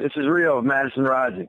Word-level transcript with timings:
This 0.00 0.12
is 0.16 0.26
Rio 0.26 0.56
of 0.56 0.64
Madison 0.64 1.02
Rising, 1.02 1.46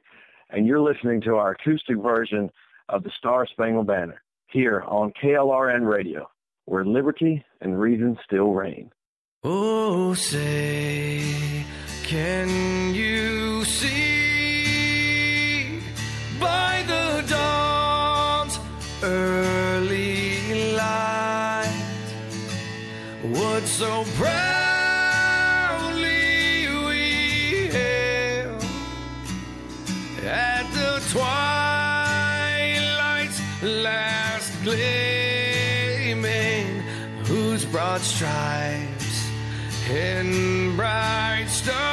and 0.50 0.68
you're 0.68 0.82
listening 0.82 1.22
to 1.22 1.36
our 1.36 1.52
acoustic 1.52 1.98
version 1.98 2.50
of 2.90 3.02
the 3.02 3.12
Star 3.18 3.48
Spangled 3.48 3.88
Banner 3.88 4.22
here 4.48 4.84
on 4.86 5.14
KLRN 5.24 5.90
Radio, 5.90 6.30
where 6.66 6.84
liberty 6.84 7.46
and 7.62 7.80
reason 7.80 8.20
still 8.26 8.52
reign. 8.52 8.92
Oh, 9.46 10.14
say, 10.16 11.66
can 12.04 12.94
you 12.94 13.64
see 13.64 15.80
by 16.38 16.84
the 16.86 17.26
dawn's 17.30 18.60
early 19.02 20.74
light 20.74 21.86
what 23.22 23.64
so 23.64 24.04
bright? 24.18 24.61
twilight's 31.12 31.22
last 33.62 34.64
gleaming, 34.64 34.82
whose 37.26 37.66
broad 37.66 38.00
stripes 38.00 39.30
in 39.90 40.74
bright 40.78 41.48
stars. 41.50 41.91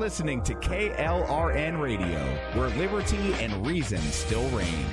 Listening 0.00 0.40
to 0.40 0.54
KLRN 0.54 1.78
Radio, 1.78 2.18
where 2.54 2.70
liberty 2.70 3.34
and 3.34 3.66
reason 3.66 3.98
still 3.98 4.48
reign. 4.48 4.86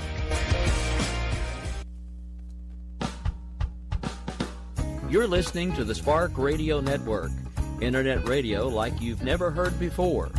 You're 5.09 5.25
listening 5.25 5.71
to 5.75 5.86
the 5.86 5.95
Spark 5.95 6.38
Radio 6.38 6.81
Network, 6.81 7.31
internet 7.80 8.27
radio 8.27 8.68
like 8.68 9.00
you've 9.00 9.24
never 9.24 9.50
heard 9.50 9.80
before. 9.80 10.30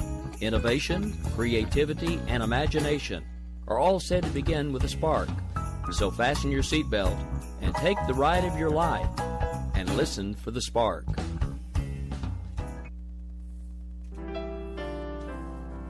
Innovation, 0.43 1.17
creativity, 1.35 2.21
and 2.29 2.43
imagination 2.43 3.25
are 3.69 3.79
all 3.79 3.99
said 3.99 4.23
to 4.25 4.31
begin 4.31 4.71
with 4.71 4.85
a 4.85 4.88
spark. 4.88 5.31
So 5.93 6.11
fasten 6.11 6.50
your 6.50 6.62
seatbelt 6.62 7.19
and 7.62 7.75
take 7.76 7.97
the 8.06 8.12
ride 8.12 8.44
of 8.44 8.59
your 8.59 8.71
life 8.71 9.09
and 9.75 9.88
listen 9.97 10.35
for 10.35 10.50
the 10.50 10.61
spark. 10.61 11.06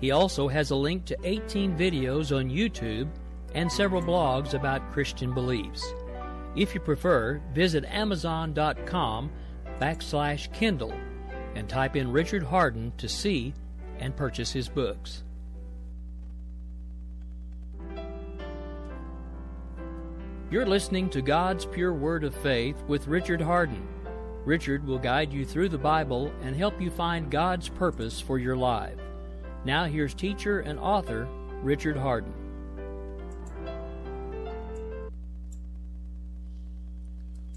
He 0.00 0.10
also 0.10 0.48
has 0.48 0.70
a 0.70 0.76
link 0.76 1.04
to 1.06 1.16
18 1.24 1.76
videos 1.76 2.36
on 2.36 2.50
YouTube 2.50 3.08
and 3.54 3.70
several 3.70 4.02
blogs 4.02 4.54
about 4.54 4.92
Christian 4.92 5.32
beliefs. 5.32 5.94
If 6.56 6.74
you 6.74 6.80
prefer, 6.80 7.40
visit 7.54 7.84
Amazon.com 7.84 9.30
backslash 9.80 10.52
Kindle 10.52 10.94
and 11.54 11.68
type 11.68 11.96
in 11.96 12.10
Richard 12.10 12.42
Hardin 12.42 12.92
to 12.98 13.08
see 13.08 13.54
and 14.00 14.16
purchase 14.16 14.50
his 14.50 14.68
books. 14.68 15.22
You're 20.50 20.66
listening 20.66 21.08
to 21.10 21.22
God's 21.22 21.64
Pure 21.64 21.94
Word 21.94 22.24
of 22.24 22.34
Faith 22.34 22.82
with 22.88 23.06
Richard 23.06 23.40
Hardin. 23.40 23.86
Richard 24.44 24.84
will 24.84 24.98
guide 24.98 25.32
you 25.32 25.44
through 25.44 25.68
the 25.68 25.78
Bible 25.78 26.32
and 26.42 26.56
help 26.56 26.80
you 26.80 26.90
find 26.90 27.30
God's 27.30 27.68
purpose 27.68 28.20
for 28.20 28.38
your 28.38 28.56
life. 28.56 28.98
Now, 29.64 29.84
here's 29.84 30.14
teacher 30.14 30.60
and 30.60 30.80
author 30.80 31.28
Richard 31.62 31.96
Hardin. 31.96 32.32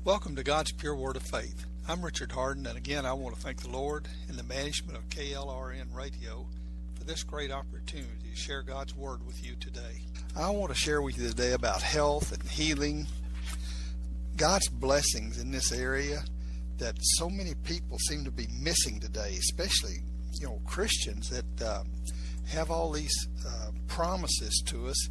Welcome 0.04 0.36
to 0.36 0.44
God's 0.44 0.74
Pure 0.74 0.96
Word 0.96 1.16
of 1.16 1.24
Faith. 1.24 1.66
I'm 1.86 2.02
Richard 2.02 2.32
Hardin, 2.32 2.66
and 2.66 2.78
again, 2.78 3.06
I 3.06 3.12
want 3.12 3.36
to 3.36 3.42
thank 3.42 3.62
the 3.62 3.70
Lord 3.70 4.08
and 4.30 4.40
the 4.40 4.44
management 4.44 4.98
of 4.98 5.10
KLRN 5.10 5.94
Radio 5.94 6.46
for 6.96 7.04
this 7.04 7.24
great 7.24 7.52
opportunity 7.52 8.30
to 8.32 8.36
share 8.38 8.64
God's 8.64 8.96
Word 8.96 9.26
with 9.28 9.46
you 9.46 9.56
today. 9.60 10.02
I 10.34 10.50
want 10.52 10.72
to 10.72 10.80
share 10.80 11.02
with 11.02 11.18
you 11.18 11.28
today 11.28 11.52
about 11.52 11.82
health 11.82 12.32
and 12.32 12.42
healing, 12.44 13.08
God's 14.38 14.70
blessings 14.70 15.38
in 15.38 15.52
this 15.52 15.74
area 15.74 16.24
that 16.78 16.96
so 17.02 17.30
many 17.30 17.54
people 17.66 17.98
seem 18.00 18.24
to 18.24 18.32
be 18.32 18.48
missing 18.62 19.02
today, 19.02 19.36
especially 19.38 20.04
you 20.40 20.48
know 20.48 20.62
Christians 20.66 21.30
that 21.32 21.62
uh, 21.62 21.84
have 22.48 22.72
all 22.72 22.94
these 22.94 23.28
uh, 23.46 23.72
promises 23.90 24.64
to 24.68 24.88
us 24.88 25.10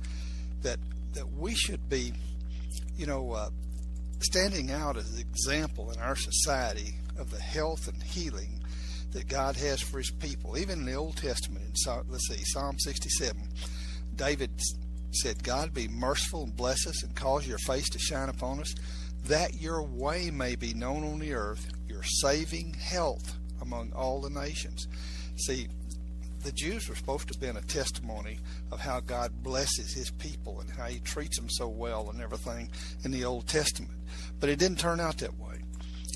that 0.62 0.78
that 1.12 1.30
we 1.34 1.54
should 1.54 1.90
be, 1.90 2.14
you 2.96 3.04
know, 3.04 3.32
uh, 3.32 3.50
standing 4.22 4.70
out 4.70 4.96
as 4.96 5.10
an 5.12 5.20
example 5.20 5.90
in 5.90 5.98
our 6.00 6.16
society 6.16 6.94
of 7.18 7.30
the 7.30 7.40
health 7.40 7.88
and 7.88 8.02
healing 8.02 8.62
that 9.12 9.28
God 9.28 9.56
has 9.56 9.80
for 9.80 9.98
His 9.98 10.10
people. 10.10 10.56
Even 10.56 10.80
in 10.80 10.86
the 10.86 10.94
Old 10.94 11.16
Testament, 11.16 11.64
in 11.64 12.02
let's 12.08 12.28
see, 12.28 12.42
Psalm 12.44 12.78
67, 12.78 13.48
David 14.16 14.50
said, 15.12 15.42
"God 15.42 15.74
be 15.74 15.88
merciful 15.88 16.44
and 16.44 16.56
bless 16.56 16.86
us, 16.86 17.02
and 17.02 17.14
cause 17.14 17.46
Your 17.46 17.58
face 17.58 17.88
to 17.90 17.98
shine 17.98 18.28
upon 18.28 18.60
us, 18.60 18.74
that 19.24 19.60
Your 19.60 19.82
way 19.82 20.30
may 20.30 20.56
be 20.56 20.72
known 20.72 21.04
on 21.04 21.18
the 21.18 21.34
earth, 21.34 21.66
Your 21.88 22.02
saving 22.02 22.74
health 22.74 23.36
among 23.60 23.92
all 23.92 24.20
the 24.20 24.30
nations." 24.30 24.86
See, 25.36 25.68
the 26.42 26.52
Jews 26.52 26.88
were 26.88 26.96
supposed 26.96 27.28
to 27.28 27.34
have 27.34 27.40
been 27.40 27.56
a 27.56 27.66
testimony 27.66 28.40
of 28.70 28.80
how 28.80 29.00
God 29.00 29.42
blesses 29.42 29.92
his 29.92 30.10
people 30.10 30.60
and 30.60 30.70
how 30.70 30.86
he 30.86 30.98
treats 30.98 31.36
them 31.36 31.48
so 31.48 31.68
well 31.68 32.10
and 32.10 32.20
everything 32.20 32.68
in 33.04 33.12
the 33.12 33.24
Old 33.24 33.46
Testament. 33.46 33.92
But 34.42 34.50
it 34.50 34.58
didn't 34.58 34.80
turn 34.80 34.98
out 34.98 35.18
that 35.18 35.38
way. 35.38 35.60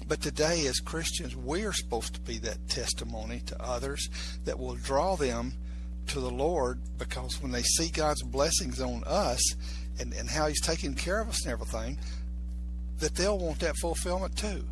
But 0.08 0.20
today, 0.20 0.66
as 0.66 0.80
Christians, 0.80 1.36
we're 1.36 1.72
supposed 1.72 2.12
to 2.14 2.20
be 2.20 2.38
that 2.38 2.68
testimony 2.68 3.40
to 3.46 3.62
others 3.62 4.08
that 4.44 4.58
will 4.58 4.74
draw 4.74 5.14
them 5.14 5.52
to 6.08 6.18
the 6.18 6.30
Lord 6.30 6.80
because 6.98 7.40
when 7.40 7.52
they 7.52 7.62
see 7.62 7.88
God's 7.88 8.24
blessings 8.24 8.80
on 8.80 9.04
us 9.06 9.40
and, 10.00 10.12
and 10.12 10.28
how 10.28 10.48
He's 10.48 10.60
taking 10.60 10.96
care 10.96 11.20
of 11.20 11.28
us 11.28 11.44
and 11.44 11.52
everything, 11.52 11.98
that 12.98 13.14
they'll 13.14 13.38
want 13.38 13.60
that 13.60 13.76
fulfillment 13.80 14.36
too. 14.36 14.64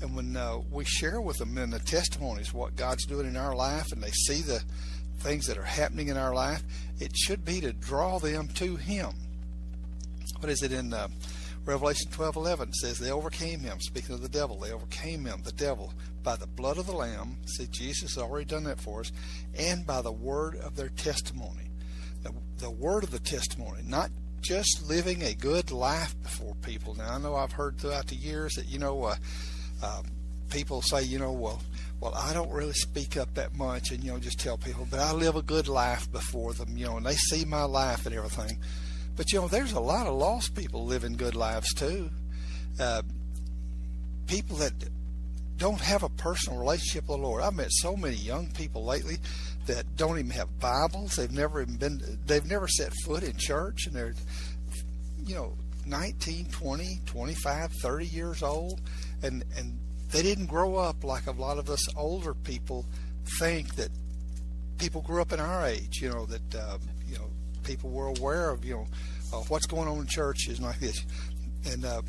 And 0.00 0.16
when 0.16 0.34
uh, 0.34 0.60
we 0.70 0.86
share 0.86 1.20
with 1.20 1.36
them 1.36 1.58
in 1.58 1.68
the 1.68 1.80
testimonies 1.80 2.54
what 2.54 2.76
God's 2.76 3.04
doing 3.04 3.26
in 3.26 3.36
our 3.36 3.54
life 3.54 3.92
and 3.92 4.02
they 4.02 4.10
see 4.10 4.40
the 4.40 4.62
things 5.18 5.46
that 5.48 5.58
are 5.58 5.64
happening 5.64 6.08
in 6.08 6.16
our 6.16 6.34
life, 6.34 6.62
it 6.98 7.14
should 7.14 7.44
be 7.44 7.60
to 7.60 7.74
draw 7.74 8.18
them 8.18 8.48
to 8.54 8.76
Him. 8.76 9.10
What 10.38 10.48
is 10.48 10.62
it 10.62 10.72
in 10.72 10.94
uh, 10.94 11.08
Revelation 11.64 12.10
12:11 12.10 12.72
says 12.74 12.98
they 12.98 13.10
overcame 13.10 13.60
him. 13.60 13.80
Speaking 13.80 14.14
of 14.14 14.22
the 14.22 14.28
devil, 14.28 14.58
they 14.58 14.72
overcame 14.72 15.24
him, 15.24 15.42
the 15.42 15.52
devil, 15.52 15.92
by 16.22 16.36
the 16.36 16.46
blood 16.46 16.76
of 16.76 16.86
the 16.86 16.92
Lamb. 16.92 17.38
See, 17.46 17.66
Jesus 17.68 18.14
has 18.14 18.22
already 18.22 18.46
done 18.46 18.64
that 18.64 18.80
for 18.80 19.00
us, 19.00 19.12
and 19.56 19.86
by 19.86 20.02
the 20.02 20.12
word 20.12 20.56
of 20.56 20.76
their 20.76 20.88
testimony. 20.88 21.70
The, 22.22 22.32
the 22.58 22.70
word 22.70 23.04
of 23.04 23.10
the 23.10 23.18
testimony, 23.18 23.82
not 23.84 24.10
just 24.40 24.88
living 24.88 25.22
a 25.22 25.34
good 25.34 25.70
life 25.70 26.20
before 26.22 26.54
people. 26.62 26.94
Now, 26.94 27.14
I 27.14 27.18
know 27.18 27.36
I've 27.36 27.52
heard 27.52 27.78
throughout 27.78 28.08
the 28.08 28.16
years 28.16 28.54
that 28.54 28.66
you 28.66 28.78
know 28.80 29.04
uh, 29.04 29.16
uh, 29.82 30.02
people 30.50 30.82
say, 30.82 31.02
you 31.02 31.18
know, 31.18 31.32
well, 31.32 31.62
well, 32.00 32.14
I 32.14 32.32
don't 32.32 32.50
really 32.50 32.72
speak 32.72 33.16
up 33.16 33.34
that 33.34 33.54
much, 33.54 33.92
and 33.92 34.02
you 34.02 34.12
know, 34.12 34.18
just 34.18 34.40
tell 34.40 34.58
people, 34.58 34.86
but 34.90 34.98
I 34.98 35.12
live 35.12 35.36
a 35.36 35.42
good 35.42 35.68
life 35.68 36.10
before 36.10 36.52
them, 36.52 36.76
you 36.76 36.86
know, 36.86 36.96
and 36.96 37.06
they 37.06 37.14
see 37.14 37.44
my 37.44 37.62
life 37.62 38.06
and 38.06 38.14
everything. 38.14 38.58
But 39.16 39.32
you 39.32 39.40
know, 39.40 39.48
there's 39.48 39.72
a 39.72 39.80
lot 39.80 40.06
of 40.06 40.14
lost 40.14 40.54
people 40.54 40.84
living 40.84 41.14
good 41.14 41.34
lives 41.34 41.72
too. 41.74 42.10
Uh, 42.80 43.02
people 44.26 44.56
that 44.56 44.72
don't 45.58 45.80
have 45.80 46.02
a 46.02 46.08
personal 46.08 46.58
relationship 46.58 47.08
with 47.08 47.18
the 47.18 47.22
Lord. 47.22 47.42
I've 47.42 47.54
met 47.54 47.70
so 47.70 47.96
many 47.96 48.16
young 48.16 48.50
people 48.52 48.84
lately 48.84 49.18
that 49.66 49.96
don't 49.96 50.18
even 50.18 50.30
have 50.30 50.58
Bibles. 50.58 51.16
They've 51.16 51.30
never 51.30 51.62
even 51.62 51.76
been. 51.76 52.18
They've 52.26 52.44
never 52.44 52.66
set 52.66 52.92
foot 53.04 53.22
in 53.22 53.36
church, 53.36 53.86
and 53.86 53.94
they're, 53.94 54.14
you 55.24 55.34
know, 55.34 55.54
19, 55.86 56.46
20, 56.46 57.00
25, 57.06 57.72
30 57.72 58.06
years 58.06 58.42
old, 58.42 58.80
and 59.22 59.44
and 59.56 59.78
they 60.10 60.22
didn't 60.22 60.46
grow 60.46 60.76
up 60.76 61.04
like 61.04 61.26
a 61.26 61.32
lot 61.32 61.58
of 61.58 61.70
us 61.70 61.94
older 61.96 62.34
people 62.34 62.84
think 63.38 63.74
that 63.76 63.90
people 64.78 65.00
grew 65.00 65.20
up 65.20 65.32
in 65.32 65.40
our 65.40 65.66
age. 65.66 66.00
You 66.00 66.10
know 66.10 66.26
that 66.26 66.54
um, 66.56 66.80
people 67.62 67.90
were 67.90 68.08
aware 68.08 68.50
of 68.50 68.64
you 68.64 68.74
know 68.74 68.86
uh, 69.32 69.42
what's 69.48 69.66
going 69.66 69.88
on 69.88 69.98
in 69.98 70.06
churches 70.06 70.60
like 70.60 70.78
this. 70.80 71.04
And 71.64 71.84
uh, 71.84 72.02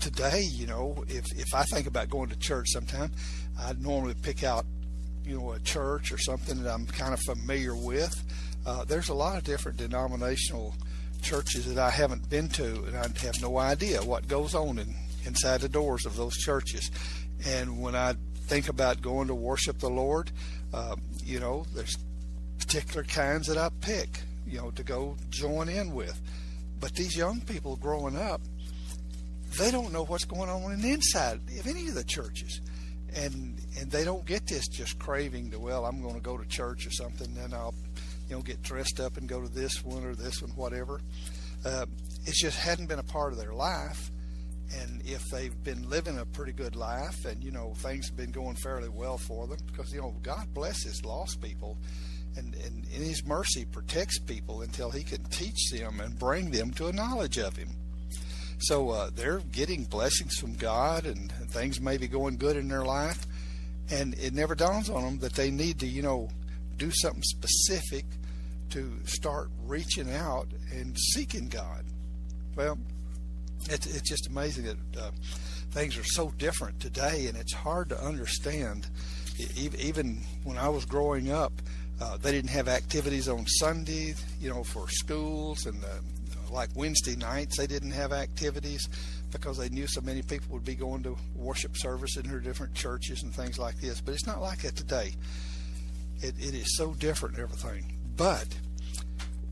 today, 0.00 0.42
you 0.42 0.66
know, 0.66 1.04
if 1.08 1.24
if 1.38 1.54
I 1.54 1.64
think 1.64 1.86
about 1.86 2.10
going 2.10 2.28
to 2.30 2.38
church 2.38 2.68
sometime, 2.70 3.10
I 3.58 3.72
normally 3.74 4.14
pick 4.20 4.44
out 4.44 4.66
you 5.24 5.38
know 5.38 5.52
a 5.52 5.60
church 5.60 6.12
or 6.12 6.18
something 6.18 6.62
that 6.62 6.72
I'm 6.72 6.86
kind 6.86 7.14
of 7.14 7.20
familiar 7.20 7.74
with. 7.74 8.14
Uh, 8.66 8.84
there's 8.84 9.08
a 9.08 9.14
lot 9.14 9.38
of 9.38 9.44
different 9.44 9.78
denominational 9.78 10.74
churches 11.22 11.72
that 11.72 11.78
I 11.78 11.90
haven't 11.90 12.28
been 12.28 12.48
to, 12.50 12.84
and 12.84 12.96
I 12.96 13.06
have 13.24 13.40
no 13.40 13.58
idea 13.58 14.02
what 14.02 14.28
goes 14.28 14.54
on 14.54 14.78
in, 14.78 14.94
inside 15.24 15.60
the 15.60 15.68
doors 15.68 16.04
of 16.04 16.16
those 16.16 16.36
churches. 16.36 16.90
And 17.46 17.80
when 17.80 17.94
I 17.94 18.14
think 18.46 18.68
about 18.68 19.02
going 19.02 19.28
to 19.28 19.34
worship 19.34 19.78
the 19.78 19.90
Lord, 19.90 20.30
uh, 20.72 20.96
you 21.24 21.40
know, 21.40 21.64
there's 21.74 21.96
particular 22.58 23.04
kinds 23.04 23.46
that 23.48 23.58
I 23.58 23.70
pick 23.80 24.22
you 24.46 24.58
know, 24.58 24.70
to 24.72 24.82
go 24.82 25.16
join 25.30 25.68
in 25.68 25.92
with. 25.94 26.20
But 26.80 26.94
these 26.94 27.16
young 27.16 27.40
people 27.40 27.76
growing 27.76 28.16
up, 28.16 28.40
they 29.58 29.70
don't 29.70 29.92
know 29.92 30.04
what's 30.04 30.24
going 30.24 30.50
on 30.50 30.72
in 30.72 30.82
the 30.82 30.92
inside 30.92 31.40
of 31.58 31.66
any 31.66 31.88
of 31.88 31.94
the 31.94 32.04
churches. 32.04 32.60
and 33.14 33.58
and 33.78 33.90
they 33.90 34.04
don't 34.04 34.26
get 34.26 34.46
this 34.46 34.68
just 34.68 34.98
craving 34.98 35.50
to 35.50 35.58
well 35.58 35.84
I'm 35.86 36.02
going 36.02 36.14
to 36.14 36.20
go 36.20 36.36
to 36.36 36.46
church 36.48 36.86
or 36.86 36.90
something 36.90 37.32
then 37.34 37.54
I'll 37.54 37.74
you 38.28 38.36
know 38.36 38.42
get 38.42 38.62
dressed 38.62 39.00
up 39.00 39.16
and 39.16 39.28
go 39.28 39.40
to 39.40 39.48
this 39.48 39.84
one 39.84 40.04
or 40.04 40.14
this 40.14 40.42
one 40.42 40.50
whatever 40.52 41.00
uh, 41.64 41.86
it 42.26 42.34
just 42.34 42.58
hadn't 42.58 42.86
been 42.86 42.98
a 42.98 43.04
part 43.04 43.32
of 43.32 43.38
their 43.38 43.54
life 43.54 44.10
and 44.80 45.00
if 45.06 45.22
they've 45.30 45.62
been 45.64 45.88
living 45.88 46.18
a 46.18 46.26
pretty 46.26 46.52
good 46.52 46.74
life 46.76 47.24
and 47.24 47.42
you 47.42 47.52
know 47.52 47.72
things 47.76 48.08
have 48.08 48.16
been 48.16 48.32
going 48.32 48.56
fairly 48.56 48.88
well 48.88 49.16
for 49.16 49.46
them 49.46 49.58
because 49.66 49.92
you 49.92 50.00
know 50.00 50.14
God 50.22 50.52
blesses 50.52 51.04
lost 51.04 51.40
people 51.40 51.78
and, 52.36 52.54
and 52.54 52.84
in 52.94 53.02
his 53.02 53.24
mercy 53.24 53.64
protects 53.64 54.18
people 54.18 54.62
until 54.62 54.90
he 54.90 55.02
can 55.02 55.24
teach 55.24 55.70
them 55.70 56.00
and 56.00 56.18
bring 56.18 56.50
them 56.50 56.70
to 56.72 56.86
a 56.86 56.92
knowledge 56.92 57.38
of 57.38 57.56
him 57.56 57.70
so 58.58 58.90
uh, 58.90 59.10
they're 59.14 59.40
getting 59.52 59.84
blessings 59.84 60.36
from 60.38 60.54
God 60.54 61.06
and, 61.06 61.32
things 61.50 61.80
may 61.80 61.96
be 61.96 62.08
going 62.08 62.36
good 62.36 62.56
in 62.56 62.68
their 62.68 62.84
life. 62.84 63.24
And 63.90 64.14
it 64.14 64.34
never 64.34 64.54
dawns 64.54 64.90
on 64.90 65.04
them 65.04 65.18
that 65.20 65.34
they 65.34 65.50
need 65.50 65.78
to, 65.80 65.86
you 65.86 66.02
know, 66.02 66.28
do 66.76 66.90
something 66.90 67.22
specific 67.22 68.04
to 68.70 68.92
start 69.04 69.48
reaching 69.64 70.12
out 70.12 70.48
and 70.72 70.98
seeking 70.98 71.48
God. 71.48 71.84
Well, 72.56 72.78
it's, 73.70 73.86
it's 73.86 74.08
just 74.08 74.26
amazing 74.26 74.64
that 74.64 75.00
uh, 75.00 75.10
things 75.70 75.96
are 75.96 76.04
so 76.04 76.32
different 76.36 76.80
today, 76.80 77.26
and 77.28 77.38
it's 77.38 77.54
hard 77.54 77.88
to 77.90 78.04
understand. 78.04 78.88
Even 79.56 80.22
when 80.44 80.58
I 80.58 80.68
was 80.68 80.84
growing 80.84 81.30
up, 81.30 81.52
uh, 82.00 82.16
they 82.18 82.32
didn't 82.32 82.50
have 82.50 82.68
activities 82.68 83.28
on 83.28 83.46
Sunday, 83.46 84.14
you 84.40 84.50
know, 84.50 84.62
for 84.62 84.88
schools 84.88 85.66
and 85.66 85.82
uh, 85.84 85.88
like 86.50 86.68
Wednesday 86.74 87.16
nights, 87.16 87.58
they 87.58 87.66
didn't 87.66 87.92
have 87.92 88.12
activities 88.12 88.88
because 89.32 89.58
they 89.58 89.68
knew 89.68 89.86
so 89.86 90.00
many 90.00 90.22
people 90.22 90.46
would 90.50 90.64
be 90.64 90.74
going 90.74 91.02
to 91.02 91.16
worship 91.34 91.76
service 91.76 92.16
in 92.16 92.28
their 92.28 92.40
different 92.40 92.74
churches 92.74 93.22
and 93.22 93.34
things 93.34 93.58
like 93.58 93.78
this. 93.80 94.00
But 94.00 94.14
it's 94.14 94.26
not 94.26 94.40
like 94.40 94.62
that 94.62 94.76
today. 94.76 95.14
It, 96.20 96.34
it 96.38 96.54
is 96.54 96.76
so 96.76 96.94
different 96.94 97.38
everything. 97.38 97.92
But 98.16 98.46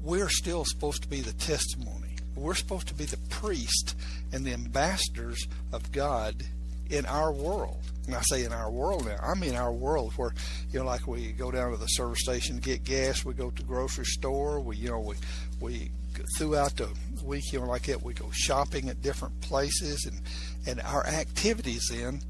we're 0.02 0.28
still 0.28 0.64
supposed 0.64 1.02
to 1.02 1.08
be 1.08 1.20
the 1.20 1.32
testimony. 1.32 2.16
We're 2.36 2.54
supposed 2.54 2.88
to 2.88 2.94
be 2.94 3.04
the 3.04 3.18
priest 3.28 3.96
and 4.32 4.44
the 4.44 4.52
ambassadors 4.52 5.46
of 5.72 5.92
God 5.92 6.42
in 6.90 7.06
our 7.06 7.32
world. 7.32 7.80
And 8.06 8.14
I 8.14 8.20
say 8.22 8.44
in 8.44 8.52
our 8.52 8.70
world 8.70 9.06
now, 9.06 9.16
I 9.22 9.34
mean 9.34 9.54
our 9.54 9.72
world 9.72 10.12
where, 10.16 10.34
you 10.70 10.78
know, 10.78 10.84
like 10.84 11.06
we 11.06 11.32
go 11.32 11.50
down 11.50 11.70
to 11.70 11.78
the 11.78 11.86
service 11.86 12.20
station 12.20 12.56
to 12.56 12.60
get 12.60 12.84
gas, 12.84 13.24
we 13.24 13.32
go 13.32 13.50
to 13.50 13.62
the 13.62 13.66
grocery 13.66 14.04
store, 14.04 14.60
we, 14.60 14.76
you 14.76 14.90
know, 14.90 15.00
we, 15.00 15.16
we 15.60 15.90
throughout 16.36 16.76
the 16.76 16.88
week, 17.24 17.52
you 17.52 17.60
know, 17.60 17.66
like 17.66 17.84
that, 17.84 18.02
we 18.02 18.14
go 18.14 18.30
shopping 18.32 18.88
at 18.88 19.02
different 19.02 19.40
places, 19.40 20.04
and 20.06 20.20
and 20.66 20.80
our 20.86 21.06
activities 21.06 21.88
then 21.90 22.20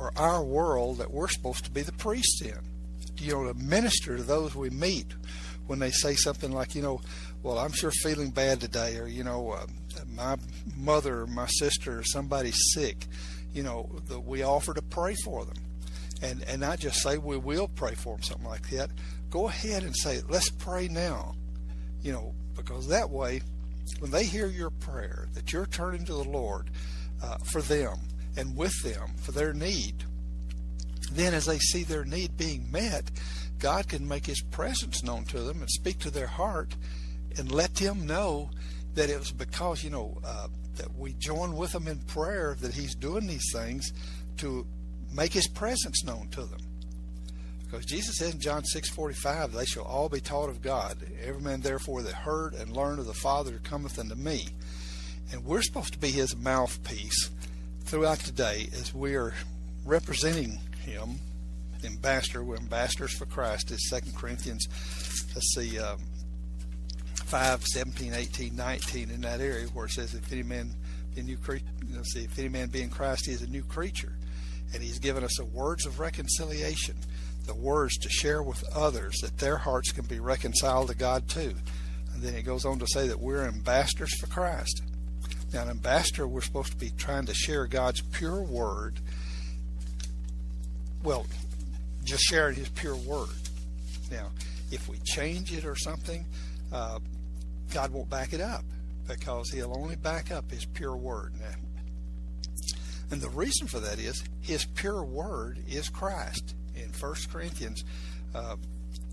are 0.00 0.12
our 0.16 0.42
world 0.42 0.98
that 0.98 1.12
we're 1.12 1.28
supposed 1.28 1.64
to 1.64 1.70
be 1.70 1.82
the 1.82 1.92
priest 1.92 2.42
in. 2.42 2.58
You 3.18 3.32
know, 3.32 3.52
to 3.52 3.54
minister 3.58 4.16
to 4.16 4.22
those 4.22 4.54
we 4.54 4.70
meet 4.70 5.06
when 5.66 5.78
they 5.78 5.90
say 5.90 6.14
something 6.14 6.50
like, 6.50 6.74
you 6.74 6.82
know, 6.82 7.00
well, 7.42 7.58
I'm 7.58 7.72
sure 7.72 7.90
feeling 7.90 8.30
bad 8.30 8.60
today, 8.60 8.98
or 8.98 9.06
you 9.06 9.24
know, 9.24 9.52
uh, 9.52 9.66
my 10.08 10.36
mother, 10.76 11.22
or 11.22 11.26
my 11.26 11.46
sister, 11.46 12.00
or 12.00 12.04
somebody's 12.04 12.58
sick. 12.74 13.06
You 13.52 13.62
know, 13.62 13.90
the, 14.08 14.18
we 14.18 14.42
offer 14.42 14.74
to 14.74 14.82
pray 14.82 15.14
for 15.14 15.44
them, 15.44 15.56
and 16.22 16.42
and 16.44 16.60
not 16.60 16.78
just 16.78 17.02
say 17.02 17.18
we 17.18 17.36
will 17.36 17.68
pray 17.68 17.94
for 17.94 18.14
them, 18.14 18.22
something 18.22 18.46
like 18.46 18.70
that. 18.70 18.90
Go 19.30 19.48
ahead 19.48 19.82
and 19.82 19.96
say, 19.96 20.20
let's 20.28 20.50
pray 20.50 20.88
now. 20.88 21.34
You 22.02 22.12
know, 22.12 22.34
because 22.54 22.88
that 22.88 23.10
way, 23.10 23.40
when 23.98 24.10
they 24.10 24.24
hear 24.24 24.46
your 24.46 24.70
prayer, 24.70 25.28
that 25.34 25.52
you're 25.52 25.66
turning 25.66 26.04
to 26.04 26.12
the 26.12 26.24
Lord 26.24 26.70
uh, 27.22 27.38
for 27.38 27.62
them 27.62 27.98
and 28.36 28.56
with 28.56 28.82
them 28.82 29.10
for 29.16 29.32
their 29.32 29.52
need, 29.52 30.04
then 31.12 31.34
as 31.34 31.46
they 31.46 31.58
see 31.58 31.82
their 31.82 32.04
need 32.04 32.36
being 32.36 32.70
met, 32.70 33.10
God 33.58 33.88
can 33.88 34.06
make 34.06 34.26
His 34.26 34.42
presence 34.42 35.02
known 35.02 35.24
to 35.26 35.40
them 35.40 35.60
and 35.60 35.70
speak 35.70 35.98
to 36.00 36.10
their 36.10 36.26
heart 36.26 36.74
and 37.38 37.50
let 37.50 37.74
them 37.76 38.06
know 38.06 38.50
that 38.94 39.10
it 39.10 39.18
was 39.18 39.32
because, 39.32 39.82
you 39.82 39.90
know, 39.90 40.18
uh, 40.24 40.48
that 40.76 40.96
we 40.96 41.12
join 41.14 41.56
with 41.56 41.72
them 41.72 41.88
in 41.88 41.98
prayer 41.98 42.56
that 42.60 42.74
He's 42.74 42.94
doing 42.94 43.26
these 43.26 43.50
things 43.52 43.92
to 44.38 44.66
make 45.12 45.32
His 45.32 45.48
presence 45.48 46.04
known 46.04 46.28
to 46.28 46.42
them. 46.44 46.60
Because 47.64 47.86
Jesus 47.86 48.18
said 48.18 48.34
in 48.34 48.40
John 48.40 48.64
6:45, 48.64 49.52
"They 49.52 49.64
shall 49.64 49.84
all 49.84 50.08
be 50.08 50.20
taught 50.20 50.50
of 50.50 50.60
God. 50.60 50.98
Every 51.22 51.40
man 51.40 51.62
therefore 51.62 52.02
that 52.02 52.12
heard 52.12 52.54
and 52.54 52.76
learned 52.76 52.98
of 52.98 53.06
the 53.06 53.14
Father 53.14 53.58
cometh 53.58 53.98
unto 53.98 54.14
me." 54.14 54.48
And 55.30 55.44
we're 55.44 55.62
supposed 55.62 55.94
to 55.94 55.98
be 55.98 56.10
His 56.10 56.36
mouthpiece 56.36 57.30
throughout 57.84 58.18
the 58.20 58.32
day 58.32 58.68
as 58.74 58.92
we 58.92 59.14
are 59.14 59.34
representing 59.84 60.60
Him. 60.84 61.20
Ambassador, 61.84 62.44
we're 62.44 62.56
ambassadors 62.56 63.12
for 63.12 63.26
Christ. 63.26 63.70
Is 63.70 63.88
2 63.88 64.12
Corinthians, 64.14 64.68
let's 65.34 65.54
see, 65.54 65.78
um, 65.78 65.98
5, 67.32 67.64
17, 67.64 68.12
18, 68.12 68.54
19 68.54 69.10
in 69.10 69.20
that 69.22 69.40
area 69.40 69.66
where 69.68 69.86
it 69.86 69.92
says, 69.92 70.12
"If 70.12 70.30
any 70.30 70.42
man 70.42 70.74
be 71.14 71.22
new 71.22 71.38
creature, 71.38 71.64
let's 71.90 72.12
see, 72.12 72.24
if 72.24 72.38
any 72.38 72.50
man 72.50 72.68
be 72.68 72.82
in 72.82 72.90
Christ, 72.90 73.24
he 73.24 73.32
is 73.32 73.40
a 73.40 73.46
new 73.46 73.62
creature." 73.62 74.12
And 74.74 74.82
He's 74.82 74.98
given 74.98 75.24
us 75.24 75.32
the 75.38 75.44
words 75.44 75.86
of 75.86 75.98
reconciliation 75.98 76.96
the 77.46 77.54
words 77.54 77.96
to 77.98 78.08
share 78.08 78.42
with 78.42 78.64
others 78.74 79.16
that 79.22 79.38
their 79.38 79.56
hearts 79.56 79.90
can 79.90 80.04
be 80.04 80.20
reconciled 80.20 80.88
to 80.88 80.94
God 80.94 81.28
too. 81.28 81.54
And 82.14 82.22
then 82.22 82.34
he 82.34 82.42
goes 82.42 82.64
on 82.64 82.78
to 82.78 82.86
say 82.86 83.08
that 83.08 83.18
we're 83.18 83.46
ambassadors 83.46 84.14
for 84.18 84.26
Christ. 84.26 84.82
Now, 85.52 85.62
an 85.62 85.70
ambassador, 85.70 86.26
we're 86.26 86.40
supposed 86.40 86.72
to 86.72 86.76
be 86.76 86.90
trying 86.90 87.26
to 87.26 87.34
share 87.34 87.66
God's 87.66 88.00
pure 88.00 88.42
word. 88.42 89.00
Well, 91.02 91.26
just 92.04 92.22
sharing 92.22 92.56
his 92.56 92.68
pure 92.68 92.96
word. 92.96 93.28
Now, 94.10 94.28
if 94.70 94.88
we 94.88 94.98
change 94.98 95.52
it 95.52 95.64
or 95.64 95.76
something, 95.76 96.24
uh, 96.72 97.00
God 97.72 97.90
won't 97.92 98.10
back 98.10 98.32
it 98.32 98.40
up 98.40 98.64
because 99.08 99.50
he'll 99.50 99.76
only 99.76 99.96
back 99.96 100.30
up 100.30 100.50
his 100.50 100.64
pure 100.64 100.96
word. 100.96 101.32
And 103.10 103.20
the 103.20 103.28
reason 103.28 103.66
for 103.66 103.80
that 103.80 103.98
is 103.98 104.24
his 104.40 104.64
pure 104.64 105.04
word 105.04 105.58
is 105.68 105.88
Christ 105.88 106.54
in 106.74 106.88
1 106.88 107.14
Corinthians 107.30 107.84
uh, 108.34 108.56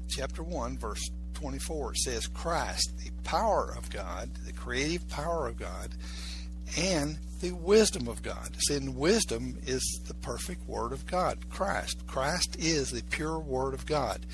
chapter 0.07 0.43
1, 0.43 0.77
verse 0.77 1.09
24, 1.33 1.91
it 1.91 1.97
says, 1.97 2.27
Christ, 2.27 2.91
the 3.03 3.11
power 3.23 3.73
of 3.77 3.89
God, 3.89 4.29
the 4.45 4.53
creative 4.53 5.07
power 5.09 5.47
of 5.47 5.57
God, 5.57 5.89
and 6.77 7.17
the 7.41 7.51
wisdom 7.51 8.07
of 8.07 8.21
God. 8.21 8.55
Sin 8.67 8.95
wisdom 8.95 9.57
is 9.65 10.01
the 10.07 10.13
perfect 10.15 10.67
word 10.67 10.91
of 10.91 11.05
God, 11.05 11.49
Christ. 11.49 12.05
Christ 12.07 12.57
is 12.59 12.91
the 12.91 13.03
pure 13.03 13.39
word 13.39 13.73
of 13.73 13.85
God. 13.85 14.25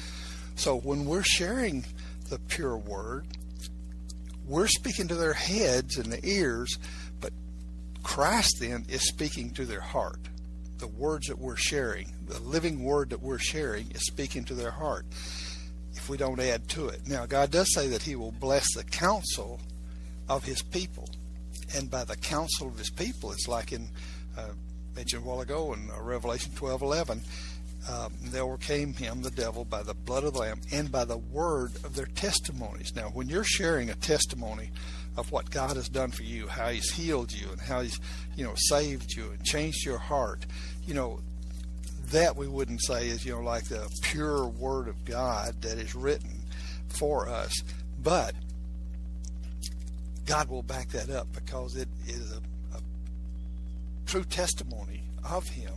So 0.56 0.78
when 0.78 1.06
we're 1.06 1.24
sharing 1.24 1.86
the 2.30 2.40
pure 2.40 2.78
word, 2.78 3.28
we're 4.48 4.68
speaking 4.68 5.08
to 5.08 5.16
their 5.16 5.34
heads 5.34 5.98
and 5.98 6.12
the 6.12 6.28
ears, 6.28 6.78
but 7.20 7.32
Christ 8.04 8.58
then 8.60 8.86
is 8.90 9.08
speaking 9.08 9.52
to 9.52 9.66
their 9.66 9.82
heart 9.82 10.20
the 10.78 10.88
words 10.88 11.28
that 11.28 11.40
we're 11.40 11.56
sharing, 11.56 12.14
the 12.28 12.40
living 12.42 12.84
word 12.84 13.10
that 13.10 13.22
we're 13.22 13.40
sharing, 13.40 13.90
is 13.92 14.06
speaking 14.06 14.44
to 14.46 14.54
their 14.54 14.72
heart 14.72 15.06
if 15.94 16.10
we 16.10 16.18
don't 16.18 16.40
add 16.40 16.68
to 16.70 16.88
it. 16.90 17.08
Now, 17.08 17.26
God 17.26 17.52
does 17.52 17.74
say 17.74 17.88
that 17.88 18.04
He 18.04 18.16
will 18.16 18.34
bless 18.34 18.66
the 18.76 18.84
counsel 18.84 19.60
of 20.28 20.44
His 20.44 20.62
people. 20.62 21.10
And 21.76 21.90
by 21.90 22.04
the 22.04 22.18
counsel 22.18 22.68
of 22.68 22.78
His 22.78 22.90
people, 22.90 23.32
it's 23.32 23.48
like 23.48 23.72
in, 23.72 23.90
uh, 24.38 24.50
mentioned 24.96 25.24
a 25.24 25.26
while 25.26 25.42
ago 25.42 25.74
in 25.74 25.90
uh, 25.90 26.02
Revelation 26.02 26.52
12 26.56 26.82
11, 26.82 27.22
um, 27.90 28.14
they 28.24 28.40
overcame 28.40 28.94
him, 28.94 29.22
the 29.22 29.32
devil, 29.32 29.64
by 29.64 29.84
the 29.84 29.94
blood 29.94 30.24
of 30.24 30.34
the 30.34 30.40
Lamb 30.40 30.62
and 30.72 30.92
by 30.92 31.06
the 31.06 31.18
word 31.18 31.76
of 31.84 31.96
their 31.96 32.08
testimonies. 32.08 32.96
Now, 32.96 33.10
when 33.10 33.30
you're 33.30 33.44
sharing 33.44 33.90
a 33.90 33.96
testimony 33.96 34.72
of 35.18 35.32
what 35.32 35.50
God 35.50 35.76
has 35.76 35.88
done 35.90 36.12
for 36.12 36.24
you, 36.24 36.48
how 36.48 36.70
He's 36.70 36.92
healed 36.92 37.32
you, 37.32 37.48
and 37.52 37.62
how 37.62 37.82
He's, 37.82 38.00
you 38.36 38.44
know, 38.44 38.54
saved 38.56 39.14
you 39.16 39.30
and 39.32 39.44
changed 39.44 39.86
your 39.86 39.98
heart, 39.98 40.46
you 40.86 40.94
know, 40.94 41.20
that 42.12 42.36
we 42.36 42.48
wouldn't 42.48 42.84
say 42.84 43.08
is, 43.08 43.26
you 43.26 43.34
know, 43.34 43.42
like 43.42 43.66
the 43.66 43.90
pure 44.02 44.46
Word 44.46 44.88
of 44.88 45.06
God 45.06 45.62
that 45.62 45.78
is 45.78 45.96
written 45.96 46.42
for 46.88 47.30
us. 47.30 47.54
But 48.02 48.34
God 50.26 50.50
will 50.50 50.64
back 50.64 50.90
that 50.90 51.10
up 51.10 51.28
because 51.34 51.76
it 51.76 51.88
is 52.08 52.32
a, 52.32 52.78
a 52.78 52.82
true 54.06 54.24
testimony 54.24 55.04
of 55.30 55.48
Him 55.48 55.74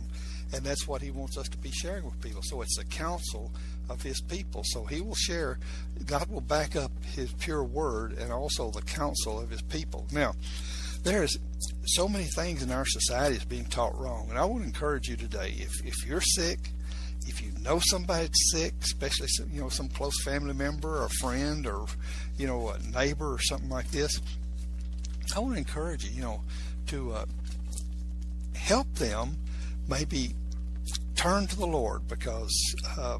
and 0.53 0.63
that's 0.63 0.87
what 0.87 1.01
he 1.01 1.11
wants 1.11 1.37
us 1.37 1.47
to 1.49 1.57
be 1.57 1.71
sharing 1.71 2.05
with 2.05 2.19
people. 2.21 2.41
So 2.43 2.61
it's 2.61 2.77
the 2.77 2.85
counsel 2.85 3.51
of 3.89 4.01
his 4.01 4.21
people. 4.21 4.63
So 4.65 4.85
he 4.85 5.01
will 5.01 5.15
share, 5.15 5.59
God 6.05 6.29
will 6.29 6.41
back 6.41 6.75
up 6.75 6.91
his 7.03 7.31
pure 7.33 7.63
word 7.63 8.13
and 8.17 8.31
also 8.31 8.71
the 8.71 8.81
counsel 8.81 9.39
of 9.39 9.49
his 9.49 9.61
people. 9.61 10.07
Now, 10.11 10.33
there's 11.03 11.37
so 11.85 12.07
many 12.07 12.25
things 12.25 12.61
in 12.61 12.71
our 12.71 12.85
society 12.85 13.37
is 13.37 13.45
being 13.45 13.65
taught 13.65 13.97
wrong, 13.97 14.27
and 14.29 14.37
I 14.37 14.45
to 14.45 14.63
encourage 14.63 15.07
you 15.07 15.15
today. 15.15 15.55
If 15.57 15.85
if 15.85 16.05
you're 16.05 16.21
sick, 16.21 16.59
if 17.25 17.41
you 17.41 17.51
know 17.63 17.79
somebody 17.79 18.29
sick, 18.51 18.73
especially 18.81 19.27
some, 19.29 19.49
you 19.51 19.61
know 19.61 19.69
some 19.69 19.87
close 19.89 20.21
family 20.23 20.53
member 20.53 21.01
or 21.01 21.09
friend 21.09 21.65
or 21.65 21.85
you 22.37 22.47
know 22.47 22.69
a 22.69 22.79
neighbor 22.91 23.33
or 23.33 23.39
something 23.39 23.69
like 23.69 23.89
this, 23.91 24.19
I 25.35 25.39
want 25.39 25.53
to 25.53 25.59
encourage 25.59 26.03
you, 26.05 26.11
you 26.11 26.21
know, 26.21 26.41
to 26.87 27.13
uh, 27.13 27.25
help 28.55 28.93
them 28.95 29.37
maybe 29.89 30.35
turn 31.15 31.47
to 31.47 31.57
the 31.57 31.67
Lord 31.67 32.07
because 32.07 32.53
uh, 32.97 33.17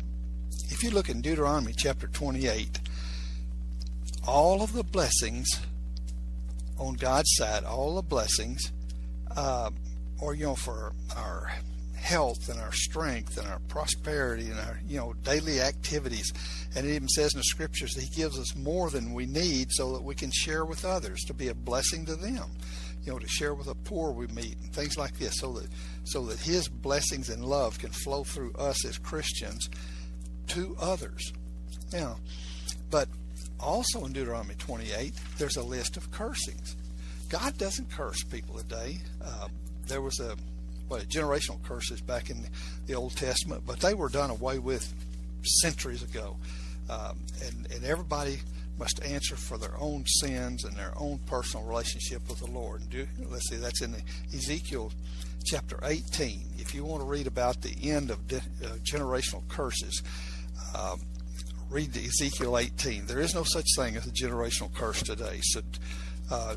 if 0.69 0.83
you 0.83 0.91
look 0.91 1.09
in 1.09 1.21
Deuteronomy 1.21 1.73
chapter 1.75 2.07
28, 2.07 2.79
all 4.27 4.61
of 4.61 4.73
the 4.73 4.83
blessings 4.83 5.47
on 6.77 6.93
God's 6.93 7.29
side, 7.33 7.63
all 7.63 7.95
the 7.95 8.01
blessings, 8.01 8.71
uh, 9.35 9.69
or 10.21 10.33
you 10.33 10.45
know, 10.45 10.55
for 10.55 10.93
our 11.15 11.51
health 11.95 12.49
and 12.49 12.59
our 12.59 12.71
strength 12.71 13.37
and 13.37 13.47
our 13.47 13.59
prosperity 13.67 14.45
and 14.45 14.59
our 14.59 14.79
you 14.87 14.97
know 14.97 15.13
daily 15.23 15.59
activities, 15.59 16.31
and 16.75 16.87
it 16.87 16.95
even 16.95 17.07
says 17.07 17.33
in 17.33 17.39
the 17.39 17.43
scriptures 17.43 17.93
that 17.93 18.03
He 18.03 18.09
gives 18.09 18.39
us 18.39 18.55
more 18.55 18.89
than 18.89 19.13
we 19.13 19.25
need 19.25 19.67
so 19.71 19.93
that 19.93 20.03
we 20.03 20.15
can 20.15 20.31
share 20.31 20.65
with 20.65 20.85
others 20.85 21.21
to 21.25 21.33
be 21.33 21.49
a 21.49 21.53
blessing 21.55 22.05
to 22.05 22.15
them. 22.15 22.49
You 23.03 23.13
know, 23.13 23.19
to 23.19 23.27
share 23.27 23.53
with 23.53 23.67
the 23.67 23.75
poor 23.75 24.11
we 24.11 24.27
meet 24.27 24.57
and 24.61 24.73
things 24.73 24.97
like 24.97 25.17
this, 25.17 25.39
so 25.39 25.53
that 25.53 25.67
so 26.09 26.25
that 26.25 26.39
His 26.39 26.67
blessings 26.67 27.29
and 27.29 27.43
love 27.43 27.79
can 27.79 27.91
flow 27.91 28.23
through 28.23 28.53
us 28.53 28.85
as 28.85 28.97
Christians 28.97 29.69
to 30.47 30.75
others. 30.79 31.31
Now, 31.93 32.17
but 32.89 33.07
also 33.59 34.05
in 34.05 34.13
Deuteronomy 34.13 34.55
28, 34.55 35.13
there's 35.37 35.57
a 35.57 35.63
list 35.63 35.97
of 35.97 36.11
cursings. 36.11 36.75
God 37.29 37.57
doesn't 37.57 37.91
curse 37.91 38.23
people 38.23 38.57
today. 38.57 38.99
Uh, 39.23 39.47
there 39.87 40.01
was 40.01 40.19
a 40.19 40.35
what 40.87 41.07
generational 41.07 41.61
curses 41.63 42.01
back 42.01 42.31
in 42.31 42.47
the 42.87 42.95
Old 42.95 43.15
Testament, 43.15 43.63
but 43.67 43.79
they 43.79 43.93
were 43.93 44.09
done 44.09 44.31
away 44.31 44.57
with 44.57 44.91
centuries 45.61 46.01
ago, 46.01 46.35
um, 46.89 47.19
and 47.45 47.71
and 47.71 47.85
everybody 47.85 48.39
must 48.79 49.03
answer 49.03 49.35
for 49.35 49.57
their 49.57 49.77
own 49.77 50.05
sins 50.05 50.63
and 50.63 50.75
their 50.75 50.93
own 50.97 51.19
personal 51.25 51.65
relationship 51.65 52.21
with 52.29 52.39
the 52.39 52.49
Lord. 52.49 52.89
Do, 52.89 53.05
let's 53.29 53.49
see, 53.49 53.57
that's 53.57 53.81
in 53.81 53.93
Ezekiel 54.33 54.91
chapter 55.43 55.79
18. 55.83 56.41
If 56.57 56.73
you 56.73 56.85
want 56.85 57.01
to 57.01 57.07
read 57.07 57.27
about 57.27 57.61
the 57.61 57.75
end 57.91 58.09
of 58.09 58.27
de, 58.27 58.37
uh, 58.37 58.77
generational 58.89 59.47
curses, 59.49 60.01
um, 60.75 61.01
read 61.69 61.95
Ezekiel 61.95 62.57
18. 62.57 63.05
There 63.05 63.19
is 63.19 63.35
no 63.35 63.43
such 63.43 63.65
thing 63.75 63.97
as 63.97 64.07
a 64.07 64.11
generational 64.11 64.73
curse 64.73 65.03
today. 65.03 65.39
So, 65.41 65.61
uh, 66.31 66.55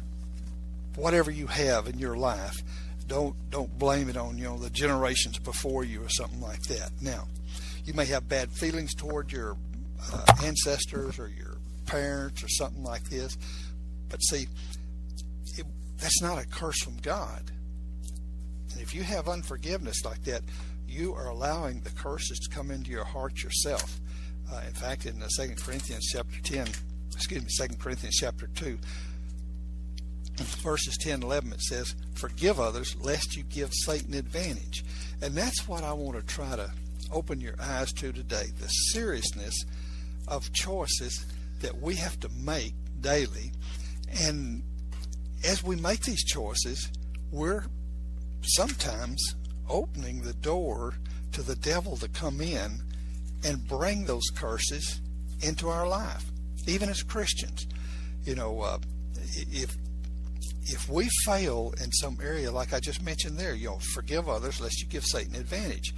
whatever 0.97 1.31
you 1.31 1.49
have 1.49 1.89
in 1.89 1.99
your 1.99 2.17
life, 2.17 2.63
don't 3.09 3.35
don't 3.51 3.79
blame 3.79 4.09
it 4.09 4.17
on 4.17 4.39
you 4.39 4.45
know 4.45 4.59
the 4.59 4.71
generations 4.71 5.39
before 5.39 5.85
you 5.85 6.03
or 6.03 6.09
something 6.09 6.41
like 6.41 6.63
that. 6.63 6.91
Now, 7.01 7.27
you 7.85 7.95
may 7.95 8.07
have 8.07 8.29
bad 8.29 8.51
feelings 8.51 8.95
toward 8.95 9.33
your 9.33 9.57
uh, 10.13 10.25
ancestors 10.45 11.19
or 11.19 11.29
your 11.29 11.57
parents 11.87 12.43
or 12.43 12.49
something 12.49 12.83
like 12.83 13.05
this, 13.05 13.37
but 14.09 14.19
see, 14.19 14.47
it, 15.57 15.67
that's 15.99 16.23
not 16.23 16.43
a 16.43 16.47
curse 16.47 16.83
from 16.83 16.97
God. 16.99 17.51
And 18.73 18.81
if 18.81 18.95
you 18.95 19.03
have 19.03 19.29
unforgiveness 19.29 20.05
like 20.05 20.23
that, 20.25 20.43
you 20.89 21.15
are 21.15 21.29
allowing 21.29 21.81
the 21.81 21.91
curses 21.91 22.39
to 22.39 22.51
come 22.55 22.71
into 22.71 22.91
your 22.91 23.05
heart 23.05 23.43
yourself. 23.43 24.01
Uh, 24.53 24.61
in 24.67 24.73
fact, 24.73 25.07
in 25.07 25.21
Second 25.31 25.57
Corinthians 25.57 26.07
chapter 26.13 26.41
10, 26.43 26.69
excuse 27.15 27.43
me, 27.43 27.49
Second 27.49 27.79
Corinthians 27.79 28.17
chapter 28.17 28.49
2, 28.55 28.79
verses 30.37 30.97
10 30.99 31.15
and 31.15 31.25
11, 31.25 31.53
it 31.53 31.61
says, 31.63 31.95
Forgive 32.15 32.61
others 32.61 32.97
lest 33.01 33.37
you 33.37 33.43
give 33.45 33.73
Satan 33.73 34.15
advantage. 34.15 34.85
And 35.21 35.35
that's 35.35 35.67
what 35.69 35.85
I 35.85 35.93
want 35.93 36.19
to 36.19 36.27
try 36.27 36.57
to 36.57 36.71
open 37.13 37.41
your 37.41 37.55
eyes 37.61 37.93
to 37.93 38.13
today 38.13 38.47
the 38.59 38.69
seriousness 38.69 39.55
of 40.29 40.53
choices 40.53 41.27
that 41.63 41.81
we 41.81 41.97
have 41.97 42.19
to 42.21 42.29
make 42.29 42.75
daily. 43.01 43.53
And 44.21 44.63
as 45.45 45.63
we 45.63 45.77
make 45.77 46.03
these 46.03 46.25
choices, 46.25 46.91
we're 47.31 47.65
sometimes 48.43 49.35
opening 49.69 50.23
the 50.23 50.35
door 50.35 50.95
to 51.33 51.43
the 51.43 51.57
devil 51.57 51.97
to 51.97 52.09
come 52.09 52.41
in 52.41 52.83
and 53.45 53.67
bring 53.67 54.05
those 54.05 54.29
curses 54.35 55.01
into 55.41 55.69
our 55.69 55.89
life, 55.89 56.25
even 56.67 56.89
as 56.89 57.03
Christians. 57.03 57.67
You 58.25 58.37
know, 58.37 58.61
uh, 58.61 58.79
if 59.51 59.77
if 60.65 60.89
we 60.89 61.09
fail 61.25 61.75
in 61.83 61.91
some 61.91 62.19
area, 62.23 62.53
like 62.53 62.73
I 62.73 62.79
just 62.79 63.03
mentioned 63.03 63.37
there, 63.37 63.55
you 63.55 63.69
know, 63.69 63.79
forgive 63.95 64.29
others 64.29 64.61
lest 64.61 64.81
you 64.81 64.87
give 64.87 65.05
Satan 65.05 65.35
advantage. 65.35 65.93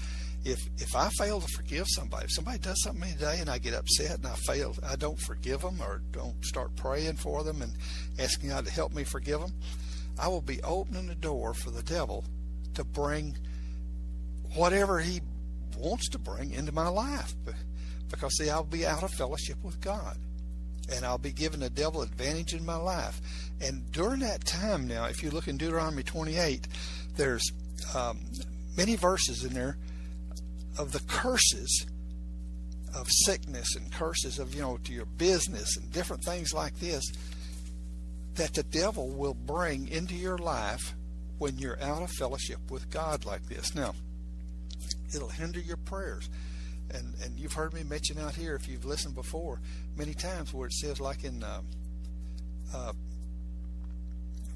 If 0.45 0.61
if 0.77 0.95
I 0.95 1.09
fail 1.19 1.41
to 1.41 1.49
forgive 1.49 1.87
somebody, 1.89 2.27
if 2.27 2.33
somebody 2.33 2.59
does 2.59 2.83
something 2.83 3.11
today 3.13 3.39
and 3.41 3.49
I 3.49 3.59
get 3.59 3.75
upset 3.75 4.19
and 4.19 4.27
I 4.27 4.35
fail, 4.35 4.75
I 4.87 4.97
don't 4.97 5.19
forgive 5.19 5.63
them 5.63 5.81
or 5.81 6.03
don't 6.13 6.45
start 6.45 6.77
praying 6.77 7.17
for 7.17 7.43
them 7.43 7.63
and 7.63 7.73
asking 8.19 8.51
God 8.51 8.67
to 8.67 8.71
help 8.71 8.93
me 8.93 9.05
forgive 9.05 9.41
them, 9.41 9.53
I 10.19 10.29
will 10.29 10.43
be 10.43 10.63
opening 10.63 11.07
the 11.07 11.15
door 11.15 11.55
for 11.55 11.71
the 11.71 11.83
devil 11.83 12.25
to 12.75 12.85
bring 12.85 13.37
whatever 14.55 15.01
he 15.01 15.21
wants 15.79 16.09
to 16.11 16.19
bring 16.19 16.53
into 16.53 16.73
my 16.73 16.89
life. 16.89 17.35
Because 18.11 18.37
see, 18.37 18.51
I'll 18.51 18.65
be 18.65 18.87
out 18.87 19.03
of 19.03 19.13
fellowship 19.13 19.57
with 19.63 19.81
God 19.81 20.17
and 20.93 21.05
I'll 21.05 21.19
be 21.19 21.33
giving 21.33 21.61
the 21.61 21.71
devil 21.71 22.03
advantage 22.03 22.55
in 22.55 22.65
my 22.65 22.77
life. 22.77 23.21
And 23.61 23.91
during 23.93 24.21
that 24.21 24.45
time 24.45 24.87
now, 24.87 25.07
if 25.07 25.23
you 25.23 25.31
look 25.31 25.49
in 25.49 25.57
Deuteronomy 25.57 26.03
28, 26.03 26.69
there's 27.17 27.51
um, 27.95 28.21
many 28.77 28.97
verses 28.97 29.45
in 29.45 29.55
there 29.55 29.79
of 30.79 30.93
the 30.93 31.01
curses 31.01 31.87
of 32.95 33.07
sickness 33.09 33.75
and 33.77 33.91
curses 33.93 34.39
of, 34.39 34.55
you 34.55 34.61
know, 34.61 34.79
to 34.85 34.93
your 34.93 35.07
business 35.07 35.77
and 35.77 35.91
different 35.93 36.23
things 36.25 36.53
like 36.53 36.79
this 36.79 37.05
that 38.35 38.55
the 38.55 38.63
devil 38.65 39.09
will 39.11 39.35
bring 39.35 39.89
into 39.89 40.15
your 40.15 40.39
life 40.39 40.95
when 41.39 41.57
you're 41.59 41.81
out 41.81 42.03
of 42.03 42.11
fellowship 42.11 42.59
with 42.71 42.91
God 42.91 43.25
like 43.25 43.47
this. 43.47 43.75
Now, 43.75 43.95
it'll 45.15 45.29
hinder 45.29 45.61
your 45.61 45.77
prayers 45.77 46.29
and 46.91 47.15
and 47.23 47.39
you've 47.39 47.53
heard 47.53 47.73
me 47.73 47.83
mention 47.83 48.19
out 48.19 48.35
here 48.35 48.55
if 48.55 48.69
you've 48.69 48.85
listened 48.85 49.15
before 49.15 49.61
many 49.97 50.15
times 50.15 50.53
where 50.53 50.67
it 50.67 50.73
says 50.73 51.01
like 51.01 51.25
in 51.25 51.43
uh, 51.43 51.61
uh, 52.75 52.93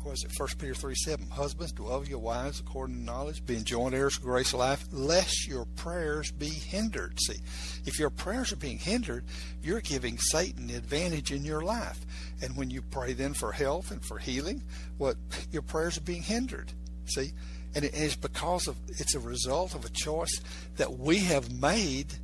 what 0.05 0.13
is 0.13 0.25
it 0.25 0.33
first 0.33 0.59
peter 0.59 0.75
3 0.75 0.95
7 0.95 1.29
husbands 1.31 1.73
to 1.73 1.83
love 1.83 2.09
your 2.09 2.19
wives 2.19 2.61
according 2.61 2.97
to 2.97 3.03
knowledge 3.03 3.45
being 3.45 3.65
joint 3.65 3.95
heirs 3.95 4.17
of 4.17 4.23
grace 4.23 4.53
of 4.53 4.61
life 4.61 4.85
lest 4.93 5.47
your 5.47 5.65
prayers 5.77 6.31
be 6.31 6.49
hindered. 6.49 7.19
See 7.21 7.41
if 7.85 7.99
your 7.99 8.11
prayers 8.11 8.53
are 8.53 8.57
being 8.57 8.79
hindered 8.79 9.25
you're 9.63 9.81
giving 9.81 10.19
satan 10.19 10.69
the 10.69 10.75
advantage 10.75 11.33
in 11.33 11.45
your 11.45 11.63
life. 11.63 12.01
And 12.43 12.57
when 12.57 12.71
you 12.71 12.83
pray 12.83 13.13
then 13.13 13.35
for 13.35 13.53
health 13.53 13.91
and 13.91 14.05
for 14.05 14.19
healing 14.19 14.63
what? 14.97 15.17
Your 15.51 15.63
prayers 15.63 15.99
are 15.99 16.03
being 16.03 16.23
hindered. 16.23 16.73
See? 17.07 17.33
And 17.75 17.85
it 17.85 17.95
is 17.95 18.17
because 18.17 18.67
of 18.67 18.77
it's 18.89 19.15
a 19.15 19.21
result 19.21 19.75
of 19.75 19.85
a 19.85 19.91
choice 19.91 20.41
that 20.77 20.99
we 20.99 21.19
have 21.19 21.53
made 21.53 22.15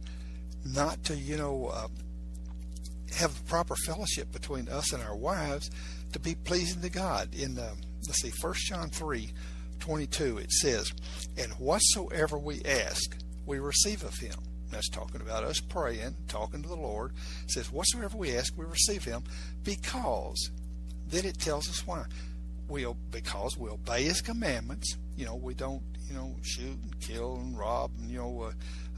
not 0.64 1.02
to 1.04 1.16
you 1.16 1.36
know 1.36 1.70
uh, 1.72 1.88
have 3.16 3.46
proper 3.46 3.76
fellowship 3.76 4.32
between 4.32 4.68
us 4.68 4.92
and 4.92 5.02
our 5.02 5.16
wives 5.16 5.70
to 6.14 6.20
be 6.20 6.34
pleasing 6.34 6.80
to 6.80 6.88
God. 6.88 7.34
In 7.34 7.58
uh, 7.58 7.74
let's 8.06 8.22
see 8.22 8.30
first 8.40 8.66
John 8.66 8.88
3 8.88 9.30
22 9.80 10.38
it 10.38 10.50
says 10.50 10.92
and 11.36 11.52
whatsoever 11.54 12.38
we 12.38 12.62
ask 12.64 13.16
we 13.44 13.58
receive 13.58 14.02
of 14.02 14.16
him. 14.16 14.38
That's 14.70 14.88
talking 14.88 15.20
about 15.20 15.44
us 15.44 15.60
praying 15.60 16.16
talking 16.28 16.62
to 16.62 16.68
the 16.68 16.76
Lord. 16.76 17.12
It 17.44 17.50
says 17.50 17.70
whatsoever 17.70 18.16
we 18.16 18.36
ask 18.36 18.56
we 18.56 18.64
receive 18.64 19.04
him 19.04 19.24
because 19.62 20.50
then 21.08 21.24
it 21.24 21.38
tells 21.38 21.68
us 21.68 21.86
why. 21.86 22.04
We 22.68 22.86
because 23.10 23.58
we 23.58 23.68
obey 23.68 24.04
his 24.04 24.20
commandments. 24.20 24.96
You 25.16 25.26
know, 25.26 25.36
we 25.36 25.54
don't, 25.54 25.82
you 26.08 26.14
know, 26.14 26.34
shoot 26.42 26.78
and 26.82 27.00
kill 27.00 27.36
and 27.36 27.56
rob 27.58 27.90
and, 28.00 28.10
you 28.10 28.18
know, 28.18 28.50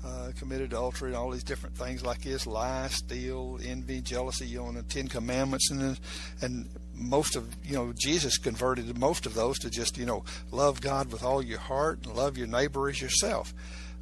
uh, 0.05 0.07
uh, 0.07 0.31
commit 0.39 0.61
adultery 0.61 1.09
and 1.09 1.17
all 1.17 1.31
these 1.31 1.43
different 1.43 1.77
things 1.77 2.05
like 2.05 2.23
this, 2.23 2.47
lie, 2.47 2.87
steal, 2.89 3.59
envy, 3.65 4.01
jealousy, 4.01 4.47
you 4.47 4.59
know, 4.59 4.69
and 4.69 4.77
the 4.77 4.83
Ten 4.85 5.09
Commandments 5.09 5.71
and 5.71 5.99
and 6.41 6.69
most 6.97 7.37
of 7.37 7.57
you 7.65 7.75
know 7.75 7.93
Jesus 7.95 8.39
converted 8.39 8.99
most 8.99 9.27
of 9.27 9.35
those 9.35 9.59
to 9.61 9.71
just 9.71 9.99
you 9.99 10.07
know 10.07 10.25
love 10.51 10.81
God 10.81 11.13
with 11.13 11.23
all 11.23 11.43
your 11.43 11.59
heart 11.59 12.01
and 12.05 12.17
love 12.17 12.37
your 12.37 12.47
neighbor 12.47 12.89
as 12.89 13.01
yourself. 13.01 13.55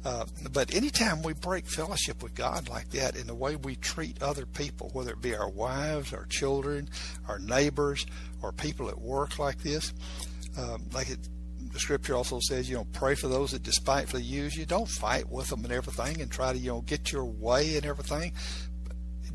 Uh, 0.03 0.25
but 0.51 0.73
anytime 0.73 1.23
we 1.23 1.33
break 1.33 1.65
fellowship 1.65 2.21
with 2.21 2.35
God 2.35 2.69
like 2.69 2.91
that 2.91 3.15
in 3.15 3.25
the 3.25 3.33
way 3.33 3.55
we 3.55 3.75
treat 3.75 4.21
other 4.21 4.45
people, 4.45 4.91
whether 4.93 5.13
it 5.13 5.21
be 5.21 5.35
our 5.35 5.49
wives, 5.49 6.13
our 6.13 6.25
children, 6.25 6.87
our 7.27 7.39
neighbors, 7.39 8.05
or 8.43 8.51
people 8.51 8.87
at 8.87 8.99
work 8.99 9.39
like 9.39 9.57
this, 9.63 9.93
um, 10.59 10.83
like 10.93 11.09
it 11.09 11.27
the 11.71 11.79
scripture 11.81 12.15
also 12.15 12.39
says, 12.39 12.69
you 12.69 12.75
know, 12.77 12.87
pray 12.93 13.15
for 13.15 13.27
those 13.27 13.51
that 13.51 13.61
despitefully 13.61 14.23
use 14.23 14.55
you. 14.55 14.65
Don't 14.65 14.87
fight 14.87 15.29
with 15.29 15.49
them 15.49 15.65
and 15.65 15.73
everything 15.73 16.21
and 16.21 16.31
try 16.31 16.53
to, 16.53 16.57
you 16.57 16.69
know, 16.69 16.81
get 16.81 17.11
your 17.11 17.25
way 17.25 17.75
and 17.75 17.85
everything. 17.85 18.31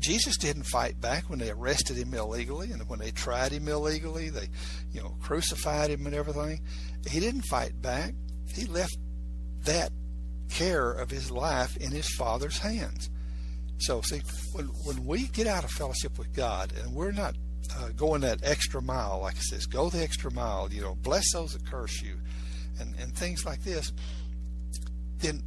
Jesus 0.01 0.35
didn't 0.37 0.63
fight 0.63 0.99
back 0.99 1.29
when 1.29 1.39
they 1.39 1.51
arrested 1.51 1.95
him 1.95 2.13
illegally 2.13 2.71
and 2.71 2.89
when 2.89 2.99
they 2.99 3.11
tried 3.11 3.51
him 3.51 3.67
illegally, 3.67 4.29
they, 4.29 4.47
you 4.91 5.01
know, 5.01 5.15
crucified 5.21 5.91
him 5.91 6.05
and 6.07 6.15
everything. 6.15 6.61
He 7.07 7.19
didn't 7.19 7.43
fight 7.43 7.81
back. 7.81 8.13
He 8.53 8.65
left 8.65 8.97
that 9.63 9.91
care 10.49 10.91
of 10.91 11.11
his 11.11 11.31
life 11.31 11.77
in 11.77 11.91
his 11.91 12.09
Father's 12.15 12.57
hands. 12.57 13.09
So, 13.77 14.01
see, 14.01 14.21
when, 14.53 14.65
when 14.85 15.05
we 15.05 15.27
get 15.27 15.47
out 15.47 15.63
of 15.63 15.69
fellowship 15.71 16.17
with 16.17 16.33
God 16.33 16.73
and 16.83 16.93
we're 16.93 17.11
not 17.11 17.35
uh, 17.77 17.89
going 17.89 18.21
that 18.21 18.39
extra 18.43 18.81
mile, 18.81 19.19
like 19.21 19.35
it 19.35 19.43
says, 19.43 19.65
go 19.65 19.89
the 19.89 20.01
extra 20.01 20.31
mile, 20.31 20.67
you 20.71 20.81
know, 20.81 20.95
bless 20.95 21.31
those 21.33 21.53
that 21.53 21.65
curse 21.65 22.01
you, 22.01 22.17
and, 22.79 22.95
and 22.99 23.15
things 23.15 23.45
like 23.45 23.63
this, 23.63 23.91
then 25.19 25.43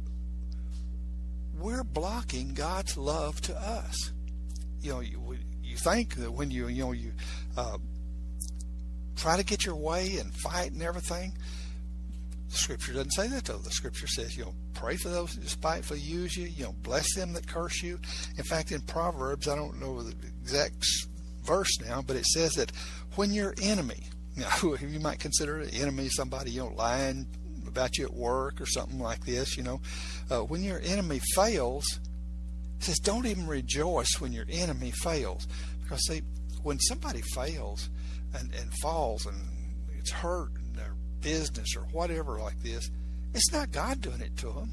we're 1.57 1.83
blocking 1.83 2.53
God's 2.53 2.97
love 2.97 3.41
to 3.41 3.57
us. 3.57 4.11
You 4.85 4.93
know, 4.93 4.99
you, 4.99 5.37
you 5.63 5.77
think 5.77 6.15
that 6.15 6.31
when 6.31 6.51
you, 6.51 6.67
you 6.67 6.83
know, 6.83 6.91
you 6.91 7.11
uh, 7.57 7.77
try 9.15 9.35
to 9.35 9.43
get 9.43 9.65
your 9.65 9.75
way 9.75 10.17
and 10.17 10.31
fight 10.31 10.71
and 10.71 10.81
everything, 10.83 11.33
the 12.49 12.55
scripture 12.55 12.93
doesn't 12.93 13.11
say 13.11 13.27
that 13.29 13.45
though. 13.45 13.57
The 13.57 13.71
scripture 13.71 14.05
says, 14.05 14.37
you 14.37 14.45
know, 14.45 14.53
pray 14.75 14.95
for 14.95 15.09
those 15.09 15.33
who 15.33 15.41
despitefully 15.41 16.01
use 16.01 16.37
you, 16.37 16.45
you 16.45 16.65
know, 16.65 16.75
bless 16.83 17.15
them 17.15 17.33
that 17.33 17.47
curse 17.47 17.81
you. 17.81 17.99
In 18.37 18.43
fact, 18.43 18.71
in 18.71 18.81
Proverbs, 18.81 19.47
I 19.47 19.55
don't 19.55 19.79
know 19.79 20.03
the 20.03 20.15
exact 20.43 20.85
verse 21.43 21.81
now, 21.81 22.03
but 22.03 22.15
it 22.15 22.25
says 22.27 22.53
that 22.53 22.71
when 23.15 23.31
your 23.31 23.55
enemy, 23.61 24.03
now 24.37 24.75
you 24.79 24.99
might 24.99 25.19
consider 25.19 25.61
an 25.61 25.69
enemy 25.69 26.09
somebody, 26.09 26.51
you 26.51 26.61
know, 26.61 26.73
lying 26.75 27.25
about 27.67 27.97
you 27.97 28.05
at 28.05 28.13
work 28.13 28.61
or 28.61 28.65
something 28.67 28.99
like 28.99 29.25
this, 29.25 29.57
you 29.57 29.63
know, 29.63 29.81
uh, 30.29 30.41
when 30.41 30.61
your 30.61 30.79
enemy 30.85 31.19
fails, 31.33 31.99
says 32.85 32.99
don't 32.99 33.25
even 33.25 33.47
rejoice 33.47 34.19
when 34.19 34.31
your 34.33 34.45
enemy 34.49 34.91
fails. 34.91 35.47
Because 35.81 36.05
see, 36.07 36.21
when 36.63 36.79
somebody 36.79 37.21
fails 37.33 37.89
and, 38.37 38.53
and 38.53 38.71
falls 38.81 39.25
and 39.25 39.37
it's 39.97 40.11
hurt 40.11 40.51
in 40.55 40.73
their 40.73 40.95
business 41.21 41.75
or 41.75 41.83
whatever 41.91 42.39
like 42.39 42.61
this, 42.61 42.89
it's 43.33 43.51
not 43.51 43.71
God 43.71 44.01
doing 44.01 44.21
it 44.21 44.37
to 44.37 44.47
them. 44.47 44.71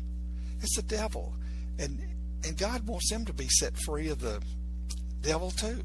It's 0.61 0.77
the 0.77 0.83
devil. 0.83 1.35
And 1.79 2.01
and 2.45 2.57
God 2.57 2.87
wants 2.87 3.09
them 3.11 3.25
to 3.27 3.33
be 3.33 3.49
set 3.49 3.77
free 3.85 4.09
of 4.09 4.21
the 4.21 4.41
devil 5.23 5.51
too 5.51 5.83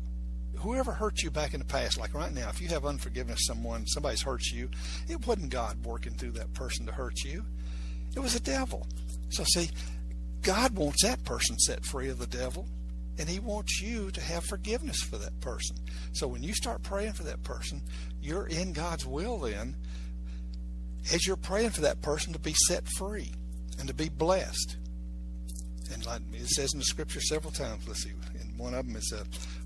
whoever 0.57 0.91
hurt 0.91 1.21
you 1.21 1.31
back 1.31 1.53
in 1.53 1.59
the 1.59 1.65
past, 1.65 1.97
like 1.97 2.13
right 2.13 2.33
now, 2.33 2.49
if 2.49 2.61
you 2.61 2.67
have 2.69 2.85
unforgiveness 2.85 3.45
someone, 3.45 3.85
somebody's 3.87 4.21
hurt 4.21 4.45
you, 4.47 4.69
it 5.07 5.25
wasn't 5.27 5.49
God 5.49 5.83
working 5.85 6.13
through 6.13 6.31
that 6.31 6.53
person 6.53 6.85
to 6.85 6.91
hurt 6.91 7.23
you. 7.23 7.45
It 8.15 8.19
was 8.19 8.33
the 8.33 8.39
devil. 8.39 8.87
So 9.29 9.43
see, 9.43 9.69
God 10.41 10.75
wants 10.75 11.03
that 11.03 11.23
person 11.23 11.57
set 11.59 11.85
free 11.85 12.09
of 12.09 12.19
the 12.19 12.27
devil, 12.27 12.67
and 13.19 13.27
he 13.27 13.39
wants 13.39 13.81
you 13.81 14.11
to 14.11 14.21
have 14.21 14.43
forgiveness 14.45 15.01
for 15.01 15.17
that 15.17 15.39
person. 15.41 15.75
So 16.13 16.27
when 16.27 16.43
you 16.43 16.53
start 16.53 16.83
praying 16.83 17.13
for 17.13 17.23
that 17.23 17.43
person, 17.43 17.81
you're 18.21 18.47
in 18.47 18.73
God's 18.73 19.05
will 19.05 19.39
then 19.39 19.75
as 21.13 21.25
you're 21.25 21.35
praying 21.35 21.71
for 21.71 21.81
that 21.81 22.01
person 22.01 22.33
to 22.33 22.39
be 22.39 22.53
set 22.67 22.87
free 22.97 23.31
and 23.79 23.87
to 23.87 23.93
be 23.93 24.09
blessed. 24.09 24.77
And 25.93 26.05
like 26.05 26.21
it 26.33 26.47
says 26.49 26.73
in 26.73 26.79
the 26.79 26.85
scripture 26.85 27.21
several 27.21 27.51
times, 27.51 27.87
let's 27.87 28.03
see, 28.03 28.11
and 28.39 28.57
one 28.59 28.73
of 28.73 28.85
them 28.85 28.97
is 28.97 29.13
uh, 29.15 29.23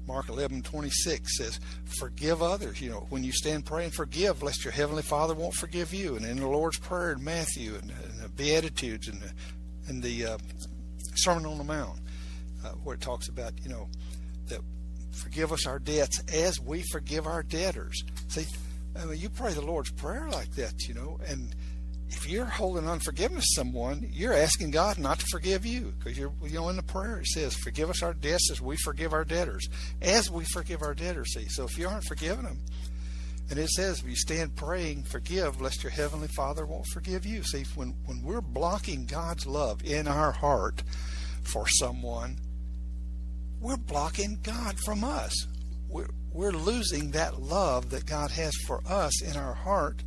Mark 0.07 0.29
11, 0.29 0.61
26 0.61 1.37
says, 1.37 1.59
forgive 1.99 2.41
others. 2.43 2.79
You 2.79 2.91
know, 2.91 3.07
when 3.09 3.23
you 3.23 3.31
stand 3.31 3.65
praying, 3.65 3.91
forgive, 3.91 4.43
lest 4.43 4.63
your 4.63 4.73
heavenly 4.73 5.01
Father 5.01 5.33
won't 5.33 5.55
forgive 5.55 5.93
you. 5.93 6.15
And 6.15 6.25
in 6.25 6.37
the 6.37 6.47
Lord's 6.47 6.77
Prayer 6.77 7.13
in 7.13 7.23
Matthew 7.23 7.75
and, 7.75 7.91
and 7.91 8.19
the 8.21 8.29
Beatitudes 8.29 9.07
and 9.07 9.21
the, 9.21 9.31
and 9.87 10.01
the 10.01 10.25
uh, 10.25 10.37
Sermon 11.15 11.45
on 11.45 11.57
the 11.57 11.63
Mount, 11.63 11.99
uh, 12.63 12.69
where 12.83 12.95
it 12.95 13.01
talks 13.01 13.27
about, 13.27 13.53
you 13.63 13.69
know, 13.69 13.89
that 14.47 14.59
forgive 15.11 15.51
us 15.51 15.65
our 15.65 15.79
debts 15.79 16.21
as 16.33 16.59
we 16.59 16.83
forgive 16.91 17.27
our 17.27 17.43
debtors. 17.43 18.03
See, 18.29 18.45
I 18.99 19.05
mean, 19.05 19.19
you 19.19 19.29
pray 19.29 19.53
the 19.53 19.61
Lord's 19.61 19.91
Prayer 19.91 20.29
like 20.29 20.51
that, 20.55 20.87
you 20.87 20.93
know, 20.93 21.19
and 21.27 21.55
if 22.09 22.29
you're 22.29 22.45
holding 22.45 22.87
unforgiveness 22.87 23.45
to 23.55 23.61
someone, 23.61 24.07
you're 24.11 24.33
asking 24.33 24.71
God 24.71 24.99
not 24.99 25.19
to 25.19 25.25
forgive 25.31 25.65
you 25.65 25.93
because 25.97 26.17
you're, 26.17 26.33
you 26.43 26.55
know, 26.55 26.69
in 26.69 26.75
the 26.75 26.83
prayer 26.83 27.19
it 27.19 27.27
says, 27.27 27.55
"Forgive 27.55 27.89
us 27.89 28.03
our 28.03 28.13
debts 28.13 28.51
as 28.51 28.61
we 28.61 28.75
forgive 28.77 29.13
our 29.13 29.23
debtors, 29.23 29.67
as 30.01 30.29
we 30.29 30.43
forgive 30.45 30.81
our 30.81 30.93
debtors." 30.93 31.33
See, 31.33 31.47
so 31.49 31.63
if 31.63 31.77
you 31.77 31.87
aren't 31.87 32.03
forgiving 32.03 32.43
them, 32.43 32.59
and 33.51 33.59
it 33.59 33.69
says, 33.69 33.99
if 33.99 34.07
you 34.07 34.15
stand 34.15 34.55
praying, 34.55 35.03
forgive, 35.03 35.59
lest 35.59 35.83
your 35.83 35.91
heavenly 35.91 36.29
Father 36.29 36.65
won't 36.65 36.87
forgive 36.87 37.25
you. 37.25 37.43
See, 37.43 37.65
when 37.75 37.93
when 38.05 38.23
we're 38.23 38.39
blocking 38.39 39.05
God's 39.05 39.45
love 39.45 39.83
in 39.83 40.07
our 40.07 40.31
heart 40.31 40.83
for 41.43 41.67
someone, 41.67 42.37
we're 43.59 43.75
blocking 43.75 44.39
God 44.41 44.79
from 44.79 45.03
us. 45.03 45.47
We're 45.89 46.11
we're 46.31 46.53
losing 46.53 47.11
that 47.11 47.41
love 47.41 47.89
that 47.89 48.05
God 48.05 48.31
has 48.31 48.55
for 48.65 48.81
us 48.87 49.21
in 49.21 49.35
our 49.35 49.53
heart 49.53 50.01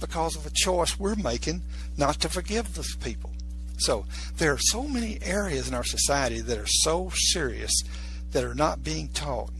because 0.00 0.34
of 0.34 0.44
a 0.44 0.50
choice 0.52 0.98
we're 0.98 1.14
making 1.14 1.62
not 1.96 2.20
to 2.22 2.28
forgive 2.28 2.74
those 2.74 2.96
people. 2.96 3.30
So 3.78 4.06
there 4.38 4.52
are 4.52 4.58
so 4.58 4.88
many 4.88 5.20
areas 5.22 5.68
in 5.68 5.74
our 5.74 5.84
society 5.84 6.40
that 6.40 6.58
are 6.58 6.66
so 6.66 7.12
serious 7.14 7.70
that 8.32 8.42
are 8.42 8.54
not 8.54 8.82
being 8.82 9.06
taught. 9.08 9.50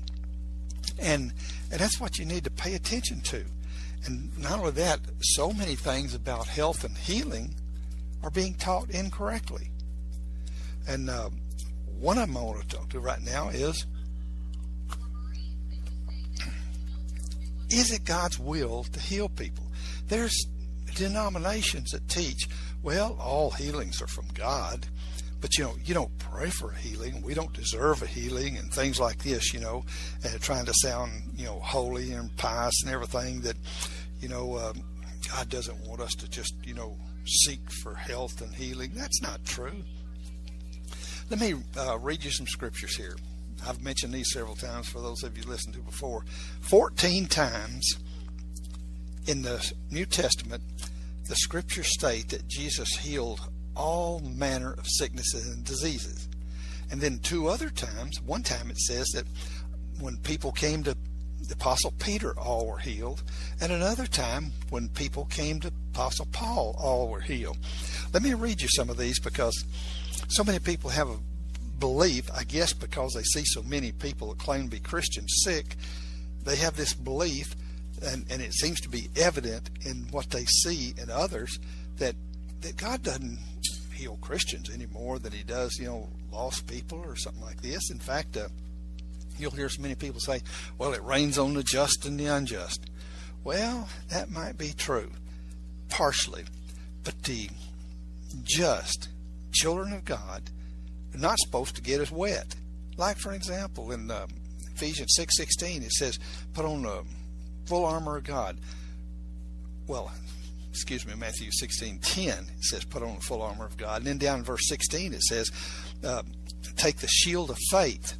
And 0.98 1.32
and 1.70 1.80
that's 1.80 2.00
what 2.00 2.18
you 2.18 2.24
need 2.24 2.44
to 2.44 2.50
pay 2.50 2.74
attention 2.74 3.20
to. 3.22 3.44
And 4.06 4.36
not 4.38 4.58
only 4.58 4.72
that, 4.72 5.00
so 5.20 5.52
many 5.52 5.74
things 5.74 6.14
about 6.14 6.46
health 6.46 6.84
and 6.84 6.96
healing 6.96 7.54
are 8.22 8.30
being 8.30 8.54
taught 8.54 8.90
incorrectly. 8.90 9.70
And 10.86 11.08
uh, 11.08 11.30
one 11.98 12.18
of 12.18 12.26
them 12.26 12.36
I 12.36 12.42
want 12.42 12.68
to 12.68 12.76
talk 12.76 12.90
to 12.90 13.00
right 13.00 13.22
now 13.22 13.48
is 13.48 13.86
Is 17.70 17.90
it 17.90 18.04
God's 18.04 18.38
will 18.38 18.84
to 18.84 19.00
heal 19.00 19.28
people? 19.28 19.64
There's 20.06 20.46
denominations 20.94 21.90
that 21.90 22.06
teach, 22.08 22.46
well, 22.82 23.16
all 23.18 23.50
healings 23.50 24.00
are 24.00 24.06
from 24.06 24.26
God, 24.32 24.86
but 25.44 25.58
you 25.58 25.64
know, 25.64 25.74
you 25.84 25.92
don't 25.92 26.18
pray 26.18 26.48
for 26.48 26.70
a 26.70 26.76
healing. 26.76 27.20
We 27.20 27.34
don't 27.34 27.52
deserve 27.52 28.00
a 28.00 28.06
healing 28.06 28.56
and 28.56 28.72
things 28.72 28.98
like 28.98 29.18
this, 29.18 29.52
you 29.52 29.60
know, 29.60 29.84
and 30.24 30.40
trying 30.40 30.64
to 30.64 30.72
sound, 30.76 31.12
you 31.36 31.44
know, 31.44 31.58
holy 31.58 32.12
and 32.12 32.34
pious 32.38 32.72
and 32.82 32.90
everything 32.90 33.42
that, 33.42 33.54
you 34.20 34.30
know, 34.30 34.56
um, 34.56 34.82
God 35.30 35.50
doesn't 35.50 35.86
want 35.86 36.00
us 36.00 36.14
to 36.14 36.30
just, 36.30 36.54
you 36.64 36.72
know, 36.72 36.96
seek 37.26 37.60
for 37.82 37.94
health 37.94 38.40
and 38.40 38.54
healing. 38.54 38.92
That's 38.94 39.20
not 39.20 39.44
true. 39.44 39.84
Let 41.28 41.40
me 41.40 41.56
uh, 41.76 41.98
read 41.98 42.24
you 42.24 42.30
some 42.30 42.46
scriptures 42.46 42.96
here. 42.96 43.16
I've 43.68 43.82
mentioned 43.82 44.14
these 44.14 44.32
several 44.32 44.56
times 44.56 44.88
for 44.88 45.02
those 45.02 45.22
of 45.24 45.36
you 45.36 45.44
listened 45.44 45.74
to 45.74 45.80
before. 45.80 46.24
14 46.62 47.26
times 47.26 47.98
in 49.26 49.42
the 49.42 49.70
New 49.90 50.06
Testament, 50.06 50.62
the 51.28 51.36
scriptures 51.36 51.92
state 51.92 52.30
that 52.30 52.48
Jesus 52.48 52.96
healed 52.96 53.42
all 53.76 54.20
manner 54.20 54.72
of 54.72 54.86
sicknesses 54.86 55.46
and 55.52 55.64
diseases. 55.64 56.28
And 56.90 57.00
then 57.00 57.18
two 57.18 57.48
other 57.48 57.70
times, 57.70 58.20
one 58.22 58.42
time 58.42 58.70
it 58.70 58.78
says 58.78 59.08
that 59.14 59.24
when 60.00 60.16
people 60.18 60.52
came 60.52 60.82
to 60.84 60.96
the 61.48 61.54
Apostle 61.54 61.92
Peter, 61.98 62.38
all 62.38 62.66
were 62.66 62.78
healed. 62.78 63.22
And 63.60 63.72
another 63.72 64.06
time, 64.06 64.52
when 64.70 64.88
people 64.88 65.26
came 65.26 65.60
to 65.60 65.72
Apostle 65.92 66.28
Paul, 66.32 66.74
all 66.78 67.08
were 67.08 67.20
healed. 67.20 67.58
Let 68.12 68.22
me 68.22 68.34
read 68.34 68.62
you 68.62 68.68
some 68.68 68.88
of 68.88 68.96
these 68.96 69.18
because 69.20 69.64
so 70.28 70.44
many 70.44 70.58
people 70.58 70.90
have 70.90 71.08
a 71.08 71.18
belief, 71.78 72.30
I 72.34 72.44
guess 72.44 72.72
because 72.72 73.12
they 73.12 73.22
see 73.22 73.44
so 73.44 73.62
many 73.62 73.92
people 73.92 74.28
that 74.28 74.38
claim 74.38 74.64
to 74.64 74.70
be 74.70 74.80
Christians 74.80 75.42
sick, 75.44 75.76
they 76.44 76.56
have 76.56 76.76
this 76.76 76.94
belief 76.94 77.54
and, 78.02 78.26
and 78.30 78.42
it 78.42 78.52
seems 78.52 78.80
to 78.82 78.88
be 78.88 79.08
evident 79.16 79.70
in 79.84 80.06
what 80.10 80.30
they 80.30 80.44
see 80.44 80.94
in 81.00 81.10
others 81.10 81.58
that 81.98 82.14
that 82.64 82.76
God 82.76 83.02
doesn't 83.02 83.38
heal 83.94 84.18
Christians 84.20 84.70
any 84.72 84.86
more 84.86 85.18
than 85.18 85.32
He 85.32 85.42
does, 85.42 85.78
you 85.78 85.86
know, 85.86 86.08
lost 86.32 86.66
people 86.66 86.98
or 86.98 87.14
something 87.14 87.42
like 87.42 87.60
this. 87.62 87.90
In 87.90 87.98
fact, 87.98 88.36
uh, 88.36 88.48
you'll 89.38 89.52
hear 89.52 89.68
so 89.68 89.82
many 89.82 89.94
people 89.94 90.20
say, 90.20 90.40
"Well, 90.78 90.94
it 90.94 91.04
rains 91.04 91.38
on 91.38 91.54
the 91.54 91.62
just 91.62 92.04
and 92.04 92.18
the 92.18 92.26
unjust." 92.26 92.86
Well, 93.44 93.88
that 94.08 94.30
might 94.30 94.56
be 94.56 94.72
true, 94.72 95.10
partially, 95.90 96.44
but 97.04 97.22
the 97.24 97.50
just 98.42 99.10
children 99.52 99.92
of 99.92 100.04
God 100.04 100.50
are 101.14 101.18
not 101.18 101.38
supposed 101.38 101.76
to 101.76 101.82
get 101.82 102.00
as 102.00 102.10
wet. 102.10 102.56
Like, 102.96 103.18
for 103.18 103.32
example, 103.32 103.92
in 103.92 104.10
um, 104.10 104.28
Ephesians 104.74 105.12
six 105.14 105.36
sixteen, 105.36 105.82
it 105.82 105.92
says, 105.92 106.18
"Put 106.54 106.64
on 106.64 106.82
the 106.82 107.04
full 107.66 107.84
armor 107.84 108.16
of 108.16 108.24
God. 108.24 108.58
Well, 109.86 110.10
excuse 110.74 111.06
me, 111.06 111.14
Matthew 111.14 111.52
16 111.52 112.00
10, 112.00 112.28
it 112.28 112.64
says, 112.64 112.84
put 112.84 113.04
on 113.04 113.14
the 113.14 113.20
full 113.20 113.42
armor 113.42 113.64
of 113.64 113.76
God. 113.76 113.98
And 113.98 114.06
then 114.06 114.18
down 114.18 114.40
in 114.40 114.44
verse 114.44 114.68
16, 114.68 115.14
it 115.14 115.22
says, 115.22 115.52
uh, 116.04 116.24
take 116.76 116.96
the 116.96 117.06
shield 117.06 117.50
of 117.50 117.58
faith 117.70 118.18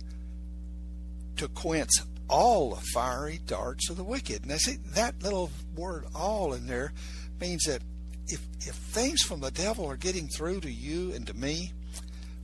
to 1.37 1.49
quench 1.49 1.91
all 2.29 2.71
the 2.71 2.81
fiery 2.95 3.41
darts 3.45 3.91
of 3.91 3.97
the 3.97 4.05
wicked. 4.05 4.47
Now, 4.47 4.57
see, 4.59 4.77
that 4.95 5.21
little 5.21 5.51
word 5.75 6.05
all 6.15 6.55
in 6.55 6.69
there 6.69 6.93
means 7.41 7.65
that 7.65 7.83
if, 8.29 8.41
if 8.61 8.77
things 8.77 9.23
from 9.23 9.41
the 9.41 9.51
devil 9.51 9.87
are 9.87 9.97
getting 9.97 10.29
through 10.29 10.61
to 10.61 10.71
you 10.71 11.13
and 11.13 11.27
to 11.27 11.35
me, 11.35 11.73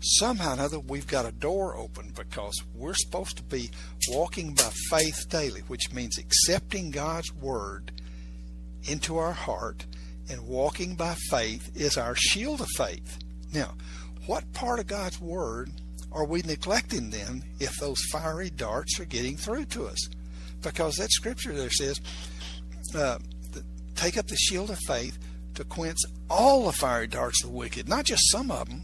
somehow 0.00 0.50
or 0.50 0.54
another 0.54 0.80
we've 0.80 1.06
got 1.06 1.24
a 1.24 1.30
door 1.30 1.76
open 1.76 2.12
because 2.16 2.60
we're 2.74 2.94
supposed 2.94 3.36
to 3.36 3.44
be 3.44 3.70
walking 4.08 4.54
by 4.54 4.70
faith 4.90 5.28
daily, 5.28 5.60
which 5.68 5.92
means 5.92 6.18
accepting 6.18 6.90
God's 6.90 7.32
word 7.32 7.92
into 8.88 9.18
our 9.18 9.32
heart 9.32 9.86
and 10.30 10.46
walking 10.46 10.94
by 10.94 11.14
faith 11.30 11.70
is 11.74 11.96
our 11.98 12.14
shield 12.14 12.60
of 12.60 12.68
faith. 12.76 13.18
Now, 13.52 13.74
what 14.26 14.52
part 14.52 14.78
of 14.78 14.86
God's 14.86 15.20
word 15.20 15.70
are 16.12 16.24
we 16.24 16.42
neglecting 16.42 17.10
then 17.10 17.44
if 17.58 17.76
those 17.76 18.00
fiery 18.12 18.50
darts 18.50 18.98
are 19.00 19.04
getting 19.04 19.36
through 19.36 19.66
to 19.66 19.86
us? 19.86 20.08
Because 20.62 20.96
that 20.96 21.10
scripture 21.10 21.52
there 21.52 21.70
says, 21.70 22.00
uh, 22.94 23.18
take 23.96 24.16
up 24.16 24.26
the 24.28 24.36
shield 24.36 24.70
of 24.70 24.78
faith 24.86 25.18
to 25.54 25.64
quench 25.64 25.98
all 26.28 26.64
the 26.66 26.72
fiery 26.72 27.06
darts 27.06 27.42
of 27.44 27.50
the 27.50 27.56
wicked, 27.56 27.88
not 27.88 28.04
just 28.04 28.22
some 28.30 28.50
of 28.50 28.68
them 28.68 28.82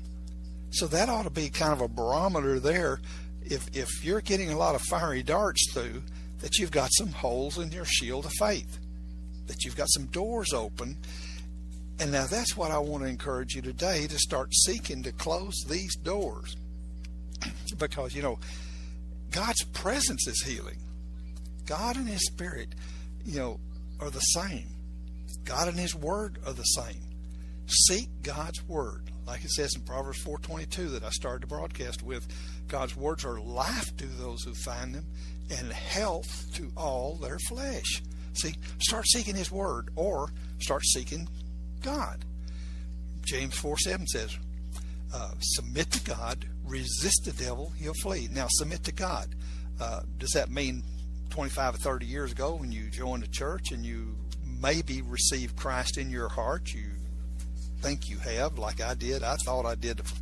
So 0.71 0.87
that 0.89 1.09
ought 1.09 1.25
to 1.25 1.31
be 1.31 1.49
kind 1.49 1.73
of 1.73 1.81
a 1.81 1.89
barometer 1.89 2.61
there. 2.61 3.01
If 3.45 3.75
if 3.77 4.05
you're 4.05 4.21
getting 4.21 4.51
a 4.51 4.59
lot 4.59 4.75
of 4.75 4.83
fiery 4.83 5.23
darts 5.23 5.73
through, 5.73 6.03
that 6.41 6.59
you've 6.59 6.71
got 6.71 6.91
some 6.93 7.09
holes 7.09 7.59
in 7.59 7.71
your 7.73 7.85
shield 7.85 8.27
of 8.27 8.33
faith, 8.39 8.79
that 9.47 9.65
you've 9.65 9.77
got 9.77 9.89
some 9.91 10.07
doors 10.07 10.53
open. 10.53 10.97
And 11.99 12.13
now 12.13 12.27
that's 12.27 12.57
what 12.57 12.71
I 12.71 12.79
want 12.79 13.05
to 13.05 13.09
encourage 13.09 13.55
you 13.55 13.63
today 13.63 14.07
to 14.07 14.19
start 14.19 14.55
seeking 14.55 15.03
to 15.05 15.13
close 15.13 15.55
these 15.69 15.97
doors. 15.97 16.57
because, 17.79 18.15
you 18.15 18.23
know, 18.23 18.39
God's 19.31 19.63
presence 19.65 20.27
is 20.27 20.43
healing. 20.43 20.79
God 21.65 21.97
and 21.97 22.09
His 22.09 22.27
Spirit, 22.27 22.75
you 23.25 23.39
know, 23.39 23.61
are 24.01 24.11
the 24.11 24.21
same. 24.21 24.67
God 25.45 25.69
and 25.69 25.79
His 25.79 25.95
Word 25.95 26.39
are 26.47 26.53
the 26.53 26.63
same. 26.63 27.03
Seek 27.67 28.09
God's 28.23 28.63
Word. 28.69 29.11
Like 29.27 29.45
it 29.45 29.51
says 29.51 29.75
in 29.75 29.83
Proverbs 29.83 30.23
4.22 30.25 30.93
that 30.93 31.03
I 31.03 31.11
started 31.11 31.43
the 31.43 31.47
broadcast 31.49 32.03
with, 32.03 32.29
God's 32.69 32.97
words 32.97 33.25
are 33.25 33.41
life 33.41 33.97
to 33.97 34.07
those 34.07 34.43
who 34.43 34.55
find 34.55 34.95
them 34.95 35.07
and 35.51 35.73
health 35.73 36.47
to 36.55 36.71
all 36.77 37.17
their 37.17 37.39
flesh. 37.49 38.03
See, 38.35 38.55
start 38.81 39.07
seeking 39.07 39.35
His 39.35 39.51
Word 39.51 39.91
or 39.97 40.31
start 40.61 40.85
seeking 40.85 41.29
God. 41.87 42.25
James 43.25 43.57
4 43.57 43.79
7 43.79 44.07
says, 44.09 44.37
uh, 45.15 45.31
Submit 45.41 45.91
to 45.93 46.05
God, 46.05 46.45
resist 46.65 47.25
the 47.25 47.33
devil, 47.33 47.73
he'll 47.79 47.95
flee. 48.03 48.29
Now, 48.33 48.47
submit 48.51 48.83
to 48.85 48.93
God. 48.93 49.29
Uh, 49.81 50.01
does 50.19 50.31
that 50.33 50.51
mean 50.51 50.83
25 51.31 51.77
or 51.77 51.79
30 51.79 52.07
years 52.07 52.33
ago 52.33 52.57
when 52.57 52.73
you 52.73 52.91
joined 52.91 53.23
a 53.23 53.29
church 53.29 53.71
and 53.71 53.85
you 53.85 54.17
maybe 54.61 55.01
received 55.03 55.55
Christ 55.55 55.97
in 55.97 56.11
your 56.11 56.29
heart? 56.29 56.75
You 56.75 56.87
think 57.83 58.11
you 58.11 58.19
have, 58.19 58.59
like 58.59 58.81
I 58.81 58.95
did. 58.95 59.23
I 59.23 59.37
thought 59.37 59.65
I 59.65 59.77
did 59.77 59.99
the 59.99 60.13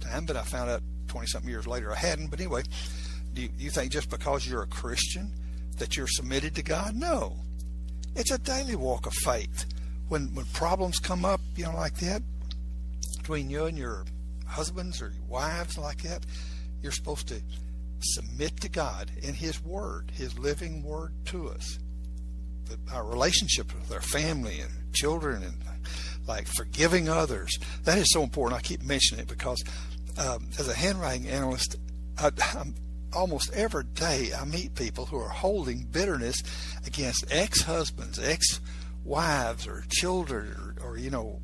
time, 0.00 0.26
but 0.26 0.36
I 0.36 0.42
found 0.42 0.68
out 0.68 0.82
20 1.08 1.26
something 1.26 1.50
years 1.50 1.66
later 1.66 1.90
I 1.90 1.96
hadn't. 1.96 2.28
But 2.28 2.40
anyway, 2.40 2.64
do 3.32 3.42
you, 3.42 3.48
you 3.56 3.70
think 3.70 3.92
just 3.92 4.10
because 4.10 4.46
you're 4.46 4.62
a 4.62 4.66
Christian 4.66 5.32
that 5.78 5.96
you're 5.96 6.06
submitted 6.06 6.54
to 6.56 6.62
God? 6.62 6.94
No. 6.94 7.36
It's 8.14 8.30
a 8.30 8.38
daily 8.38 8.76
walk 8.76 9.06
of 9.06 9.14
faith. 9.14 9.64
When 10.08 10.34
when 10.34 10.44
problems 10.46 10.98
come 10.98 11.24
up, 11.24 11.40
you 11.56 11.64
know, 11.64 11.74
like 11.74 11.96
that, 11.98 12.22
between 13.18 13.50
you 13.50 13.64
and 13.64 13.78
your 13.78 14.04
husbands 14.46 15.00
or 15.00 15.10
your 15.10 15.24
wives 15.28 15.78
like 15.78 16.02
that, 16.02 16.24
you're 16.82 16.92
supposed 16.92 17.28
to 17.28 17.40
submit 18.00 18.60
to 18.60 18.68
God 18.68 19.10
in 19.22 19.34
His 19.34 19.62
Word, 19.62 20.12
His 20.14 20.38
living 20.38 20.82
Word 20.82 21.12
to 21.26 21.48
us. 21.48 21.78
Our 22.92 23.04
relationship 23.04 23.72
with 23.74 23.92
our 23.92 24.00
family 24.00 24.60
and 24.60 24.70
children 24.92 25.42
and 25.42 25.54
like 26.26 26.46
forgiving 26.46 27.08
others. 27.08 27.58
That 27.84 27.98
is 27.98 28.10
so 28.12 28.22
important. 28.22 28.58
I 28.58 28.62
keep 28.62 28.82
mentioning 28.82 29.22
it 29.22 29.28
because 29.28 29.62
um, 30.18 30.48
as 30.58 30.68
a 30.68 30.74
handwriting 30.74 31.28
analyst, 31.28 31.76
I, 32.18 32.30
I'm, 32.54 32.74
almost 33.14 33.52
every 33.52 33.84
day 33.84 34.30
I 34.38 34.44
meet 34.44 34.74
people 34.74 35.06
who 35.06 35.18
are 35.18 35.28
holding 35.28 35.84
bitterness 35.84 36.42
against 36.86 37.26
ex-husbands, 37.30 38.18
ex-wives, 39.04 39.66
or 39.66 39.84
children, 39.88 40.74
or, 40.82 40.88
or 40.88 40.98
you 40.98 41.10
know, 41.10 41.40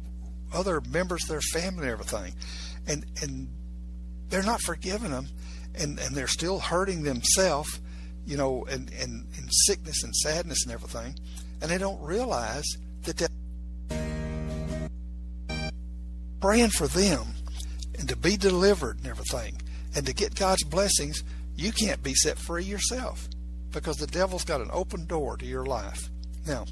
other 0.53 0.81
members 0.81 1.23
of 1.25 1.29
their 1.29 1.41
family 1.41 1.83
and 1.83 1.93
everything, 1.93 2.35
and 2.87 3.05
and 3.23 3.49
they're 4.29 4.43
not 4.43 4.61
forgiving 4.63 5.11
them, 5.11 5.29
and 5.75 5.99
and 5.99 6.15
they're 6.15 6.27
still 6.27 6.59
hurting 6.59 7.03
themselves, 7.03 7.81
you 8.27 8.37
know, 8.37 8.65
and 8.71 8.91
and 9.01 9.27
in 9.37 9.49
sickness 9.51 10.03
and 10.03 10.15
sadness 10.15 10.65
and 10.65 10.73
everything, 10.73 11.15
and 11.61 11.71
they 11.71 11.79
don't 11.79 12.01
realize 12.01 12.67
that 13.05 13.17
they're 13.17 13.29
praying 16.41 16.71
for 16.71 16.87
them 16.87 17.35
and 17.99 18.09
to 18.09 18.17
be 18.17 18.37
delivered 18.37 18.99
and 18.99 19.07
everything. 19.07 19.61
And 19.93 20.07
to 20.07 20.15
get 20.15 20.37
God's 20.37 20.63
blessings 20.63 21.25
you 21.57 21.73
can't 21.73 22.01
be 22.03 22.15
set 22.15 22.39
free 22.39 22.65
yourself 22.65 23.29
because 23.73 23.97
the 23.97 24.07
devil's 24.07 24.45
got 24.45 24.61
an 24.61 24.71
open 24.73 25.05
door 25.05 25.37
to 25.37 25.45
your 25.45 25.67
life. 25.67 26.09
Now, 26.47 26.65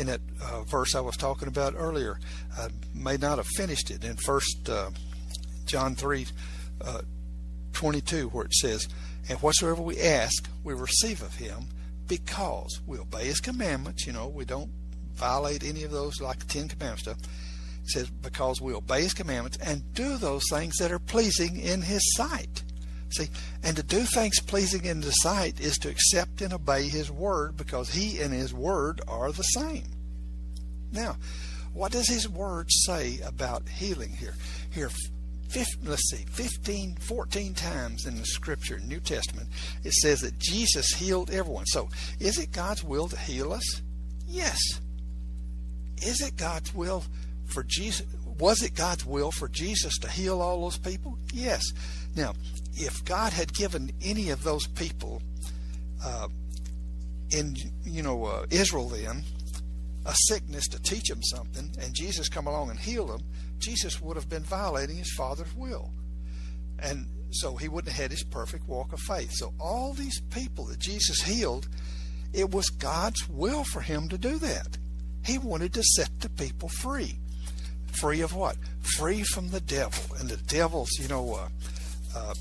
in 0.00 0.06
that 0.06 0.20
uh, 0.42 0.62
verse 0.62 0.94
I 0.94 1.00
was 1.00 1.16
talking 1.16 1.46
about 1.46 1.74
earlier, 1.76 2.18
I 2.58 2.68
may 2.94 3.18
not 3.18 3.36
have 3.36 3.46
finished 3.46 3.90
it 3.90 4.02
in 4.02 4.16
First 4.16 4.68
uh, 4.68 4.90
John 5.66 5.94
three 5.94 6.26
uh, 6.80 7.02
twenty 7.74 8.00
two, 8.00 8.28
where 8.28 8.46
it 8.46 8.54
says, 8.54 8.88
"And 9.28 9.38
whatsoever 9.40 9.82
we 9.82 10.00
ask, 10.00 10.48
we 10.64 10.72
receive 10.72 11.22
of 11.22 11.36
Him, 11.36 11.68
because 12.08 12.80
we 12.86 12.98
obey 12.98 13.26
His 13.26 13.40
commandments. 13.40 14.06
You 14.06 14.14
know, 14.14 14.28
we 14.28 14.46
don't 14.46 14.70
violate 15.14 15.62
any 15.62 15.84
of 15.84 15.90
those 15.90 16.18
like 16.20 16.38
the 16.38 16.46
Ten 16.46 16.68
Commandments 16.68 17.02
stuff." 17.02 17.18
It 17.84 17.90
says, 17.90 18.08
"Because 18.08 18.58
we 18.60 18.72
obey 18.72 19.02
His 19.02 19.12
commandments 19.12 19.58
and 19.58 19.92
do 19.92 20.16
those 20.16 20.44
things 20.50 20.76
that 20.78 20.90
are 20.90 20.98
pleasing 20.98 21.60
in 21.60 21.82
His 21.82 22.02
sight." 22.16 22.64
See, 23.10 23.28
and 23.62 23.76
to 23.76 23.82
do 23.82 24.00
things 24.00 24.40
pleasing 24.40 24.84
in 24.84 25.00
the 25.00 25.10
sight 25.10 25.60
is 25.60 25.78
to 25.78 25.88
accept 25.88 26.42
and 26.42 26.52
obey 26.52 26.88
His 26.88 27.10
word 27.10 27.56
because 27.56 27.90
He 27.90 28.20
and 28.20 28.32
His 28.32 28.54
word 28.54 29.00
are 29.08 29.32
the 29.32 29.42
same. 29.42 29.84
Now, 30.92 31.16
what 31.72 31.92
does 31.92 32.08
His 32.08 32.28
word 32.28 32.66
say 32.70 33.20
about 33.24 33.68
healing 33.68 34.10
here? 34.10 34.34
Here, 34.70 34.90
15, 35.48 35.88
let's 35.88 36.08
see, 36.10 36.24
15, 36.30 36.96
14 36.96 37.54
times 37.54 38.06
in 38.06 38.16
the 38.16 38.26
Scripture, 38.26 38.80
New 38.86 39.00
Testament, 39.00 39.48
it 39.84 39.92
says 39.92 40.20
that 40.20 40.38
Jesus 40.38 40.94
healed 40.94 41.30
everyone. 41.30 41.66
So, 41.66 41.88
is 42.20 42.38
it 42.38 42.52
God's 42.52 42.84
will 42.84 43.08
to 43.08 43.18
heal 43.18 43.52
us? 43.52 43.82
Yes. 44.28 44.60
Is 46.02 46.20
it 46.20 46.36
God's 46.36 46.72
will 46.72 47.04
for 47.46 47.64
Jesus? 47.64 48.06
Was 48.38 48.62
it 48.62 48.74
God's 48.74 49.04
will 49.04 49.32
for 49.32 49.48
Jesus 49.48 49.98
to 49.98 50.08
heal 50.08 50.40
all 50.40 50.62
those 50.62 50.78
people? 50.78 51.18
Yes. 51.32 51.62
Now, 52.16 52.32
if 52.80 53.04
God 53.04 53.32
had 53.32 53.52
given 53.52 53.92
any 54.02 54.30
of 54.30 54.42
those 54.42 54.66
people 54.66 55.22
uh, 56.04 56.28
in 57.30 57.56
you 57.84 58.02
know 58.02 58.24
uh, 58.24 58.46
Israel 58.50 58.88
then 58.88 59.22
a 60.06 60.14
sickness 60.28 60.66
to 60.68 60.82
teach 60.82 61.08
them 61.08 61.22
something, 61.22 61.70
and 61.80 61.94
Jesus 61.94 62.28
come 62.28 62.46
along 62.46 62.70
and 62.70 62.78
heal 62.78 63.06
them, 63.06 63.20
Jesus 63.58 64.00
would 64.00 64.16
have 64.16 64.30
been 64.30 64.42
violating 64.42 64.96
his 64.96 65.12
Father's 65.12 65.54
will, 65.54 65.92
and 66.78 67.06
so 67.32 67.56
he 67.56 67.68
wouldn't 67.68 67.92
have 67.92 68.02
had 68.02 68.10
his 68.10 68.24
perfect 68.24 68.66
walk 68.66 68.92
of 68.92 69.00
faith. 69.00 69.30
So 69.32 69.52
all 69.60 69.92
these 69.92 70.20
people 70.30 70.64
that 70.66 70.78
Jesus 70.78 71.22
healed, 71.22 71.68
it 72.32 72.50
was 72.50 72.68
God's 72.70 73.28
will 73.28 73.64
for 73.64 73.82
him 73.82 74.08
to 74.08 74.18
do 74.18 74.38
that. 74.38 74.78
He 75.24 75.38
wanted 75.38 75.72
to 75.74 75.82
set 75.82 76.08
the 76.20 76.30
people 76.30 76.68
free. 76.68 77.18
Free 77.92 78.20
of 78.20 78.34
what? 78.34 78.56
Free 78.96 79.22
from 79.22 79.50
the 79.50 79.60
devil. 79.60 80.16
And 80.18 80.28
the 80.28 80.36
devil's, 80.36 80.90
you 80.98 81.08
know, 81.08 81.34
uh, 81.34 81.48
uh, 82.16 82.34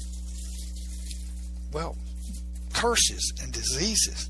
well, 1.72 1.98
curses 2.74 3.34
and 3.42 3.52
diseases 3.52 4.30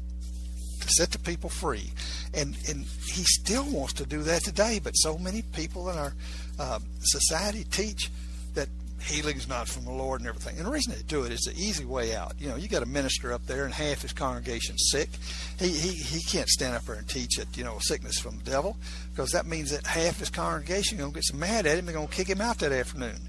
to 0.82 0.88
set 0.90 1.12
the 1.12 1.20
people 1.20 1.50
free. 1.50 1.92
And 2.34 2.58
and 2.68 2.86
he 3.06 3.24
still 3.24 3.66
wants 3.66 3.94
to 3.94 4.06
do 4.06 4.24
that 4.24 4.44
today. 4.44 4.80
But 4.84 4.94
so 4.94 5.18
many 5.18 5.42
people 5.42 5.90
in 5.90 5.98
our 5.98 6.14
uh, 6.60 6.80
society 7.02 7.64
teach 7.64 8.10
that 8.54 8.70
healing's 9.02 9.48
not 9.48 9.68
from 9.68 9.86
the 9.86 9.92
Lord 9.92 10.22
and 10.22 10.28
everything. 10.28 10.58
And 10.58 10.66
the 10.66 10.72
reason 10.72 10.94
they 10.94 11.02
do 11.04 11.24
it 11.24 11.32
is 11.32 11.42
the 11.42 11.54
easy 11.60 11.86
way 11.86 12.16
out. 12.16 12.34
You 12.40 12.50
know, 12.50 12.56
you 12.56 12.68
got 12.68 12.84
a 12.84 12.88
minister 12.88 13.34
up 13.34 13.46
there 13.46 13.66
and 13.66 13.74
half 13.74 14.02
his 14.02 14.14
congregation's 14.14 14.90
sick. 14.92 15.10
He 15.60 15.70
he 15.70 15.90
he 15.90 16.22
can't 16.22 16.50
stand 16.50 16.76
up 16.76 16.86
there 16.86 16.96
and 16.96 17.08
teach 17.08 17.38
that 17.38 17.56
you 17.58 17.64
know 17.64 17.78
sickness 17.80 18.20
from 18.20 18.38
the 18.38 18.44
devil 18.44 18.78
because 19.12 19.32
that 19.32 19.46
means 19.46 19.72
that 19.72 19.86
half 19.86 20.20
his 20.20 20.30
congregation 20.30 20.98
gonna 20.98 21.12
get 21.12 21.24
so 21.24 21.38
mad 21.38 21.66
at 21.66 21.78
him 21.78 21.86
they're 21.86 21.96
gonna 21.96 22.08
kick 22.08 22.30
him 22.30 22.42
out 22.42 22.60
that 22.60 22.72
afternoon. 22.72 23.20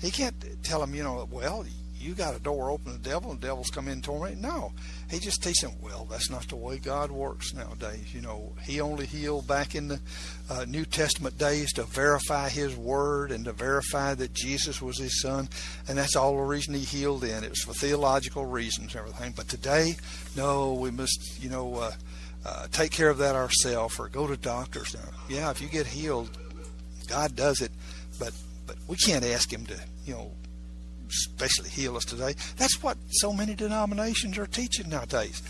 He 0.00 0.10
can't 0.10 0.34
tell 0.62 0.80
them, 0.80 0.94
you 0.94 1.02
know, 1.02 1.28
well, 1.30 1.64
you 2.00 2.14
got 2.14 2.34
a 2.34 2.38
door 2.38 2.70
open 2.70 2.92
to 2.92 2.98
the 2.98 3.08
devil 3.08 3.30
and 3.30 3.40
the 3.40 3.46
devil's 3.46 3.68
come 3.68 3.86
in 3.86 3.94
and 3.94 4.04
torment. 4.04 4.40
No. 4.40 4.72
He 5.10 5.18
just 5.18 5.42
teaches 5.42 5.60
them, 5.60 5.72
well, 5.82 6.06
that's 6.10 6.30
not 6.30 6.48
the 6.48 6.56
way 6.56 6.78
God 6.78 7.10
works 7.10 7.52
nowadays. 7.52 8.14
You 8.14 8.22
know, 8.22 8.52
he 8.62 8.80
only 8.80 9.04
healed 9.04 9.46
back 9.46 9.74
in 9.74 9.88
the 9.88 10.00
uh, 10.48 10.64
New 10.66 10.86
Testament 10.86 11.36
days 11.36 11.72
to 11.74 11.82
verify 11.82 12.48
his 12.48 12.74
word 12.74 13.30
and 13.30 13.44
to 13.44 13.52
verify 13.52 14.14
that 14.14 14.32
Jesus 14.32 14.80
was 14.80 14.98
his 14.98 15.20
son. 15.20 15.48
And 15.88 15.98
that's 15.98 16.16
all 16.16 16.36
the 16.36 16.42
reason 16.42 16.72
he 16.72 16.80
healed 16.80 17.20
then. 17.20 17.44
It 17.44 17.50
was 17.50 17.60
for 17.60 17.74
theological 17.74 18.46
reasons 18.46 18.94
and 18.94 19.00
everything. 19.00 19.34
But 19.36 19.48
today, 19.48 19.96
no, 20.36 20.72
we 20.72 20.90
must, 20.90 21.38
you 21.38 21.50
know, 21.50 21.74
uh, 21.76 21.92
uh, 22.46 22.66
take 22.72 22.92
care 22.92 23.10
of 23.10 23.18
that 23.18 23.36
ourselves 23.36 23.98
or 23.98 24.08
go 24.08 24.26
to 24.26 24.38
doctors. 24.38 24.94
Now, 24.94 25.10
yeah, 25.28 25.50
if 25.50 25.60
you 25.60 25.68
get 25.68 25.86
healed, 25.86 26.30
God 27.08 27.36
does 27.36 27.60
it. 27.60 27.72
But, 28.18 28.32
but 28.66 28.76
we 28.88 28.96
can't 28.96 29.24
ask 29.24 29.52
him 29.52 29.66
to, 29.66 29.78
you 30.06 30.14
know, 30.14 30.30
especially 31.10 31.68
heal 31.70 31.96
us 31.96 32.04
today. 32.04 32.34
That's 32.56 32.82
what 32.82 32.96
so 33.10 33.32
many 33.32 33.54
denominations 33.54 34.38
are 34.38 34.46
teaching 34.46 34.88
nowadays. 34.88 35.42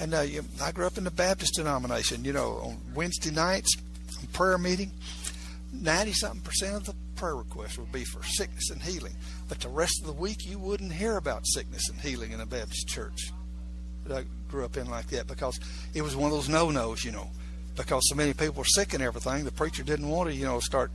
And 0.00 0.14
uh, 0.14 0.20
you, 0.20 0.44
I 0.62 0.72
grew 0.72 0.86
up 0.86 0.98
in 0.98 1.04
the 1.04 1.10
Baptist 1.10 1.54
denomination. 1.56 2.24
You 2.24 2.32
know, 2.32 2.60
on 2.62 2.78
Wednesday 2.94 3.30
nights, 3.30 3.76
prayer 4.32 4.58
meeting, 4.58 4.92
ninety 5.72 6.12
something 6.12 6.40
percent 6.42 6.76
of 6.76 6.84
the 6.84 6.94
prayer 7.16 7.36
requests 7.36 7.78
would 7.78 7.90
be 7.90 8.04
for 8.04 8.22
sickness 8.22 8.70
and 8.70 8.80
healing. 8.82 9.14
But 9.48 9.60
the 9.60 9.68
rest 9.68 10.00
of 10.00 10.06
the 10.06 10.12
week, 10.12 10.46
you 10.46 10.58
wouldn't 10.58 10.92
hear 10.92 11.16
about 11.16 11.46
sickness 11.46 11.88
and 11.88 12.00
healing 12.00 12.32
in 12.32 12.40
a 12.40 12.46
Baptist 12.46 12.86
church. 12.86 13.32
That 14.06 14.18
I 14.18 14.24
grew 14.48 14.64
up 14.64 14.76
in 14.76 14.88
like 14.88 15.08
that 15.08 15.26
because 15.26 15.58
it 15.94 16.02
was 16.02 16.14
one 16.14 16.30
of 16.30 16.36
those 16.36 16.48
no 16.48 16.70
nos, 16.70 17.04
you 17.04 17.10
know. 17.10 17.28
Because 17.76 18.08
so 18.08 18.14
many 18.14 18.32
people 18.32 18.54
were 18.54 18.64
sick 18.64 18.94
and 18.94 19.02
everything, 19.02 19.44
the 19.44 19.52
preacher 19.52 19.82
didn't 19.82 20.08
want 20.08 20.28
to, 20.28 20.34
you 20.34 20.44
know, 20.44 20.58
start 20.60 20.90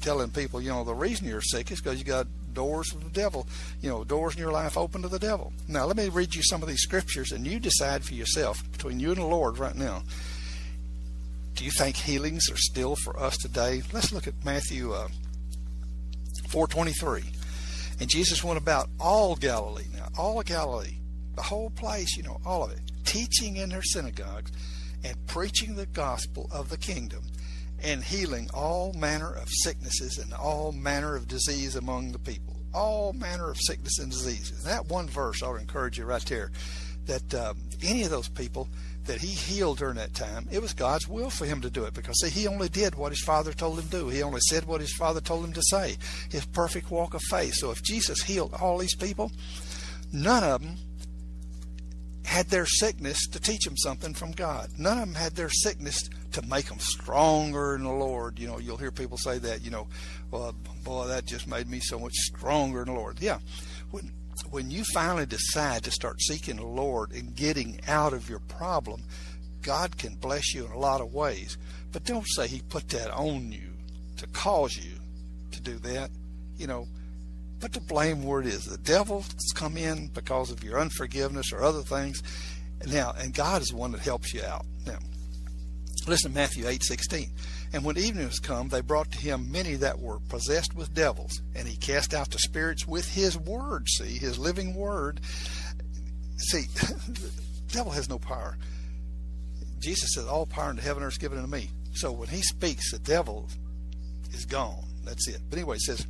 telling 0.00 0.30
people, 0.30 0.60
you 0.60 0.68
know, 0.68 0.82
the 0.82 0.94
reason 0.94 1.28
you're 1.28 1.40
sick 1.40 1.70
is 1.70 1.80
because 1.80 1.98
you 1.98 2.04
got 2.04 2.26
doors 2.52 2.92
of 2.92 3.02
the 3.02 3.10
devil, 3.10 3.46
you 3.80 3.88
know, 3.88 4.04
doors 4.04 4.34
in 4.34 4.40
your 4.40 4.52
life 4.52 4.76
open 4.76 5.02
to 5.02 5.08
the 5.08 5.18
devil. 5.18 5.52
Now, 5.68 5.86
let 5.86 5.96
me 5.96 6.08
read 6.08 6.34
you 6.34 6.42
some 6.42 6.62
of 6.62 6.68
these 6.68 6.82
scriptures, 6.82 7.32
and 7.32 7.46
you 7.46 7.58
decide 7.58 8.04
for 8.04 8.14
yourself 8.14 8.62
between 8.72 9.00
you 9.00 9.10
and 9.10 9.20
the 9.20 9.26
Lord 9.26 9.58
right 9.58 9.74
now. 9.74 10.02
Do 11.54 11.64
you 11.64 11.70
think 11.70 11.96
healings 11.96 12.50
are 12.50 12.56
still 12.56 12.96
for 12.96 13.18
us 13.18 13.36
today? 13.36 13.82
Let's 13.92 14.12
look 14.12 14.26
at 14.26 14.34
Matthew 14.44 14.92
uh, 14.92 15.08
4:23. 16.48 17.24
And 18.00 18.10
Jesus 18.10 18.42
went 18.42 18.58
about 18.58 18.88
all 18.98 19.36
Galilee. 19.36 19.86
Now, 19.94 20.08
all 20.18 20.40
of 20.40 20.46
Galilee, 20.46 20.96
the 21.36 21.42
whole 21.42 21.70
place, 21.70 22.16
you 22.16 22.22
know, 22.22 22.40
all 22.44 22.64
of 22.64 22.72
it, 22.72 22.80
teaching 23.04 23.56
in 23.56 23.68
their 23.68 23.82
synagogues 23.82 24.50
and 25.04 25.16
preaching 25.26 25.76
the 25.76 25.86
gospel 25.86 26.48
of 26.52 26.68
the 26.68 26.78
kingdom 26.78 27.22
and 27.82 28.02
healing 28.02 28.48
all 28.54 28.92
manner 28.92 29.32
of 29.32 29.48
sicknesses 29.48 30.18
and 30.18 30.32
all 30.32 30.72
manner 30.72 31.16
of 31.16 31.28
disease 31.28 31.76
among 31.76 32.12
the 32.12 32.18
people. 32.18 32.56
All 32.74 33.12
manner 33.12 33.50
of 33.50 33.58
sickness 33.60 33.98
and 33.98 34.10
diseases. 34.10 34.64
That 34.64 34.86
one 34.86 35.08
verse, 35.08 35.42
I'll 35.42 35.56
encourage 35.56 35.98
you 35.98 36.04
right 36.04 36.24
there, 36.26 36.50
that 37.06 37.34
um, 37.34 37.58
any 37.82 38.04
of 38.04 38.10
those 38.10 38.28
people 38.28 38.68
that 39.04 39.20
he 39.20 39.28
healed 39.28 39.78
during 39.78 39.96
that 39.96 40.14
time, 40.14 40.46
it 40.50 40.62
was 40.62 40.72
God's 40.72 41.08
will 41.08 41.28
for 41.28 41.44
him 41.44 41.60
to 41.62 41.70
do 41.70 41.84
it 41.84 41.94
because 41.94 42.20
see, 42.20 42.30
he 42.30 42.46
only 42.46 42.68
did 42.68 42.94
what 42.94 43.12
his 43.12 43.22
father 43.22 43.52
told 43.52 43.78
him 43.78 43.88
to 43.88 43.90
do. 43.90 44.08
He 44.08 44.22
only 44.22 44.40
said 44.48 44.64
what 44.64 44.80
his 44.80 44.94
father 44.94 45.20
told 45.20 45.44
him 45.44 45.52
to 45.52 45.62
say. 45.62 45.96
His 46.30 46.46
perfect 46.46 46.90
walk 46.90 47.14
of 47.14 47.20
faith. 47.28 47.54
So 47.54 47.70
if 47.70 47.82
Jesus 47.82 48.22
healed 48.22 48.54
all 48.54 48.78
these 48.78 48.94
people, 48.94 49.32
none 50.12 50.44
of 50.44 50.62
them 50.62 50.76
had 52.24 52.48
their 52.48 52.66
sickness 52.66 53.26
to 53.28 53.40
teach 53.40 53.64
them 53.64 53.76
something 53.76 54.14
from 54.14 54.32
God. 54.32 54.70
None 54.78 54.98
of 54.98 55.06
them 55.06 55.14
had 55.14 55.34
their 55.34 55.50
sickness 55.50 56.08
to 56.32 56.42
make 56.42 56.66
them 56.66 56.78
stronger 56.78 57.74
in 57.74 57.84
the 57.84 57.92
Lord. 57.92 58.38
You 58.38 58.48
know, 58.48 58.58
you'll 58.58 58.76
hear 58.76 58.90
people 58.90 59.18
say 59.18 59.38
that, 59.38 59.62
you 59.62 59.70
know, 59.70 59.88
well, 60.30 60.54
boy, 60.84 61.08
that 61.08 61.26
just 61.26 61.46
made 61.46 61.68
me 61.68 61.80
so 61.80 61.98
much 61.98 62.14
stronger 62.14 62.82
in 62.82 62.88
the 62.88 62.94
Lord. 62.94 63.20
Yeah. 63.20 63.38
When, 63.90 64.12
when 64.50 64.70
you 64.70 64.84
finally 64.92 65.26
decide 65.26 65.82
to 65.84 65.90
start 65.90 66.20
seeking 66.20 66.56
the 66.56 66.66
Lord 66.66 67.12
and 67.12 67.34
getting 67.34 67.80
out 67.88 68.12
of 68.12 68.30
your 68.30 68.40
problem, 68.40 69.02
God 69.60 69.98
can 69.98 70.14
bless 70.14 70.54
you 70.54 70.64
in 70.64 70.72
a 70.72 70.78
lot 70.78 71.00
of 71.00 71.12
ways. 71.12 71.58
But 71.92 72.04
don't 72.04 72.26
say 72.26 72.46
He 72.46 72.62
put 72.62 72.88
that 72.90 73.10
on 73.10 73.52
you 73.52 73.70
to 74.16 74.26
cause 74.28 74.76
you 74.76 74.92
to 75.52 75.60
do 75.60 75.78
that. 75.78 76.10
You 76.56 76.66
know, 76.66 76.88
put 77.62 77.72
the 77.72 77.80
blame 77.80 78.24
it 78.24 78.46
is. 78.46 78.64
The 78.64 78.76
devil's 78.76 79.28
come 79.54 79.76
in 79.76 80.08
because 80.08 80.50
of 80.50 80.64
your 80.64 80.80
unforgiveness 80.80 81.52
or 81.52 81.62
other 81.62 81.82
things. 81.82 82.20
Now, 82.88 83.14
and 83.16 83.32
God 83.32 83.62
is 83.62 83.68
the 83.68 83.76
one 83.76 83.92
that 83.92 84.00
helps 84.00 84.34
you 84.34 84.42
out. 84.42 84.66
Now, 84.84 84.98
listen 86.08 86.32
to 86.32 86.34
Matthew 86.34 86.66
8 86.66 86.82
16. 86.82 87.30
And 87.72 87.84
when 87.84 87.96
evening 87.96 88.26
was 88.26 88.40
come, 88.40 88.68
they 88.68 88.80
brought 88.80 89.12
to 89.12 89.18
him 89.18 89.52
many 89.52 89.76
that 89.76 90.00
were 90.00 90.18
possessed 90.28 90.74
with 90.74 90.92
devils, 90.92 91.40
and 91.54 91.68
he 91.68 91.76
cast 91.76 92.12
out 92.12 92.30
the 92.32 92.40
spirits 92.40 92.86
with 92.88 93.08
his 93.14 93.38
word. 93.38 93.86
See, 93.88 94.18
his 94.18 94.40
living 94.40 94.74
word. 94.74 95.20
See, 96.38 96.62
the 96.62 97.30
devil 97.72 97.92
has 97.92 98.08
no 98.08 98.18
power. 98.18 98.58
Jesus 99.78 100.14
said, 100.14 100.26
All 100.26 100.46
power 100.46 100.72
in 100.72 100.78
heaven 100.78 101.04
and 101.04 101.06
earth 101.06 101.14
is 101.14 101.18
given 101.18 101.38
unto 101.38 101.50
me. 101.50 101.70
So 101.94 102.10
when 102.10 102.28
he 102.28 102.42
speaks, 102.42 102.90
the 102.90 102.98
devil 102.98 103.48
is 104.32 104.46
gone. 104.46 104.84
That's 105.04 105.28
it. 105.28 105.40
But 105.48 105.60
anyway, 105.60 105.76
it 105.76 105.82
says, 105.82 106.04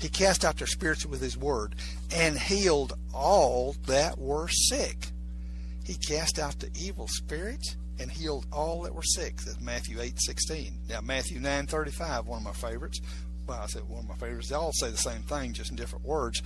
He 0.00 0.08
cast 0.08 0.44
out 0.44 0.56
their 0.56 0.66
spirits 0.66 1.06
with 1.06 1.20
his 1.20 1.36
word 1.36 1.74
and 2.12 2.38
healed 2.38 2.94
all 3.14 3.76
that 3.86 4.18
were 4.18 4.48
sick. 4.48 5.08
He 5.84 5.94
cast 5.94 6.38
out 6.38 6.58
the 6.58 6.70
evil 6.74 7.06
spirits 7.08 7.76
and 7.98 8.10
healed 8.10 8.46
all 8.50 8.82
that 8.82 8.94
were 8.94 9.02
sick. 9.02 9.36
That's 9.36 9.60
Matthew 9.60 10.00
eight 10.00 10.18
sixteen. 10.18 10.78
Now 10.88 11.00
Matthew 11.00 11.38
nine 11.38 11.66
thirty 11.66 11.90
five, 11.90 12.26
one 12.26 12.38
of 12.38 12.44
my 12.44 12.52
favorites. 12.52 13.00
Well, 13.46 13.60
I 13.60 13.66
said 13.66 13.88
one 13.88 14.00
of 14.00 14.08
my 14.08 14.14
favorites. 14.14 14.48
They 14.48 14.54
all 14.54 14.72
say 14.72 14.90
the 14.90 14.96
same 14.96 15.22
thing, 15.22 15.52
just 15.52 15.70
in 15.70 15.76
different 15.76 16.04
words. 16.04 16.42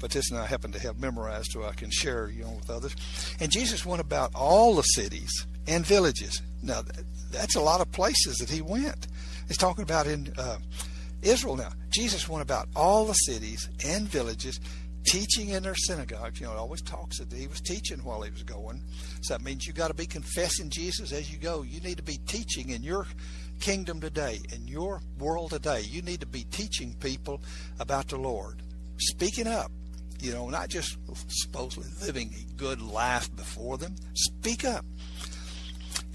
But 0.00 0.10
this 0.10 0.30
one 0.30 0.40
I 0.40 0.46
happen 0.46 0.72
to 0.72 0.78
have 0.80 1.00
memorized 1.00 1.52
so 1.52 1.64
I 1.64 1.72
can 1.72 1.90
share, 1.90 2.28
you 2.28 2.44
know, 2.44 2.52
with 2.52 2.70
others. 2.70 2.94
And 3.40 3.50
Jesus 3.50 3.86
went 3.86 4.00
about 4.00 4.32
all 4.34 4.74
the 4.74 4.82
cities 4.82 5.46
and 5.66 5.86
villages. 5.86 6.42
Now 6.62 6.82
that's 7.30 7.56
a 7.56 7.60
lot 7.60 7.80
of 7.80 7.90
places 7.92 8.36
that 8.36 8.50
he 8.50 8.60
went. 8.60 9.06
He's 9.46 9.56
talking 9.56 9.82
about 9.82 10.06
in 10.06 10.32
uh, 10.36 10.58
Israel 11.22 11.56
now. 11.56 11.70
Jesus 11.90 12.28
went 12.28 12.42
about 12.42 12.68
all 12.76 13.04
the 13.04 13.14
cities 13.14 13.68
and 13.84 14.08
villages, 14.08 14.60
teaching 15.04 15.50
in 15.50 15.62
their 15.62 15.74
synagogues. 15.74 16.40
You 16.40 16.46
know, 16.46 16.52
it 16.52 16.58
always 16.58 16.82
talks 16.82 17.18
that 17.18 17.32
he 17.32 17.46
was 17.46 17.60
teaching 17.60 18.04
while 18.04 18.22
he 18.22 18.30
was 18.30 18.42
going. 18.42 18.82
So 19.22 19.34
that 19.34 19.42
means 19.42 19.66
you 19.66 19.72
got 19.72 19.88
to 19.88 19.94
be 19.94 20.06
confessing 20.06 20.70
Jesus 20.70 21.12
as 21.12 21.32
you 21.32 21.38
go. 21.38 21.62
You 21.62 21.80
need 21.80 21.96
to 21.96 22.02
be 22.02 22.18
teaching 22.26 22.70
in 22.70 22.82
your 22.82 23.06
kingdom 23.60 24.00
today, 24.00 24.40
in 24.54 24.68
your 24.68 25.00
world 25.18 25.50
today. 25.50 25.80
You 25.80 26.02
need 26.02 26.20
to 26.20 26.26
be 26.26 26.44
teaching 26.44 26.94
people 27.00 27.42
about 27.80 28.08
the 28.08 28.16
Lord, 28.16 28.62
speaking 28.98 29.46
up. 29.46 29.70
You 30.20 30.32
know, 30.32 30.48
not 30.50 30.68
just 30.68 30.96
supposedly 31.28 31.88
living 32.04 32.34
a 32.34 32.54
good 32.54 32.82
life 32.82 33.34
before 33.36 33.78
them. 33.78 33.94
Speak 34.14 34.64
up. 34.64 34.84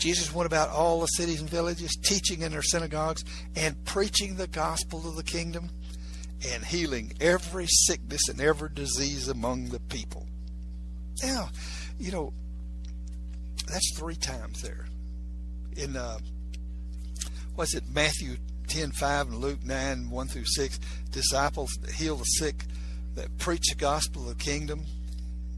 Jesus 0.03 0.33
went 0.33 0.47
about 0.47 0.69
all 0.69 0.99
the 0.99 1.05
cities 1.05 1.39
and 1.39 1.49
villages, 1.49 1.95
teaching 2.03 2.41
in 2.41 2.51
their 2.51 2.61
synagogues 2.61 3.23
and 3.55 3.85
preaching 3.85 4.35
the 4.35 4.47
gospel 4.47 5.07
of 5.07 5.15
the 5.15 5.23
kingdom 5.23 5.69
and 6.45 6.65
healing 6.65 7.13
every 7.21 7.67
sickness 7.67 8.27
and 8.27 8.41
every 8.41 8.69
disease 8.73 9.29
among 9.29 9.69
the 9.69 9.79
people. 9.79 10.27
Now, 11.23 11.47
you 11.97 12.11
know, 12.11 12.33
that's 13.65 13.97
three 13.97 14.17
times 14.17 14.61
there. 14.61 14.87
In 15.77 15.95
uh, 15.95 16.17
what's 17.55 17.73
it, 17.73 17.83
Matthew 17.89 18.35
10 18.67 18.91
5 18.91 19.27
and 19.27 19.37
Luke 19.37 19.63
9 19.63 20.09
1 20.09 20.27
through 20.27 20.45
6, 20.45 20.79
disciples 21.11 21.71
heal 21.95 22.17
the 22.17 22.25
sick, 22.25 22.65
that 23.15 23.37
preach 23.37 23.69
the 23.69 23.75
gospel 23.77 24.23
of 24.23 24.37
the 24.37 24.43
kingdom. 24.43 24.83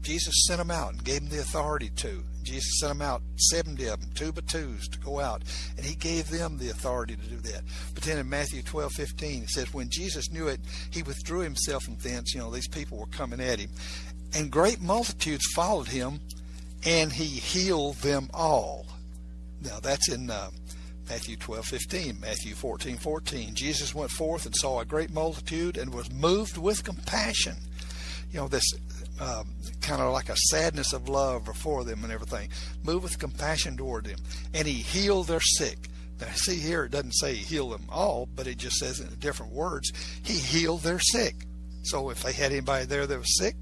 Jesus 0.02 0.46
sent 0.46 0.58
them 0.58 0.70
out 0.70 0.92
and 0.92 1.02
gave 1.02 1.22
them 1.22 1.30
the 1.30 1.40
authority 1.40 1.90
to. 1.96 2.22
Jesus 2.46 2.78
sent 2.78 2.92
them 2.92 3.02
out, 3.02 3.22
70 3.36 3.86
of 3.86 4.00
them, 4.00 4.10
two 4.14 4.32
by 4.32 4.42
twos, 4.42 4.88
to 4.88 4.98
go 4.98 5.20
out. 5.20 5.42
And 5.76 5.84
he 5.84 5.94
gave 5.94 6.30
them 6.30 6.58
the 6.58 6.70
authority 6.70 7.16
to 7.16 7.26
do 7.26 7.36
that. 7.36 7.62
But 7.94 8.04
then 8.04 8.18
in 8.18 8.28
Matthew 8.28 8.62
12, 8.62 8.92
15, 8.92 9.42
it 9.42 9.50
says, 9.50 9.74
When 9.74 9.88
Jesus 9.90 10.30
knew 10.30 10.48
it, 10.48 10.60
he 10.90 11.02
withdrew 11.02 11.40
himself 11.40 11.84
from 11.84 11.96
thence. 11.96 12.34
You 12.34 12.40
know, 12.40 12.50
these 12.50 12.68
people 12.68 12.98
were 12.98 13.06
coming 13.06 13.40
at 13.40 13.58
him. 13.58 13.70
And 14.34 14.50
great 14.50 14.80
multitudes 14.80 15.44
followed 15.54 15.88
him, 15.88 16.20
and 16.84 17.12
he 17.12 17.24
healed 17.24 17.96
them 17.96 18.30
all. 18.32 18.86
Now, 19.60 19.80
that's 19.80 20.08
in 20.08 20.30
uh, 20.30 20.50
Matthew 21.08 21.36
12, 21.36 21.64
15. 21.64 22.20
Matthew 22.20 22.54
14, 22.54 22.96
14. 22.96 23.54
Jesus 23.54 23.94
went 23.94 24.10
forth 24.10 24.46
and 24.46 24.54
saw 24.54 24.80
a 24.80 24.84
great 24.84 25.12
multitude 25.12 25.76
and 25.76 25.92
was 25.92 26.12
moved 26.12 26.58
with 26.58 26.84
compassion. 26.84 27.56
You 28.32 28.40
know, 28.40 28.48
this 28.48 28.64
um, 29.20 29.48
kind 29.80 30.02
of 30.02 30.12
like 30.12 30.28
a 30.28 30.36
sadness 30.36 30.92
of 30.92 31.08
love 31.08 31.44
before 31.44 31.84
them 31.84 32.04
and 32.04 32.12
everything. 32.12 32.50
Move 32.84 33.02
with 33.02 33.18
compassion 33.18 33.76
toward 33.76 34.04
them. 34.04 34.18
And 34.54 34.66
he 34.66 34.74
healed 34.74 35.26
their 35.26 35.40
sick. 35.40 35.88
Now, 36.20 36.28
see 36.34 36.56
here, 36.56 36.84
it 36.84 36.92
doesn't 36.92 37.12
say 37.12 37.34
he 37.34 37.44
healed 37.44 37.72
them 37.72 37.86
all, 37.90 38.26
but 38.34 38.46
it 38.46 38.56
just 38.58 38.76
says 38.76 39.00
in 39.00 39.08
different 39.18 39.52
words, 39.52 39.92
he 40.22 40.34
healed 40.34 40.82
their 40.82 41.00
sick. 41.00 41.34
So 41.82 42.10
if 42.10 42.22
they 42.22 42.32
had 42.32 42.52
anybody 42.52 42.86
there 42.86 43.06
that 43.06 43.18
was 43.18 43.38
sick, 43.38 43.54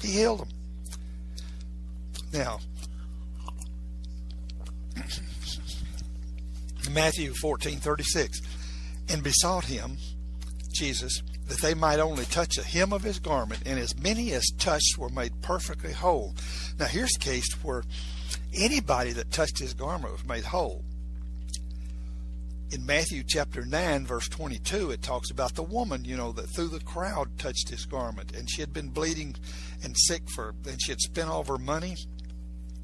he 0.00 0.12
healed 0.12 0.40
them. 0.40 0.48
Now, 2.32 2.60
Matthew 6.90 7.34
14, 7.34 7.78
36, 7.78 8.40
and 9.10 9.22
besought 9.22 9.64
him, 9.64 9.98
Jesus, 10.72 11.22
that 11.48 11.60
they 11.60 11.74
might 11.74 11.98
only 11.98 12.24
touch 12.26 12.56
the 12.56 12.62
hem 12.62 12.92
of 12.92 13.02
his 13.02 13.18
garment, 13.18 13.62
and 13.66 13.78
as 13.78 13.98
many 13.98 14.32
as 14.32 14.50
touched 14.58 14.98
were 14.98 15.08
made 15.08 15.40
perfectly 15.42 15.92
whole. 15.92 16.34
Now, 16.78 16.86
here's 16.86 17.16
a 17.16 17.20
case 17.20 17.50
where 17.62 17.82
anybody 18.54 19.12
that 19.12 19.32
touched 19.32 19.58
his 19.58 19.74
garment 19.74 20.12
was 20.12 20.26
made 20.26 20.44
whole. 20.44 20.84
In 22.70 22.84
Matthew 22.84 23.22
chapter 23.26 23.64
9, 23.64 24.06
verse 24.06 24.28
22, 24.28 24.90
it 24.90 25.00
talks 25.00 25.30
about 25.30 25.54
the 25.54 25.62
woman, 25.62 26.04
you 26.04 26.18
know, 26.18 26.32
that 26.32 26.50
through 26.50 26.68
the 26.68 26.80
crowd 26.80 27.38
touched 27.38 27.70
his 27.70 27.86
garment, 27.86 28.36
and 28.36 28.48
she 28.50 28.60
had 28.60 28.74
been 28.74 28.90
bleeding 28.90 29.34
and 29.82 29.96
sick 29.96 30.22
for, 30.34 30.54
and 30.66 30.80
she 30.80 30.92
had 30.92 31.00
spent 31.00 31.30
all 31.30 31.40
of 31.40 31.48
her 31.48 31.56
money, 31.56 31.96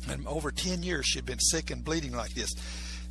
and 0.08 0.26
over 0.26 0.50
10 0.50 0.82
years 0.82 1.04
she 1.04 1.18
had 1.18 1.26
been 1.26 1.38
sick 1.38 1.70
and 1.70 1.84
bleeding 1.84 2.12
like 2.12 2.32
this. 2.32 2.50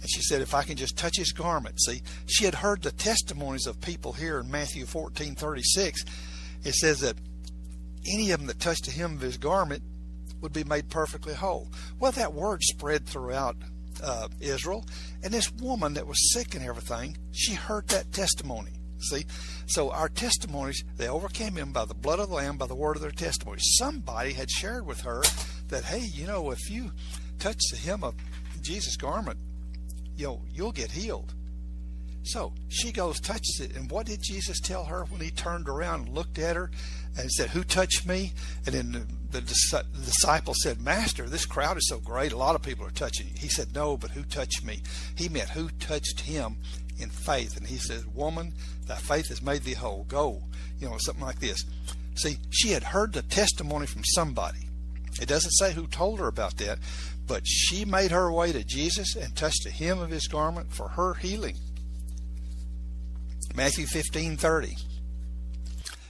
And 0.03 0.11
she 0.11 0.21
said, 0.21 0.41
if 0.41 0.53
I 0.53 0.63
can 0.63 0.75
just 0.75 0.97
touch 0.97 1.15
his 1.15 1.31
garment. 1.31 1.81
See, 1.81 2.01
she 2.25 2.43
had 2.43 2.55
heard 2.55 2.81
the 2.81 2.91
testimonies 2.91 3.65
of 3.65 3.79
people 3.79 4.11
here 4.11 4.37
in 4.39 4.51
Matthew 4.51 4.85
14 4.85 5.33
36. 5.33 6.03
It 6.65 6.75
says 6.75 6.99
that 6.99 7.15
any 8.05 8.31
of 8.31 8.39
them 8.39 8.47
that 8.47 8.59
touched 8.59 8.85
the 8.85 8.91
hem 8.91 9.13
of 9.13 9.21
his 9.21 9.37
garment 9.37 9.81
would 10.41 10.51
be 10.51 10.65
made 10.65 10.89
perfectly 10.89 11.33
whole. 11.33 11.69
Well, 11.99 12.11
that 12.11 12.33
word 12.33 12.63
spread 12.63 13.05
throughout 13.05 13.55
uh, 14.03 14.27
Israel. 14.41 14.85
And 15.23 15.33
this 15.33 15.49
woman 15.53 15.93
that 15.93 16.05
was 16.05 16.33
sick 16.33 16.53
and 16.53 16.65
everything, 16.65 17.17
she 17.31 17.53
heard 17.53 17.87
that 17.87 18.11
testimony. 18.11 18.71
See? 18.99 19.25
So 19.67 19.91
our 19.91 20.09
testimonies, 20.09 20.83
they 20.97 21.07
overcame 21.07 21.55
him 21.55 21.71
by 21.71 21.85
the 21.85 21.93
blood 21.93 22.19
of 22.19 22.29
the 22.29 22.35
Lamb, 22.35 22.57
by 22.57 22.67
the 22.67 22.75
word 22.75 22.97
of 22.97 23.01
their 23.01 23.11
testimony. 23.11 23.59
Somebody 23.61 24.33
had 24.33 24.49
shared 24.49 24.85
with 24.85 25.01
her 25.01 25.23
that, 25.69 25.85
hey, 25.85 25.99
you 25.99 26.27
know, 26.27 26.51
if 26.51 26.69
you 26.69 26.91
touch 27.39 27.59
the 27.71 27.77
hem 27.77 28.03
of 28.03 28.15
Jesus' 28.61 28.97
garment, 28.97 29.39
you 30.15 30.27
know, 30.27 30.41
you'll 30.53 30.71
get 30.71 30.91
healed. 30.91 31.33
So 32.23 32.53
she 32.69 32.91
goes, 32.91 33.19
touches 33.19 33.59
it. 33.61 33.75
And 33.75 33.91
what 33.91 34.05
did 34.05 34.21
Jesus 34.21 34.59
tell 34.59 34.85
her 34.85 35.03
when 35.05 35.19
he 35.19 35.29
turned 35.29 35.67
around 35.67 36.07
and 36.07 36.15
looked 36.15 36.39
at 36.39 36.55
her 36.55 36.71
and 37.17 37.29
said, 37.29 37.49
Who 37.49 37.63
touched 37.63 38.07
me? 38.07 38.31
And 38.65 38.73
then 38.73 38.91
the, 38.93 39.39
the, 39.39 39.83
the 39.93 40.05
disciple 40.05 40.53
said, 40.55 40.81
Master, 40.81 41.27
this 41.27 41.45
crowd 41.45 41.77
is 41.77 41.89
so 41.89 41.99
great. 41.99 42.31
A 42.31 42.37
lot 42.37 42.55
of 42.55 42.61
people 42.61 42.85
are 42.85 42.91
touching 42.91 43.27
you. 43.27 43.33
He 43.37 43.49
said, 43.49 43.75
No, 43.75 43.97
but 43.97 44.11
who 44.11 44.23
touched 44.23 44.63
me? 44.63 44.81
He 45.15 45.27
meant 45.27 45.49
who 45.49 45.69
touched 45.79 46.21
him 46.21 46.57
in 46.97 47.09
faith. 47.09 47.57
And 47.57 47.67
he 47.67 47.77
says, 47.77 48.05
Woman, 48.07 48.53
thy 48.87 48.95
faith 48.95 49.27
has 49.27 49.41
made 49.41 49.63
thee 49.63 49.73
whole. 49.73 50.05
Go. 50.05 50.43
You 50.79 50.89
know, 50.89 50.97
something 50.99 51.23
like 51.23 51.39
this. 51.39 51.65
See, 52.15 52.37
she 52.51 52.69
had 52.69 52.83
heard 52.83 53.13
the 53.13 53.23
testimony 53.23 53.85
from 53.85 54.03
somebody. 54.05 54.69
It 55.21 55.27
doesn't 55.27 55.51
say 55.51 55.73
who 55.73 55.87
told 55.87 56.19
her 56.19 56.27
about 56.27 56.57
that, 56.57 56.79
but 57.27 57.47
she 57.47 57.85
made 57.85 58.11
her 58.11 58.31
way 58.31 58.51
to 58.51 58.63
Jesus 58.63 59.15
and 59.15 59.35
touched 59.35 59.63
the 59.63 59.71
hem 59.71 59.99
of 59.99 60.09
his 60.09 60.27
garment 60.27 60.73
for 60.73 60.89
her 60.89 61.13
healing. 61.15 61.57
Matthew 63.55 63.85
15:30. 63.85 64.75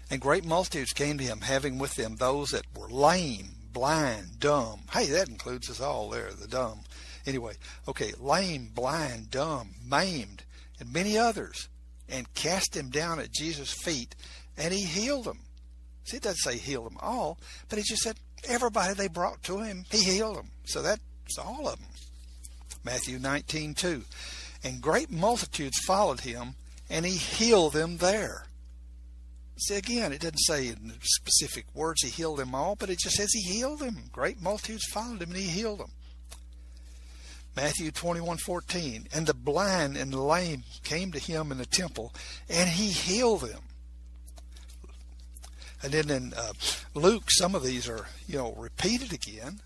And 0.10 0.22
great 0.22 0.46
multitudes 0.46 0.94
came 0.94 1.18
to 1.18 1.24
him, 1.24 1.42
having 1.42 1.78
with 1.78 1.96
them 1.96 2.16
those 2.16 2.50
that 2.50 2.66
were 2.76 2.90
lame, 2.90 3.56
blind, 3.74 4.40
dumb. 4.40 4.82
Hey, 4.92 5.08
that 5.08 5.28
includes 5.28 5.70
us 5.70 5.80
all 5.80 6.10
there, 6.10 6.32
the 6.32 6.48
dumb. 6.48 6.82
Anyway, 7.26 7.56
okay, 7.88 8.14
lame, 8.20 8.70
blind, 8.74 9.32
dumb, 9.32 9.76
maimed, 9.84 10.44
and 10.80 10.94
many 10.94 11.18
others, 11.18 11.70
and 12.08 12.34
cast 12.34 12.74
them 12.74 12.90
down 12.90 13.20
at 13.20 13.32
Jesus' 13.32 13.74
feet, 13.74 14.16
and 14.58 14.74
he 14.74 14.84
healed 14.84 15.26
them. 15.26 15.40
See, 16.04 16.18
it 16.18 16.24
doesn't 16.24 16.38
say 16.38 16.58
heal 16.58 16.84
them 16.84 16.98
all, 17.02 17.40
but 17.70 17.78
he 17.78 17.84
just 17.84 18.04
said 18.04 18.18
everybody 18.46 18.94
they 18.94 19.08
brought 19.08 19.44
to 19.44 19.60
him, 19.60 19.86
he 19.90 20.04
healed 20.04 20.38
them. 20.38 20.50
So 20.66 20.82
that's 20.82 21.38
all 21.38 21.68
of 21.68 21.80
them. 21.80 21.90
Matthew 22.84 23.20
19:2. 23.20 24.04
And 24.64 24.82
great 24.82 25.12
multitudes 25.12 25.78
followed 25.86 26.22
him, 26.22 26.56
and 26.90 27.06
he 27.06 27.18
healed 27.18 27.74
them 27.74 27.98
there. 27.98 28.48
See, 29.58 29.76
again, 29.76 30.12
it 30.14 30.22
doesn't 30.22 30.38
say 30.38 30.68
in 30.68 30.94
specific 31.02 31.66
words 31.74 32.02
he 32.02 32.10
healed 32.10 32.40
them 32.40 32.56
all, 32.56 32.76
but 32.76 32.90
it 32.90 33.00
just 33.00 33.16
says 33.16 33.32
he 33.34 33.42
healed 33.42 33.80
them. 33.80 34.10
Great 34.12 34.42
multitudes 34.42 34.86
followed 34.92 35.22
him, 35.22 35.32
and 35.32 35.38
he 35.38 35.48
healed 35.48 35.80
them. 35.80 35.92
Matthew 37.56 37.92
21:14 37.92 39.08
And 39.14 39.28
the 39.28 39.34
blind 39.34 39.96
and 39.96 40.12
the 40.12 40.22
lame 40.22 40.64
came 40.84 41.12
to 41.12 41.20
him 41.20 41.52
in 41.52 41.60
the 41.60 41.66
temple 41.66 42.14
and 42.50 42.70
he 42.70 42.90
healed 42.90 43.42
them. 43.42 43.62
And 45.84 45.92
then 45.92 46.10
in 46.10 46.34
uh, 46.34 46.54
Luke 46.94 47.26
some 47.30 47.56
of 47.56 47.64
these 47.64 47.90
are, 47.90 48.08
you 48.28 48.38
know, 48.38 48.54
repeated 48.58 49.14
again, 49.14 49.62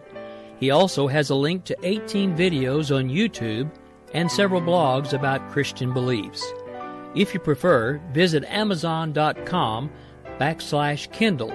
He 0.60 0.72
also 0.72 1.08
has 1.08 1.30
a 1.30 1.36
link 1.36 1.64
to 1.66 1.78
18 1.84 2.36
videos 2.38 2.96
on 2.96 3.10
YouTube 3.10 3.72
and 4.14 4.32
several 4.32 4.62
blogs 4.62 5.14
about 5.14 5.50
Christian 5.50 5.94
beliefs. 5.94 6.46
If 7.16 7.34
you 7.34 7.40
prefer, 7.40 8.00
visit 8.12 8.44
Amazon.com 8.46 9.90
backslash 10.40 11.12
Kindle 11.12 11.52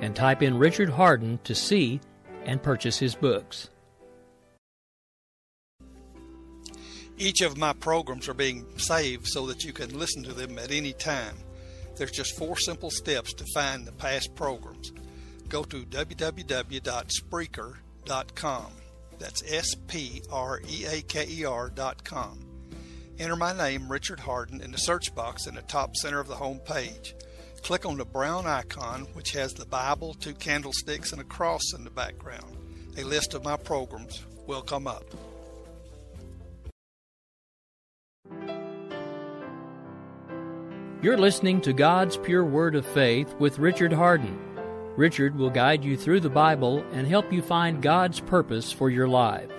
and 0.00 0.14
type 0.14 0.42
in 0.42 0.58
Richard 0.58 0.90
Hardin 0.90 1.38
to 1.44 1.54
see 1.54 2.00
and 2.46 2.62
purchase 2.62 2.98
his 2.98 3.14
books. 3.14 3.68
Each 7.18 7.40
of 7.40 7.56
my 7.56 7.72
programs 7.72 8.28
are 8.28 8.34
being 8.34 8.66
saved 8.78 9.26
so 9.26 9.46
that 9.46 9.64
you 9.64 9.72
can 9.72 9.98
listen 9.98 10.22
to 10.24 10.34
them 10.34 10.58
at 10.58 10.70
any 10.70 10.92
time. 10.92 11.38
There's 11.96 12.10
just 12.10 12.36
four 12.36 12.58
simple 12.58 12.90
steps 12.90 13.32
to 13.34 13.46
find 13.54 13.86
the 13.86 13.92
past 13.92 14.34
programs. 14.34 14.92
Go 15.48 15.62
to 15.64 15.84
www.spreaker.com. 15.84 18.72
That's 19.18 19.42
S 19.50 19.74
P 19.86 20.20
R 20.30 20.60
E 20.68 20.84
A 20.84 21.00
K 21.02 21.26
E 21.26 21.46
R.com. 21.46 22.46
Enter 23.18 23.36
my 23.36 23.56
name, 23.56 23.90
Richard 23.90 24.20
Hardin, 24.20 24.60
in 24.60 24.72
the 24.72 24.78
search 24.78 25.14
box 25.14 25.46
in 25.46 25.54
the 25.54 25.62
top 25.62 25.96
center 25.96 26.20
of 26.20 26.28
the 26.28 26.34
home 26.34 26.58
page. 26.58 27.14
Click 27.66 27.84
on 27.84 27.96
the 27.96 28.04
brown 28.04 28.46
icon, 28.46 29.08
which 29.14 29.32
has 29.32 29.52
the 29.52 29.66
Bible, 29.66 30.14
two 30.14 30.34
candlesticks, 30.34 31.10
and 31.10 31.20
a 31.20 31.24
cross 31.24 31.72
in 31.76 31.82
the 31.82 31.90
background. 31.90 32.56
A 32.96 33.02
list 33.02 33.34
of 33.34 33.42
my 33.42 33.56
programs 33.56 34.24
will 34.46 34.62
come 34.62 34.86
up. 34.86 35.02
You're 41.02 41.18
listening 41.18 41.60
to 41.62 41.72
God's 41.72 42.16
Pure 42.18 42.44
Word 42.44 42.76
of 42.76 42.86
Faith 42.86 43.34
with 43.40 43.58
Richard 43.58 43.92
Hardin. 43.92 44.38
Richard 44.96 45.34
will 45.34 45.50
guide 45.50 45.82
you 45.82 45.96
through 45.96 46.20
the 46.20 46.30
Bible 46.30 46.84
and 46.92 47.04
help 47.04 47.32
you 47.32 47.42
find 47.42 47.82
God's 47.82 48.20
purpose 48.20 48.70
for 48.70 48.90
your 48.90 49.08
life. 49.08 49.50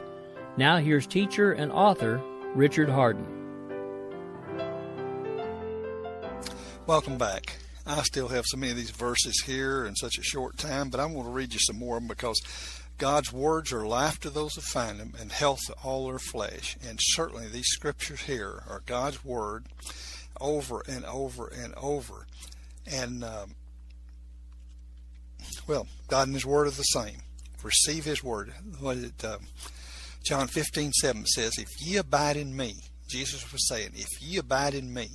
Now, 0.56 0.78
here's 0.78 1.08
teacher 1.08 1.52
and 1.52 1.74
author 1.74 2.22
Richard 2.56 2.88
Hardin. 2.88 3.28
Welcome 6.86 7.18
back. 7.18 7.58
I 7.88 8.02
still 8.02 8.28
have 8.28 8.46
so 8.46 8.58
many 8.58 8.72
of 8.72 8.78
these 8.78 8.92
verses 8.92 9.42
here 9.46 9.86
in 9.86 9.96
such 9.96 10.18
a 10.18 10.24
short 10.24 10.58
time, 10.58 10.90
but 10.90 11.00
I'm 11.00 11.14
going 11.14 11.26
to 11.26 11.32
read 11.32 11.54
you 11.54 11.60
some 11.60 11.80
more 11.80 11.98
of 11.98 12.04
them 12.04 12.10
because 12.10 12.40
God's 12.98 13.32
words 13.32 13.72
are 13.72 13.88
life 13.88 14.20
to 14.22 14.30
those 14.30 14.56
who 14.56 14.62
find 14.62 15.00
them 15.00 15.14
and 15.20 15.32
health 15.32 15.62
to 15.68 15.74
all 15.84 16.08
their 16.08 16.20
flesh. 16.20 16.78
And 16.86 17.00
certainly 17.02 17.48
these 17.48 17.68
scriptures 17.68 18.22
here 18.22 18.62
are 18.68 18.82
God's 18.86 19.24
word 19.24 19.66
over 20.42 20.84
and 20.88 21.06
over 21.06 21.48
and 21.48 21.74
over. 21.76 22.28
And, 22.92 23.24
um, 23.24 23.56
well, 25.68 25.88
God 26.08 26.28
and 26.28 26.36
His 26.36 26.46
Word 26.46 26.68
are 26.68 26.72
the 26.72 26.84
same. 26.84 27.18
Receive 27.64 28.06
His 28.06 28.24
Word. 28.24 28.54
What 28.80 28.98
it, 28.98 29.26
um, 29.26 29.48
John 30.26 30.48
15, 30.48 30.92
7 30.94 31.26
says, 31.26 31.54
If 31.58 31.70
ye 31.80 31.98
abide 31.98 32.38
in 32.38 32.56
me, 32.56 32.76
Jesus 33.10 33.52
was 33.52 33.68
saying, 33.68 33.92
If 33.96 34.22
ye 34.22 34.38
abide 34.38 34.74
in 34.74 34.94
me, 34.94 35.10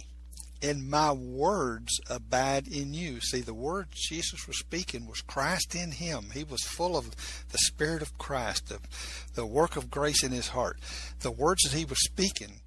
and 0.63 0.89
my 0.89 1.13
words 1.13 2.01
abide 2.09 2.69
in 2.69 2.95
you. 2.95 3.21
See, 3.21 3.41
the 3.41 3.53
word 3.53 3.89
Jesus 3.91 4.47
was 4.47 4.59
speaking 4.59 5.07
was 5.07 5.21
Christ 5.21 5.75
in 5.75 5.91
him. 5.91 6.29
He 6.33 6.45
was 6.45 6.63
full 6.63 6.97
of 6.97 7.11
the 7.51 7.59
Spirit 7.59 8.01
of 8.01 8.17
Christ, 8.17 8.69
the, 8.69 8.79
the 9.35 9.47
work 9.47 9.77
of 9.77 9.91
grace 9.91 10.23
in 10.23 10.31
his 10.31 10.49
heart. 10.49 10.79
The 11.21 11.33
words 11.33 11.63
that 11.63 11.77
he 11.77 11.85
was 11.85 12.03
speaking 12.05 12.61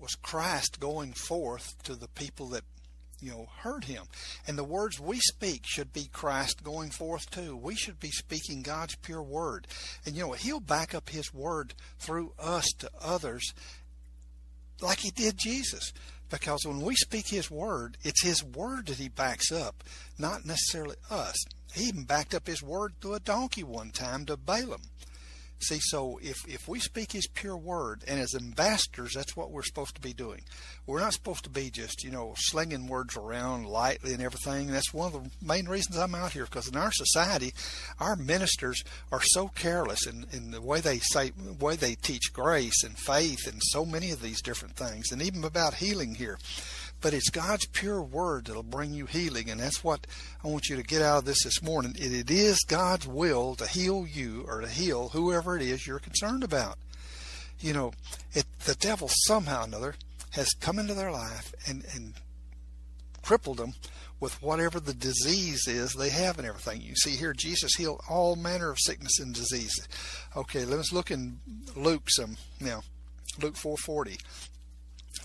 was 0.00 0.14
Christ 0.14 0.80
going 0.80 1.12
forth 1.12 1.80
to 1.84 1.94
the 1.94 2.08
people 2.08 2.48
that 2.48 2.64
you 3.20 3.30
know, 3.30 3.48
heard 3.58 3.84
him. 3.84 4.04
And 4.48 4.58
the 4.58 4.64
words 4.64 4.98
we 4.98 5.20
speak 5.20 5.62
should 5.64 5.92
be 5.92 6.08
Christ 6.12 6.64
going 6.64 6.90
forth 6.90 7.30
too. 7.30 7.56
We 7.56 7.76
should 7.76 8.00
be 8.00 8.10
speaking 8.10 8.62
God's 8.62 8.96
pure 8.96 9.22
word. 9.22 9.68
And 10.04 10.16
you 10.16 10.26
know, 10.26 10.32
he'll 10.32 10.60
back 10.60 10.92
up 10.92 11.08
his 11.08 11.32
word 11.32 11.74
through 11.98 12.32
us 12.38 12.66
to 12.80 12.90
others 13.00 13.54
like 14.80 14.98
he 14.98 15.10
did 15.10 15.38
Jesus. 15.38 15.92
Because 16.32 16.64
when 16.64 16.80
we 16.80 16.96
speak 16.96 17.28
his 17.28 17.50
word, 17.50 17.98
it's 18.02 18.24
his 18.24 18.42
word 18.42 18.86
that 18.86 18.96
he 18.96 19.10
backs 19.10 19.52
up, 19.52 19.84
not 20.18 20.46
necessarily 20.46 20.96
us. 21.10 21.36
He 21.74 21.84
even 21.84 22.04
backed 22.04 22.34
up 22.34 22.46
his 22.46 22.62
word 22.62 22.94
through 23.00 23.14
a 23.14 23.20
donkey 23.20 23.62
one 23.62 23.90
time 23.90 24.24
to 24.24 24.38
Balaam. 24.38 24.80
See, 25.62 25.78
so 25.80 26.18
if, 26.22 26.36
if 26.48 26.66
we 26.66 26.80
speak 26.80 27.12
His 27.12 27.26
pure 27.26 27.56
word, 27.56 28.02
and 28.08 28.20
as 28.20 28.34
ambassadors, 28.34 29.12
that's 29.14 29.36
what 29.36 29.50
we're 29.50 29.62
supposed 29.62 29.94
to 29.94 30.00
be 30.00 30.12
doing. 30.12 30.42
We're 30.86 31.00
not 31.00 31.12
supposed 31.12 31.44
to 31.44 31.50
be 31.50 31.70
just, 31.70 32.02
you 32.02 32.10
know, 32.10 32.34
slinging 32.36 32.88
words 32.88 33.16
around 33.16 33.66
lightly 33.66 34.12
and 34.12 34.22
everything. 34.22 34.66
And 34.66 34.74
That's 34.74 34.92
one 34.92 35.14
of 35.14 35.22
the 35.22 35.30
main 35.40 35.66
reasons 35.66 35.96
I'm 35.98 36.14
out 36.14 36.32
here, 36.32 36.44
because 36.44 36.68
in 36.68 36.76
our 36.76 36.90
society, 36.92 37.52
our 38.00 38.16
ministers 38.16 38.82
are 39.10 39.22
so 39.22 39.48
careless 39.48 40.06
in, 40.06 40.26
in 40.32 40.50
the 40.50 40.60
way 40.60 40.80
they 40.80 40.98
say, 40.98 41.30
the 41.30 41.52
way 41.64 41.76
they 41.76 41.94
teach 41.94 42.32
grace 42.32 42.82
and 42.84 42.98
faith 42.98 43.46
and 43.46 43.60
so 43.62 43.84
many 43.84 44.10
of 44.10 44.20
these 44.20 44.42
different 44.42 44.76
things, 44.76 45.12
and 45.12 45.22
even 45.22 45.44
about 45.44 45.74
healing 45.74 46.14
here. 46.14 46.38
But 47.02 47.12
it's 47.14 47.30
God's 47.30 47.66
pure 47.66 48.00
word 48.00 48.46
that'll 48.46 48.62
bring 48.62 48.92
you 48.92 49.06
healing, 49.06 49.50
and 49.50 49.60
that's 49.60 49.82
what 49.82 50.06
I 50.42 50.48
want 50.48 50.68
you 50.68 50.76
to 50.76 50.84
get 50.84 51.02
out 51.02 51.18
of 51.18 51.24
this 51.24 51.42
this 51.42 51.60
morning. 51.60 51.96
It, 51.98 52.12
it 52.12 52.30
is 52.30 52.58
God's 52.66 53.06
will 53.06 53.56
to 53.56 53.66
heal 53.66 54.06
you 54.06 54.44
or 54.46 54.60
to 54.60 54.68
heal 54.68 55.08
whoever 55.08 55.56
it 55.56 55.62
is 55.62 55.86
you're 55.86 55.98
concerned 55.98 56.44
about. 56.44 56.78
You 57.58 57.72
know, 57.72 57.92
it, 58.32 58.46
the 58.64 58.76
devil 58.76 59.08
somehow 59.10 59.62
or 59.62 59.64
another 59.64 59.94
has 60.30 60.48
come 60.60 60.78
into 60.78 60.94
their 60.94 61.10
life 61.10 61.52
and, 61.66 61.84
and 61.94 62.14
crippled 63.22 63.58
them 63.58 63.74
with 64.20 64.40
whatever 64.40 64.78
the 64.78 64.94
disease 64.94 65.66
is 65.66 65.92
they 65.92 66.10
have 66.10 66.38
and 66.38 66.46
everything. 66.46 66.80
You 66.80 66.94
see 66.94 67.16
here, 67.16 67.32
Jesus 67.32 67.74
healed 67.74 68.00
all 68.08 68.36
manner 68.36 68.70
of 68.70 68.78
sickness 68.78 69.18
and 69.18 69.34
disease. 69.34 69.74
Okay, 70.36 70.64
let's 70.64 70.92
look 70.92 71.10
in 71.10 71.40
Luke 71.74 72.08
some 72.08 72.36
now. 72.60 72.82
Luke 73.40 73.56
4:40. 73.56 74.18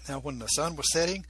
Now, 0.09 0.19
when 0.19 0.39
the 0.39 0.47
sun 0.47 0.75
was 0.75 0.91
setting, 0.91 1.25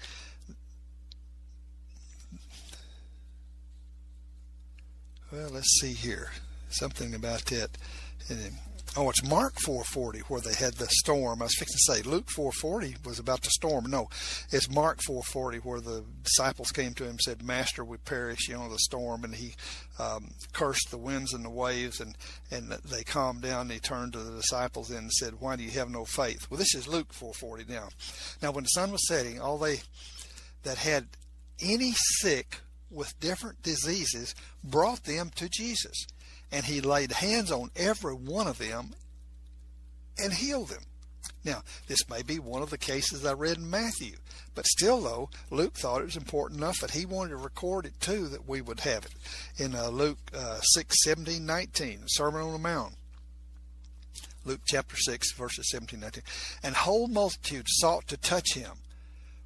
Well, 5.37 5.49
let's 5.49 5.79
see 5.79 5.93
here. 5.93 6.31
Something 6.69 7.13
about 7.13 7.45
that. 7.45 7.69
Oh, 8.95 9.07
it's 9.11 9.23
Mark 9.23 9.53
4:40 9.63 10.21
where 10.21 10.41
they 10.41 10.55
had 10.55 10.73
the 10.73 10.87
storm. 10.89 11.43
I 11.43 11.45
was 11.45 11.55
fixing 11.55 11.77
to 11.77 11.93
say 11.93 12.01
Luke 12.01 12.27
4:40 12.27 13.05
was 13.05 13.19
about 13.19 13.43
the 13.43 13.51
storm. 13.51 13.85
No, 13.87 14.09
it's 14.49 14.67
Mark 14.67 14.99
4:40 15.07 15.59
where 15.59 15.79
the 15.79 16.03
disciples 16.23 16.71
came 16.71 16.95
to 16.95 17.03
him 17.03 17.11
and 17.11 17.21
said, 17.21 17.43
"Master, 17.43 17.85
we 17.85 17.97
perish, 17.97 18.47
you 18.47 18.55
know, 18.55 18.67
the 18.67 18.79
storm." 18.79 19.23
And 19.23 19.35
he 19.35 19.53
um, 19.99 20.33
cursed 20.53 20.87
the 20.89 20.97
winds 20.97 21.33
and 21.33 21.45
the 21.45 21.51
waves, 21.51 21.99
and 21.99 22.17
and 22.49 22.71
they 22.71 23.03
calmed 23.03 23.43
down. 23.43 23.61
And 23.61 23.71
he 23.73 23.79
turned 23.79 24.13
to 24.13 24.19
the 24.19 24.37
disciples 24.37 24.89
and 24.89 25.11
said, 25.11 25.39
"Why 25.39 25.55
do 25.55 25.61
you 25.61 25.71
have 25.71 25.91
no 25.91 26.03
faith?" 26.03 26.49
Well, 26.49 26.57
this 26.57 26.73
is 26.73 26.87
Luke 26.87 27.13
4:40 27.13 27.69
now. 27.69 27.89
Now, 28.41 28.49
when 28.49 28.63
the 28.63 28.69
sun 28.69 28.91
was 28.91 29.07
setting, 29.07 29.39
all 29.39 29.59
they 29.59 29.81
that 30.63 30.79
had 30.79 31.09
any 31.59 31.93
sick 32.21 32.61
with 32.89 33.19
different 33.19 33.61
diseases 33.61 34.35
brought 34.63 35.03
them 35.03 35.31
to 35.35 35.49
Jesus. 35.49 36.07
And 36.51 36.65
he 36.65 36.81
laid 36.81 37.11
hands 37.11 37.51
on 37.51 37.71
every 37.75 38.13
one 38.13 38.47
of 38.47 38.57
them 38.57 38.91
and 40.17 40.33
healed 40.33 40.69
them. 40.69 40.83
Now, 41.43 41.63
this 41.87 42.09
may 42.09 42.23
be 42.23 42.39
one 42.39 42.61
of 42.61 42.69
the 42.69 42.77
cases 42.77 43.25
I 43.25 43.33
read 43.33 43.57
in 43.57 43.69
Matthew, 43.69 44.17
but 44.55 44.65
still, 44.65 45.01
though, 45.01 45.29
Luke 45.49 45.75
thought 45.77 46.01
it 46.01 46.05
was 46.05 46.17
important 46.17 46.59
enough 46.59 46.79
that 46.79 46.91
he 46.91 47.05
wanted 47.05 47.31
to 47.31 47.37
record 47.37 47.85
it 47.85 47.99
too 47.99 48.27
that 48.29 48.47
we 48.47 48.61
would 48.61 48.81
have 48.81 49.05
it. 49.05 49.13
In 49.57 49.75
uh, 49.75 49.89
Luke 49.89 50.17
uh, 50.35 50.59
6, 50.61 51.03
17, 51.03 51.45
19, 51.45 52.03
Sermon 52.07 52.41
on 52.41 52.53
the 52.53 52.59
Mount. 52.59 52.95
Luke 54.45 54.61
chapter 54.65 54.95
6, 54.95 55.33
verses 55.33 55.69
17, 55.71 55.99
19. 55.99 56.23
And 56.63 56.75
whole 56.75 57.07
multitude 57.07 57.65
sought 57.67 58.07
to 58.07 58.17
touch 58.17 58.53
him, 58.53 58.71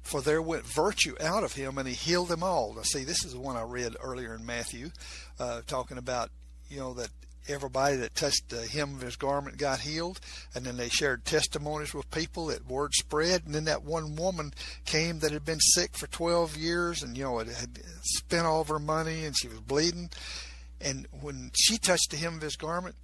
for 0.02 0.20
there 0.20 0.42
went 0.42 0.66
virtue 0.66 1.14
out 1.20 1.44
of 1.44 1.54
him, 1.54 1.78
and 1.78 1.88
he 1.88 1.94
healed 1.94 2.28
them 2.28 2.42
all. 2.42 2.74
Now, 2.74 2.82
see, 2.82 3.04
this 3.04 3.24
is 3.24 3.32
the 3.32 3.40
one 3.40 3.56
I 3.56 3.62
read 3.62 3.96
earlier 4.00 4.34
in 4.34 4.44
Matthew, 4.44 4.90
uh, 5.38 5.62
talking 5.66 5.98
about, 5.98 6.30
you 6.68 6.78
know, 6.78 6.94
that 6.94 7.08
everybody 7.48 7.96
that 7.96 8.14
touched 8.14 8.48
the 8.50 8.66
hem 8.66 8.94
of 8.94 9.02
his 9.02 9.16
garment 9.16 9.58
got 9.58 9.80
healed, 9.80 10.20
and 10.54 10.64
then 10.64 10.76
they 10.76 10.88
shared 10.88 11.24
testimonies 11.24 11.94
with 11.94 12.10
people. 12.10 12.46
That 12.46 12.66
word 12.66 12.92
spread, 12.94 13.42
and 13.46 13.54
then 13.54 13.64
that 13.64 13.84
one 13.84 14.16
woman 14.16 14.52
came 14.84 15.20
that 15.20 15.32
had 15.32 15.44
been 15.44 15.60
sick 15.60 15.96
for 15.96 16.06
12 16.08 16.56
years, 16.56 17.02
and 17.02 17.16
you 17.16 17.24
know, 17.24 17.38
it 17.38 17.48
had 17.48 17.78
spent 18.02 18.46
all 18.46 18.60
of 18.60 18.68
her 18.68 18.78
money, 18.78 19.24
and 19.24 19.36
she 19.36 19.48
was 19.48 19.60
bleeding. 19.60 20.10
And 20.80 21.06
when 21.20 21.50
she 21.54 21.78
touched 21.78 22.10
the 22.10 22.16
hem 22.16 22.36
of 22.36 22.42
his 22.42 22.56
garment, 22.56 22.96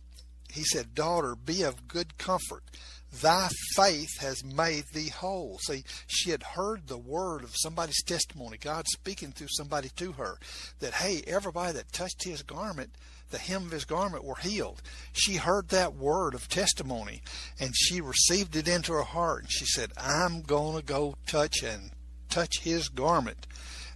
he 0.51 0.65
said, 0.65 0.95
"Daughter, 0.95 1.37
be 1.37 1.63
of 1.63 1.87
good 1.87 2.19
comfort." 2.19 2.65
Thy 3.11 3.49
faith 3.75 4.21
has 4.21 4.45
made 4.45 4.85
thee 4.93 5.09
whole. 5.09 5.59
See, 5.63 5.85
she 6.07 6.31
had 6.31 6.43
heard 6.43 6.87
the 6.87 6.99
word 6.99 7.43
of 7.43 7.57
somebody's 7.57 8.03
testimony, 8.03 8.59
God 8.59 8.87
speaking 8.87 9.33
through 9.33 9.49
somebody 9.51 9.89
to 9.97 10.13
her, 10.13 10.39
that, 10.81 10.95
hey, 10.95 11.23
everybody 11.27 11.73
that 11.73 11.93
touched 11.93 12.25
his 12.25 12.43
garment, 12.43 12.91
the 13.31 13.39
hem 13.39 13.65
of 13.65 13.71
his 13.73 13.87
garment, 13.87 14.25
were 14.25 14.37
healed. 14.37 14.83
She 15.13 15.37
heard 15.37 15.69
that 15.69 15.95
word 15.95 16.35
of 16.35 16.49
testimony 16.49 17.23
and 17.59 17.75
she 17.75 18.01
received 18.01 18.57
it 18.57 18.69
into 18.69 18.93
her 18.93 19.03
heart. 19.03 19.45
And 19.45 19.53
she 19.53 19.65
said, 19.65 19.93
I'm 19.97 20.43
going 20.43 20.77
to 20.77 20.85
go 20.85 21.17
touch 21.27 21.63
and 21.63 21.91
touch 22.29 22.61
his 22.61 22.89
garment. 22.89 23.47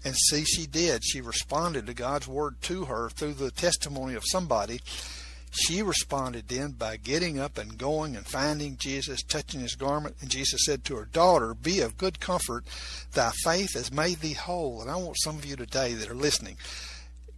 And 0.05 0.17
see, 0.17 0.45
she 0.45 0.67
did. 0.67 1.05
She 1.05 1.21
responded 1.21 1.87
to 1.87 1.95
God's 1.95 2.27
word 2.27 2.61
to 2.63 2.87
her 2.87 3.09
through 3.11 3.35
the 3.35 3.51
testimony 3.51 4.15
of 4.15 4.25
somebody 4.27 4.81
she 5.55 5.83
responded 5.83 6.49
then 6.49 6.71
by 6.71 6.97
getting 6.97 7.39
up 7.39 7.59
and 7.59 7.77
going 7.77 8.17
and 8.17 8.27
finding 8.27 8.79
Jesus, 8.79 9.23
touching 9.23 9.61
his 9.61 9.75
garment. 9.75 10.17
And 10.23 10.31
Jesus 10.31 10.65
said 10.65 10.83
to 10.85 10.97
her, 10.97 11.05
Daughter, 11.05 11.53
be 11.53 11.81
of 11.81 11.99
good 11.99 12.21
comfort. 12.21 12.65
Thy 13.13 13.33
faith 13.45 13.75
has 13.75 13.93
made 13.93 14.21
thee 14.21 14.33
whole. 14.33 14.81
And 14.81 14.91
I 14.91 14.97
want 14.97 15.21
some 15.21 15.37
of 15.37 15.45
you 15.45 15.55
today 15.55 15.93
that 15.93 16.11
are 16.11 16.15
listening, 16.15 16.57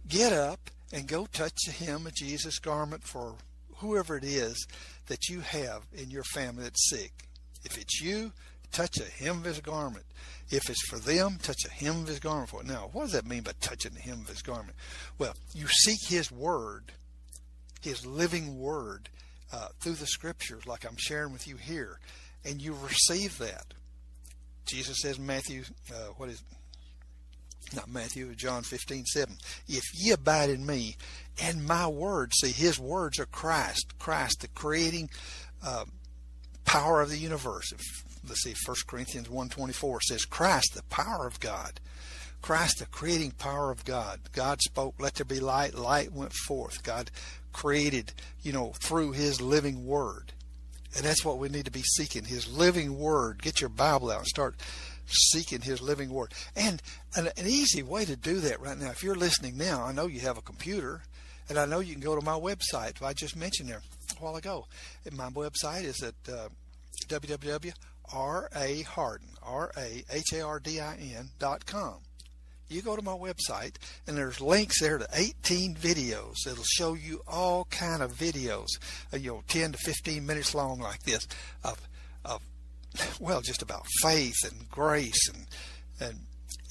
get 0.07 0.31
up 0.31 0.69
and 0.93 1.09
go 1.09 1.25
touch 1.25 1.57
the 1.65 1.73
hem 1.73 2.07
of 2.07 2.15
Jesus' 2.15 2.57
garment 2.57 3.03
for 3.03 3.35
whoever 3.77 4.15
it 4.15 4.23
is 4.23 4.65
that 5.07 5.27
you 5.27 5.41
have 5.41 5.83
in 5.93 6.09
your 6.09 6.23
family 6.23 6.63
that's 6.63 6.89
sick. 6.89 7.11
If 7.65 7.77
it's 7.77 7.99
you, 7.99 8.31
touch 8.71 8.97
a 8.97 9.23
hem 9.23 9.39
of 9.39 9.43
his 9.43 9.59
garment. 9.59 10.05
If 10.49 10.69
it's 10.69 10.87
for 10.87 10.99
them, 10.99 11.37
touch 11.41 11.65
a 11.65 11.71
hem 11.71 12.03
of 12.03 12.07
his 12.07 12.19
garment 12.19 12.49
for 12.49 12.61
it. 12.61 12.67
Now, 12.67 12.89
what 12.93 13.03
does 13.03 13.11
that 13.11 13.27
mean 13.27 13.43
by 13.43 13.51
touching 13.59 13.93
the 13.93 13.99
hem 13.99 14.21
of 14.21 14.29
his 14.29 14.41
garment? 14.41 14.77
Well, 15.17 15.33
you 15.53 15.67
seek 15.67 15.99
his 16.07 16.31
word 16.31 16.93
his 17.85 18.05
living 18.05 18.59
word 18.59 19.09
uh, 19.53 19.67
through 19.79 19.93
the 19.93 20.07
scriptures, 20.07 20.65
like 20.65 20.85
I'm 20.85 20.97
sharing 20.97 21.31
with 21.31 21.47
you 21.47 21.55
here, 21.55 21.99
and 22.43 22.61
you 22.61 22.75
receive 22.83 23.37
that. 23.37 23.73
Jesus 24.65 24.97
says 25.01 25.19
in 25.19 25.25
Matthew, 25.25 25.63
uh, 25.93 26.09
what 26.17 26.29
is 26.29 26.43
not 27.75 27.89
Matthew, 27.89 28.33
John 28.35 28.63
15, 28.63 29.05
7. 29.05 29.37
If 29.67 29.83
ye 29.93 30.11
abide 30.11 30.49
in 30.49 30.65
me 30.65 30.97
and 31.41 31.65
my 31.65 31.87
words, 31.87 32.37
see, 32.39 32.51
his 32.51 32.79
words 32.79 33.19
are 33.19 33.25
Christ, 33.25 33.97
Christ, 33.99 34.41
the 34.41 34.47
creating 34.49 35.09
uh, 35.63 35.85
power 36.65 37.01
of 37.01 37.09
the 37.09 37.17
universe. 37.17 37.71
Let's 38.27 38.41
see, 38.43 38.55
1 38.65 38.75
Corinthians 38.87 39.27
1.24 39.27 40.01
says, 40.01 40.25
Christ, 40.25 40.73
the 40.75 40.83
power 40.83 41.27
of 41.27 41.39
God. 41.39 41.79
Christ, 42.45 42.77
the 42.77 42.85
creating 42.85 43.31
power 43.31 43.71
of 43.71 43.83
God. 43.85 44.19
God 44.31 44.61
spoke, 44.61 44.93
let 44.99 45.15
there 45.15 45.25
be 45.25 45.39
light. 45.39 45.73
Light 45.73 46.13
went 46.13 46.31
forth. 46.31 46.83
God 46.83 47.09
created, 47.51 48.13
you 48.43 48.53
know, 48.53 48.71
through 48.79 49.13
His 49.13 49.41
living 49.41 49.87
Word. 49.87 50.31
And 50.95 51.03
that's 51.03 51.25
what 51.25 51.39
we 51.39 51.49
need 51.49 51.65
to 51.65 51.71
be 51.71 51.81
seeking 51.81 52.23
His 52.23 52.47
living 52.47 52.99
Word. 52.99 53.41
Get 53.41 53.61
your 53.61 53.71
Bible 53.71 54.11
out 54.11 54.19
and 54.19 54.27
start 54.27 54.57
seeking 55.07 55.61
His 55.61 55.81
living 55.81 56.11
Word. 56.11 56.35
And 56.55 56.83
an, 57.15 57.29
an 57.35 57.47
easy 57.47 57.81
way 57.81 58.05
to 58.05 58.15
do 58.15 58.39
that 58.41 58.61
right 58.61 58.77
now, 58.77 58.91
if 58.91 59.01
you're 59.01 59.15
listening 59.15 59.57
now, 59.57 59.83
I 59.83 59.91
know 59.91 60.05
you 60.05 60.19
have 60.19 60.37
a 60.37 60.43
computer, 60.43 61.01
and 61.49 61.57
I 61.57 61.65
know 61.65 61.79
you 61.79 61.93
can 61.93 62.03
go 62.03 62.15
to 62.15 62.23
my 62.23 62.37
website. 62.37 63.01
I 63.01 63.13
just 63.13 63.35
mentioned 63.35 63.69
there 63.69 63.81
a 64.11 64.23
while 64.23 64.35
ago. 64.35 64.67
And 65.03 65.17
my 65.17 65.31
website 65.31 65.85
is 65.85 66.03
at 66.03 66.13
uh, 66.31 66.49
you 72.69 72.81
go 72.81 72.95
to 72.95 73.01
my 73.01 73.11
website 73.11 73.75
and 74.07 74.17
there's 74.17 74.41
links 74.41 74.81
there 74.81 74.97
to 74.97 75.07
18 75.13 75.75
videos. 75.75 76.35
It'll 76.47 76.63
show 76.63 76.93
you 76.93 77.21
all 77.27 77.65
kind 77.65 78.01
of 78.01 78.13
videos 78.13 78.67
uh, 79.13 79.17
you 79.17 79.31
know 79.31 79.43
10 79.47 79.73
to 79.73 79.77
15 79.77 80.25
minutes 80.25 80.55
long 80.55 80.79
like 80.79 81.03
this 81.03 81.27
of 81.63 81.79
of 82.23 82.41
well 83.19 83.41
just 83.41 83.61
about 83.61 83.85
faith 84.01 84.35
and 84.43 84.69
grace 84.69 85.29
and 85.29 85.45
and 85.99 86.19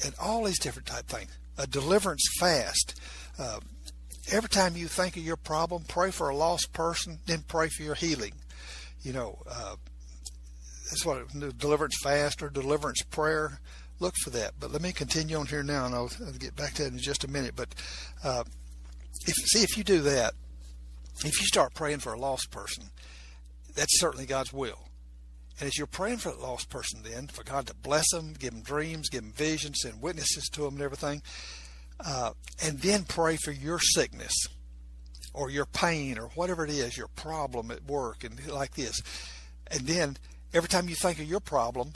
and 0.05 0.15
all 0.21 0.45
these 0.45 0.59
different 0.59 0.87
type 0.87 1.07
things. 1.07 1.31
A 1.57 1.67
deliverance 1.67 2.27
fast. 2.41 3.01
Uh, 3.39 3.61
every 4.33 4.49
time 4.49 4.77
you 4.77 4.89
think 4.89 5.17
of 5.17 5.23
your 5.23 5.37
problem 5.37 5.85
pray 5.87 6.11
for 6.11 6.29
a 6.29 6.37
lost 6.37 6.73
person 6.73 7.19
then 7.27 7.45
pray 7.47 7.69
for 7.69 7.83
your 7.83 7.95
healing. 7.95 8.33
You 9.03 9.13
know 9.13 9.43
uh, 9.49 9.77
that's 10.91 11.05
what 11.05 11.29
deliverance 11.59 11.97
fast 12.03 12.43
or 12.43 12.51
deliverance 12.51 13.03
prayer 13.11 13.61
look 14.01 14.15
for 14.23 14.31
that. 14.31 14.55
But 14.59 14.73
let 14.73 14.83
me 14.83 14.93
continue 14.93 15.37
on 15.37 15.47
here 15.47 15.63
now, 15.63 15.87
and 15.87 15.95
I'll, 15.95 16.11
I'll 16.25 16.33
get 16.33 16.57
back 16.57 16.75
to 16.75 16.85
that 16.85 16.93
in 16.93 16.99
just 16.99 17.25
a 17.25 17.31
minute. 17.31 17.55
But 17.57 17.75
uh, 18.23 18.45
if 19.27 19.35
see 19.35 19.63
if 19.63 19.77
you 19.77 19.85
do 19.85 20.01
that, 20.03 20.35
if 21.25 21.41
you 21.41 21.47
start 21.47 21.75
praying 21.75 22.01
for 22.01 22.13
a 22.13 22.19
lost 22.19 22.51
person, 22.51 22.85
that's 23.75 24.01
certainly 24.01 24.27
God's 24.27 24.53
will. 24.53 24.79
And 25.61 25.69
as 25.69 25.79
you're 25.79 25.87
praying 25.87 26.19
for 26.19 26.31
that 26.31 26.41
lost 26.41 26.69
person, 26.69 27.01
then 27.05 27.29
for 27.29 27.45
God 27.45 27.67
to 27.69 27.75
bless 27.75 28.11
them, 28.11 28.35
give 28.37 28.53
them 28.53 28.63
dreams, 28.63 29.09
give 29.09 29.23
them 29.23 29.33
visions, 29.33 29.79
send 29.83 30.03
witnesses 30.03 30.49
to 30.53 30.63
them, 30.63 30.75
and 30.75 30.83
everything, 30.83 31.23
uh, 32.05 32.33
and 32.63 32.81
then 32.81 33.05
pray 33.05 33.37
for 33.37 33.53
your 33.53 33.79
sickness 33.79 34.35
or 35.33 35.51
your 35.51 35.67
pain 35.67 36.19
or 36.19 36.29
whatever 36.35 36.65
it 36.65 36.71
is, 36.71 36.97
your 36.97 37.09
problem 37.09 37.71
at 37.71 37.85
work, 37.85 38.25
and 38.25 38.45
like 38.49 38.75
this, 38.75 39.01
and 39.69 39.83
then 39.83 40.17
every 40.53 40.69
time 40.69 40.89
you 40.89 40.95
think 40.97 41.19
of 41.19 41.25
your 41.25 41.41
problem, 41.41 41.93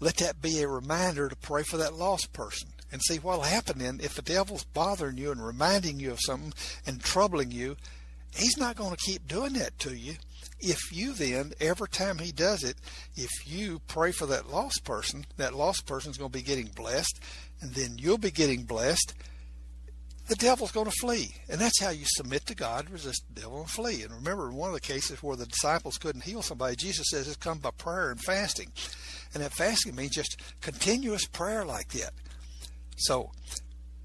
let 0.00 0.16
that 0.18 0.40
be 0.40 0.60
a 0.60 0.68
reminder 0.68 1.28
to 1.28 1.36
pray 1.36 1.62
for 1.62 1.76
that 1.76 1.94
lost 1.94 2.32
person 2.32 2.68
and 2.90 3.02
see 3.02 3.16
what'll 3.16 3.42
happen 3.42 3.78
then 3.78 4.00
if 4.02 4.14
the 4.14 4.22
devil's 4.22 4.64
bothering 4.64 5.16
you 5.16 5.30
and 5.30 5.44
reminding 5.44 6.00
you 6.00 6.10
of 6.10 6.20
something 6.20 6.52
and 6.86 7.02
troubling 7.02 7.50
you 7.50 7.76
he's 8.34 8.56
not 8.56 8.76
going 8.76 8.90
to 8.90 9.04
keep 9.04 9.26
doing 9.26 9.52
that 9.54 9.78
to 9.78 9.96
you 9.96 10.14
if 10.60 10.80
you 10.92 11.12
then 11.12 11.52
every 11.60 11.88
time 11.88 12.18
he 12.18 12.32
does 12.32 12.64
it 12.64 12.76
if 13.16 13.30
you 13.46 13.80
pray 13.86 14.10
for 14.10 14.26
that 14.26 14.50
lost 14.50 14.84
person 14.84 15.24
that 15.36 15.54
lost 15.54 15.86
person's 15.86 16.18
going 16.18 16.30
to 16.30 16.38
be 16.38 16.42
getting 16.44 16.70
blessed 16.74 17.20
and 17.60 17.72
then 17.74 17.96
you'll 17.98 18.18
be 18.18 18.30
getting 18.30 18.64
blessed 18.64 19.14
the 20.28 20.36
devil's 20.36 20.72
going 20.72 20.86
to 20.86 20.92
flee. 21.00 21.34
And 21.48 21.58
that's 21.58 21.80
how 21.82 21.88
you 21.88 22.04
submit 22.06 22.44
to 22.46 22.54
God, 22.54 22.90
resist 22.90 23.24
the 23.28 23.40
devil, 23.40 23.60
and 23.60 23.70
flee. 23.70 24.02
And 24.02 24.12
remember, 24.12 24.48
in 24.48 24.56
one 24.56 24.68
of 24.68 24.74
the 24.74 24.80
cases 24.80 25.22
where 25.22 25.36
the 25.36 25.46
disciples 25.46 25.96
couldn't 25.96 26.24
heal 26.24 26.42
somebody, 26.42 26.76
Jesus 26.76 27.06
says 27.10 27.26
it's 27.26 27.36
come 27.36 27.58
by 27.58 27.70
prayer 27.70 28.10
and 28.10 28.20
fasting. 28.20 28.70
And 29.34 29.42
that 29.42 29.52
fasting 29.52 29.94
means 29.94 30.12
just 30.12 30.40
continuous 30.60 31.26
prayer 31.26 31.64
like 31.64 31.88
that. 31.88 32.12
So 32.96 33.30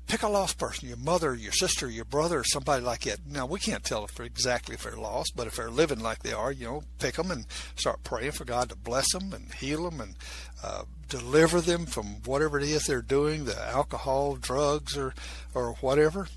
pick 0.07 0.21
a 0.21 0.27
lost 0.27 0.57
person, 0.57 0.87
your 0.87 0.97
mother, 0.97 1.33
your 1.33 1.51
sister, 1.51 1.89
your 1.89 2.05
brother, 2.05 2.43
somebody 2.43 2.83
like 2.83 3.01
that. 3.01 3.25
Now, 3.25 3.45
we 3.45 3.59
can't 3.59 3.83
tell 3.83 4.05
if 4.05 4.19
exactly 4.19 4.75
if 4.75 4.83
they're 4.83 4.95
lost, 4.95 5.33
but 5.35 5.47
if 5.47 5.55
they're 5.55 5.71
living 5.71 5.99
like 5.99 6.19
they 6.19 6.33
are, 6.33 6.51
you 6.51 6.65
know, 6.65 6.83
pick 6.99 7.15
them 7.15 7.31
and 7.31 7.45
start 7.75 8.03
praying 8.03 8.33
for 8.33 8.45
God 8.45 8.69
to 8.69 8.75
bless 8.75 9.11
them 9.11 9.33
and 9.33 9.51
heal 9.53 9.89
them 9.89 9.99
and 9.99 10.15
uh, 10.63 10.83
deliver 11.09 11.61
them 11.61 11.85
from 11.85 12.21
whatever 12.25 12.59
it 12.59 12.65
is 12.65 12.85
they're 12.85 13.01
doing, 13.01 13.45
the 13.45 13.59
alcohol, 13.69 14.35
drugs, 14.35 14.97
or, 14.97 15.13
or 15.53 15.73
whatever. 15.81 16.27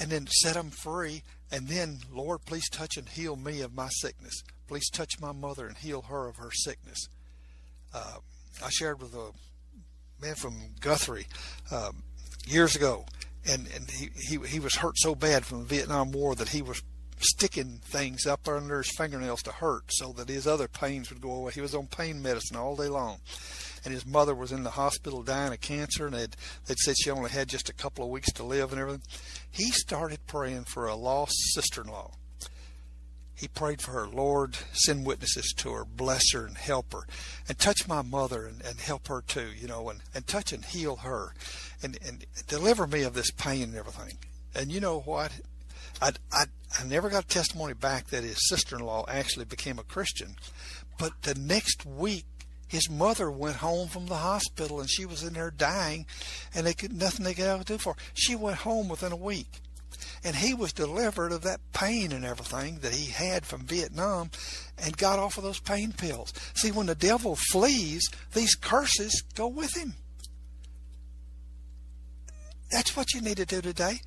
And 0.00 0.10
then 0.10 0.26
set 0.28 0.54
them 0.54 0.70
free. 0.70 1.22
And 1.50 1.68
then, 1.68 1.98
Lord, 2.12 2.44
please 2.44 2.68
touch 2.68 2.96
and 2.96 3.08
heal 3.08 3.36
me 3.36 3.60
of 3.60 3.74
my 3.74 3.88
sickness. 3.90 4.42
Please 4.68 4.90
touch 4.90 5.20
my 5.20 5.32
mother 5.32 5.66
and 5.66 5.76
heal 5.76 6.02
her 6.02 6.28
of 6.28 6.36
her 6.36 6.50
sickness. 6.52 7.08
Uh, 7.94 8.16
I 8.64 8.70
shared 8.70 9.00
with 9.00 9.14
a 9.14 9.30
man 10.20 10.34
from 10.34 10.54
Guthrie 10.80 11.26
um, 11.70 12.02
years 12.46 12.74
ago, 12.74 13.06
and 13.48 13.68
and 13.74 13.90
he, 13.90 14.10
he 14.16 14.38
he 14.46 14.60
was 14.60 14.76
hurt 14.76 14.98
so 14.98 15.14
bad 15.14 15.44
from 15.44 15.60
the 15.60 15.64
Vietnam 15.64 16.12
War 16.12 16.34
that 16.34 16.50
he 16.50 16.62
was 16.62 16.82
sticking 17.18 17.80
things 17.82 18.26
up 18.26 18.46
under 18.48 18.78
his 18.78 18.94
fingernails 18.96 19.42
to 19.42 19.52
hurt 19.52 19.84
so 19.88 20.12
that 20.12 20.28
his 20.28 20.46
other 20.46 20.68
pains 20.68 21.10
would 21.10 21.20
go 21.20 21.32
away. 21.32 21.52
He 21.52 21.60
was 21.60 21.74
on 21.74 21.86
pain 21.86 22.20
medicine 22.20 22.56
all 22.56 22.76
day 22.76 22.88
long. 22.88 23.18
And 23.84 23.94
his 23.94 24.04
mother 24.04 24.34
was 24.34 24.50
in 24.50 24.64
the 24.64 24.70
hospital 24.70 25.22
dying 25.22 25.52
of 25.52 25.60
cancer, 25.60 26.06
and 26.06 26.14
they'd, 26.14 26.36
they'd 26.66 26.76
said 26.78 26.96
she 26.98 27.10
only 27.10 27.30
had 27.30 27.48
just 27.48 27.68
a 27.68 27.74
couple 27.74 28.04
of 28.04 28.10
weeks 28.10 28.32
to 28.32 28.42
live 28.42 28.72
and 28.72 28.80
everything. 28.80 29.02
He 29.48 29.70
started 29.70 30.26
praying 30.26 30.64
for 30.64 30.88
a 30.88 30.96
lost 30.96 31.34
sister 31.54 31.82
in 31.82 31.88
law 31.88 32.10
he 33.36 33.48
prayed 33.48 33.82
for 33.82 33.92
her, 33.92 34.08
Lord, 34.08 34.56
send 34.72 35.04
witnesses 35.04 35.52
to 35.58 35.72
her, 35.72 35.84
bless 35.84 36.32
her 36.32 36.46
and 36.46 36.56
help 36.56 36.94
her, 36.94 37.06
and 37.48 37.58
touch 37.58 37.86
my 37.86 38.00
mother 38.00 38.46
and, 38.46 38.62
and 38.64 38.80
help 38.80 39.08
her 39.08 39.22
too, 39.26 39.48
you 39.60 39.68
know, 39.68 39.90
and, 39.90 40.00
and 40.14 40.26
touch 40.26 40.52
and 40.52 40.64
heal 40.64 40.96
her, 40.96 41.34
and, 41.82 41.98
and 42.04 42.24
deliver 42.48 42.86
me 42.86 43.02
of 43.02 43.12
this 43.12 43.30
pain 43.30 43.64
and 43.64 43.76
everything. 43.76 44.16
And 44.54 44.72
you 44.72 44.80
know 44.80 45.00
what? 45.00 45.32
I, 46.00 46.12
I, 46.32 46.44
I 46.80 46.84
never 46.86 47.10
got 47.10 47.24
a 47.24 47.28
testimony 47.28 47.74
back 47.74 48.06
that 48.06 48.24
his 48.24 48.48
sister-in-law 48.48 49.04
actually 49.08 49.44
became 49.44 49.78
a 49.78 49.84
Christian, 49.84 50.36
but 50.98 51.12
the 51.22 51.34
next 51.34 51.84
week 51.84 52.24
his 52.68 52.90
mother 52.90 53.30
went 53.30 53.56
home 53.56 53.88
from 53.88 54.06
the 54.06 54.16
hospital 54.16 54.80
and 54.80 54.90
she 54.90 55.06
was 55.06 55.22
in 55.22 55.34
there 55.34 55.50
dying, 55.50 56.06
and 56.54 56.66
they 56.66 56.74
could 56.74 56.92
nothing 56.92 57.24
they 57.24 57.34
could 57.34 57.64
do 57.66 57.78
for 57.78 57.92
her. 57.92 57.98
She 58.14 58.34
went 58.34 58.58
home 58.58 58.88
within 58.88 59.12
a 59.12 59.16
week 59.16 59.60
and 60.26 60.34
he 60.34 60.54
was 60.54 60.72
delivered 60.72 61.30
of 61.30 61.42
that 61.42 61.60
pain 61.72 62.10
and 62.10 62.24
everything 62.24 62.80
that 62.80 62.92
he 62.92 63.12
had 63.12 63.46
from 63.46 63.60
Vietnam 63.60 64.28
and 64.76 64.96
got 64.96 65.20
off 65.20 65.38
of 65.38 65.44
those 65.44 65.60
pain 65.60 65.92
pills. 65.92 66.32
See, 66.54 66.72
when 66.72 66.86
the 66.86 66.96
devil 66.96 67.36
flees, 67.52 68.02
these 68.34 68.56
curses 68.56 69.22
go 69.36 69.46
with 69.46 69.76
him. 69.76 69.94
That's 72.72 72.96
what 72.96 73.14
you 73.14 73.20
need 73.20 73.36
to 73.36 73.46
do 73.46 73.60
today. 73.60 74.00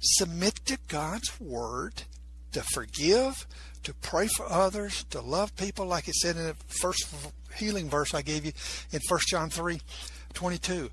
Submit 0.00 0.56
to 0.66 0.76
God's 0.88 1.40
word, 1.40 2.02
to 2.50 2.62
forgive, 2.72 3.46
to 3.84 3.94
pray 3.94 4.26
for 4.26 4.50
others, 4.50 5.04
to 5.10 5.20
love 5.20 5.54
people, 5.54 5.86
like 5.86 6.08
it 6.08 6.16
said 6.16 6.34
in 6.34 6.46
the 6.46 6.56
first 6.66 7.06
healing 7.54 7.88
verse 7.88 8.12
I 8.12 8.22
gave 8.22 8.44
you 8.44 8.50
in 8.90 8.98
1 9.08 9.20
John 9.28 9.50
3 9.50 9.80
22 10.32 10.90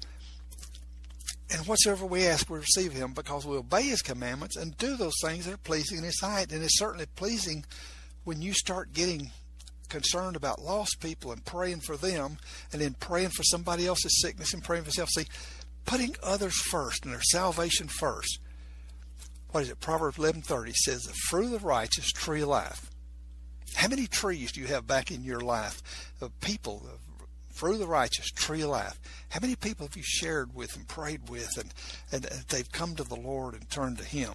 and 1.51 1.67
whatsoever 1.67 2.05
we 2.05 2.25
ask, 2.25 2.49
we 2.49 2.59
receive 2.59 2.93
him 2.93 3.13
because 3.13 3.45
we 3.45 3.57
obey 3.57 3.83
his 3.83 4.01
commandments 4.01 4.55
and 4.55 4.77
do 4.77 4.95
those 4.95 5.13
things 5.21 5.45
that 5.45 5.53
are 5.53 5.57
pleasing 5.57 5.97
in 5.97 6.03
his 6.03 6.19
sight. 6.19 6.51
And 6.51 6.63
it's 6.63 6.79
certainly 6.79 7.05
pleasing 7.15 7.65
when 8.23 8.41
you 8.41 8.53
start 8.53 8.93
getting 8.93 9.31
concerned 9.89 10.37
about 10.37 10.61
lost 10.61 11.01
people 11.01 11.31
and 11.31 11.43
praying 11.43 11.81
for 11.81 11.97
them 11.97 12.37
and 12.71 12.81
then 12.81 12.95
praying 12.99 13.29
for 13.29 13.43
somebody 13.43 13.85
else's 13.85 14.21
sickness 14.21 14.53
and 14.53 14.63
praying 14.63 14.83
for 14.83 14.89
yourself. 14.89 15.09
See, 15.09 15.25
putting 15.85 16.15
others 16.23 16.55
first 16.55 17.03
and 17.03 17.13
their 17.13 17.21
salvation 17.21 17.87
first. 17.87 18.39
What 19.49 19.63
is 19.63 19.69
it? 19.69 19.81
Proverbs 19.81 20.17
11:30 20.17 20.73
says, 20.73 21.01
"The 21.01 21.13
fruit 21.27 21.45
of 21.45 21.51
the 21.51 21.59
righteous, 21.59 22.07
tree 22.11 22.41
of 22.41 22.47
life." 22.47 22.89
How 23.75 23.89
many 23.89 24.07
trees 24.07 24.53
do 24.53 24.61
you 24.61 24.67
have 24.67 24.87
back 24.87 25.11
in 25.11 25.23
your 25.23 25.41
life 25.41 25.81
of 26.21 26.39
people, 26.39 26.87
of 26.87 27.10
of 27.69 27.79
the 27.79 27.87
righteous, 27.87 28.29
tree 28.31 28.61
of 28.61 28.69
life. 28.69 28.99
How 29.29 29.39
many 29.39 29.55
people 29.55 29.87
have 29.87 29.95
you 29.95 30.03
shared 30.03 30.53
with 30.53 30.75
and 30.75 30.87
prayed 30.87 31.29
with 31.29 31.57
and, 31.57 31.73
and 32.11 32.23
they've 32.49 32.71
come 32.71 32.95
to 32.95 33.03
the 33.03 33.15
Lord 33.15 33.53
and 33.53 33.69
turned 33.69 33.97
to 33.99 34.03
Him 34.03 34.33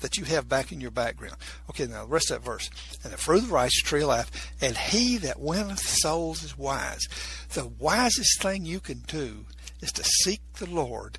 that 0.00 0.16
you 0.16 0.24
have 0.24 0.48
back 0.48 0.72
in 0.72 0.80
your 0.80 0.90
background? 0.90 1.36
Okay, 1.70 1.86
now 1.86 2.02
the 2.02 2.10
rest 2.10 2.30
of 2.30 2.38
that 2.38 2.50
verse. 2.50 2.68
And 3.04 3.12
the 3.12 3.16
fruit 3.16 3.42
of 3.42 3.48
the 3.48 3.54
righteous, 3.54 3.82
tree 3.82 4.02
of 4.02 4.08
life, 4.08 4.52
and 4.60 4.76
he 4.76 5.18
that 5.18 5.40
winneth 5.40 5.80
souls 5.80 6.42
is 6.42 6.58
wise. 6.58 7.06
The 7.52 7.66
wisest 7.66 8.42
thing 8.42 8.64
you 8.64 8.80
can 8.80 9.00
do 9.06 9.46
is 9.80 9.92
to 9.92 10.04
seek 10.04 10.40
the 10.54 10.68
Lord 10.68 11.18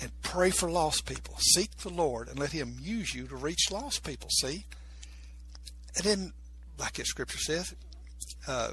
and 0.00 0.10
pray 0.22 0.50
for 0.50 0.70
lost 0.70 1.06
people. 1.06 1.34
Seek 1.38 1.76
the 1.78 1.90
Lord 1.90 2.28
and 2.28 2.38
let 2.38 2.52
Him 2.52 2.76
use 2.80 3.14
you 3.14 3.26
to 3.26 3.36
reach 3.36 3.70
lost 3.70 4.04
people. 4.04 4.28
See? 4.30 4.64
And 5.96 6.04
then, 6.04 6.32
like 6.78 6.94
the 6.94 7.04
scripture 7.04 7.38
says, 7.38 7.74
uh, 8.46 8.72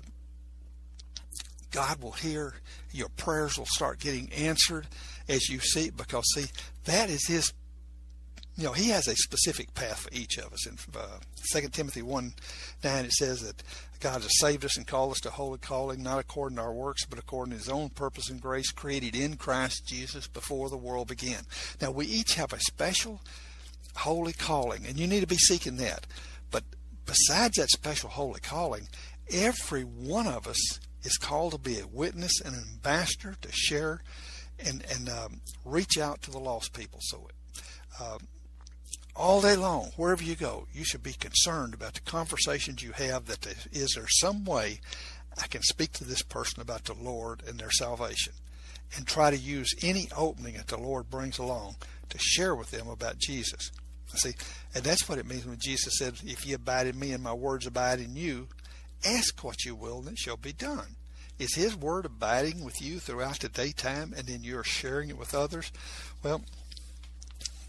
God 1.77 2.01
will 2.01 2.13
hear, 2.13 2.55
your 2.91 3.09
prayers 3.09 3.55
will 3.55 3.67
start 3.67 3.99
getting 3.99 4.33
answered 4.33 4.87
as 5.29 5.47
you 5.47 5.59
seek, 5.59 5.95
because 5.95 6.23
see, 6.33 6.47
that 6.85 7.11
is 7.11 7.27
His. 7.27 7.53
You 8.55 8.63
know, 8.63 8.71
He 8.71 8.89
has 8.89 9.07
a 9.07 9.15
specific 9.15 9.75
path 9.75 9.99
for 9.99 10.09
each 10.11 10.39
of 10.39 10.51
us. 10.51 10.65
In 10.65 10.75
uh, 10.99 11.19
2 11.53 11.67
Timothy 11.67 12.01
1 12.01 12.33
9, 12.83 13.05
it 13.05 13.11
says 13.11 13.43
that 13.43 13.61
God 13.99 14.23
has 14.23 14.39
saved 14.39 14.65
us 14.65 14.75
and 14.75 14.87
called 14.87 15.11
us 15.11 15.19
to 15.19 15.29
holy 15.29 15.59
calling, 15.59 16.01
not 16.01 16.17
according 16.17 16.55
to 16.55 16.63
our 16.63 16.73
works, 16.73 17.05
but 17.05 17.19
according 17.19 17.51
to 17.51 17.59
His 17.59 17.69
own 17.69 17.89
purpose 17.89 18.27
and 18.31 18.41
grace, 18.41 18.71
created 18.71 19.15
in 19.15 19.35
Christ 19.35 19.85
Jesus 19.85 20.27
before 20.27 20.71
the 20.71 20.77
world 20.77 21.09
began. 21.09 21.43
Now, 21.79 21.91
we 21.91 22.07
each 22.07 22.33
have 22.33 22.53
a 22.53 22.59
special 22.59 23.21
holy 23.97 24.33
calling, 24.33 24.87
and 24.87 24.97
you 24.97 25.05
need 25.05 25.21
to 25.21 25.27
be 25.27 25.37
seeking 25.37 25.77
that. 25.77 26.07
But 26.49 26.63
besides 27.05 27.57
that 27.57 27.69
special 27.69 28.09
holy 28.09 28.39
calling, 28.39 28.87
every 29.29 29.83
one 29.83 30.25
of 30.25 30.47
us 30.47 30.79
is 31.07 31.17
called 31.17 31.53
to 31.53 31.57
be 31.57 31.79
a 31.79 31.87
witness 31.87 32.41
and 32.41 32.53
an 32.53 32.65
ambassador 32.73 33.37
to 33.41 33.49
share 33.51 34.01
and 34.59 34.83
and 34.91 35.09
um, 35.09 35.41
reach 35.63 35.97
out 35.97 36.21
to 36.21 36.31
the 36.31 36.39
lost 36.39 36.73
people. 36.73 36.99
So, 37.01 37.29
uh, 37.99 38.17
all 39.15 39.41
day 39.41 39.55
long, 39.55 39.91
wherever 39.95 40.21
you 40.21 40.35
go, 40.35 40.67
you 40.73 40.83
should 40.83 41.03
be 41.03 41.13
concerned 41.13 41.73
about 41.73 41.93
the 41.93 42.01
conversations 42.01 42.83
you 42.83 42.91
have. 42.91 43.25
That 43.25 43.47
is 43.71 43.93
there 43.95 44.07
some 44.09 44.43
way 44.43 44.81
I 45.41 45.47
can 45.47 45.61
speak 45.61 45.93
to 45.93 46.03
this 46.03 46.21
person 46.21 46.61
about 46.61 46.83
the 46.83 46.93
Lord 46.93 47.41
and 47.47 47.57
their 47.57 47.71
salvation, 47.71 48.33
and 48.95 49.07
try 49.07 49.31
to 49.31 49.37
use 49.37 49.73
any 49.81 50.09
opening 50.15 50.55
that 50.55 50.67
the 50.67 50.77
Lord 50.77 51.09
brings 51.09 51.37
along 51.37 51.77
to 52.09 52.17
share 52.19 52.55
with 52.55 52.71
them 52.71 52.89
about 52.89 53.17
Jesus. 53.17 53.71
See, 54.15 54.33
and 54.73 54.83
that's 54.83 55.07
what 55.07 55.19
it 55.19 55.25
means 55.25 55.45
when 55.45 55.59
Jesus 55.59 55.97
said, 55.97 56.19
"If 56.25 56.45
you 56.45 56.55
abide 56.55 56.87
in 56.87 56.99
me 56.99 57.11
and 57.11 57.23
my 57.23 57.33
words 57.33 57.65
abide 57.65 57.99
in 57.99 58.15
you, 58.15 58.49
Ask 59.05 59.43
what 59.43 59.63
you 59.63 59.75
will, 59.75 59.99
and 59.99 60.09
it 60.09 60.17
shall 60.17 60.37
be 60.37 60.53
done. 60.53 60.95
Is 61.39 61.55
His 61.55 61.75
Word 61.75 62.05
abiding 62.05 62.63
with 62.63 62.81
you 62.81 62.99
throughout 62.99 63.39
the 63.39 63.49
daytime, 63.49 64.13
and 64.17 64.27
then 64.27 64.43
you're 64.43 64.63
sharing 64.63 65.09
it 65.09 65.17
with 65.17 65.35
others? 65.35 65.71
Well, 66.23 66.41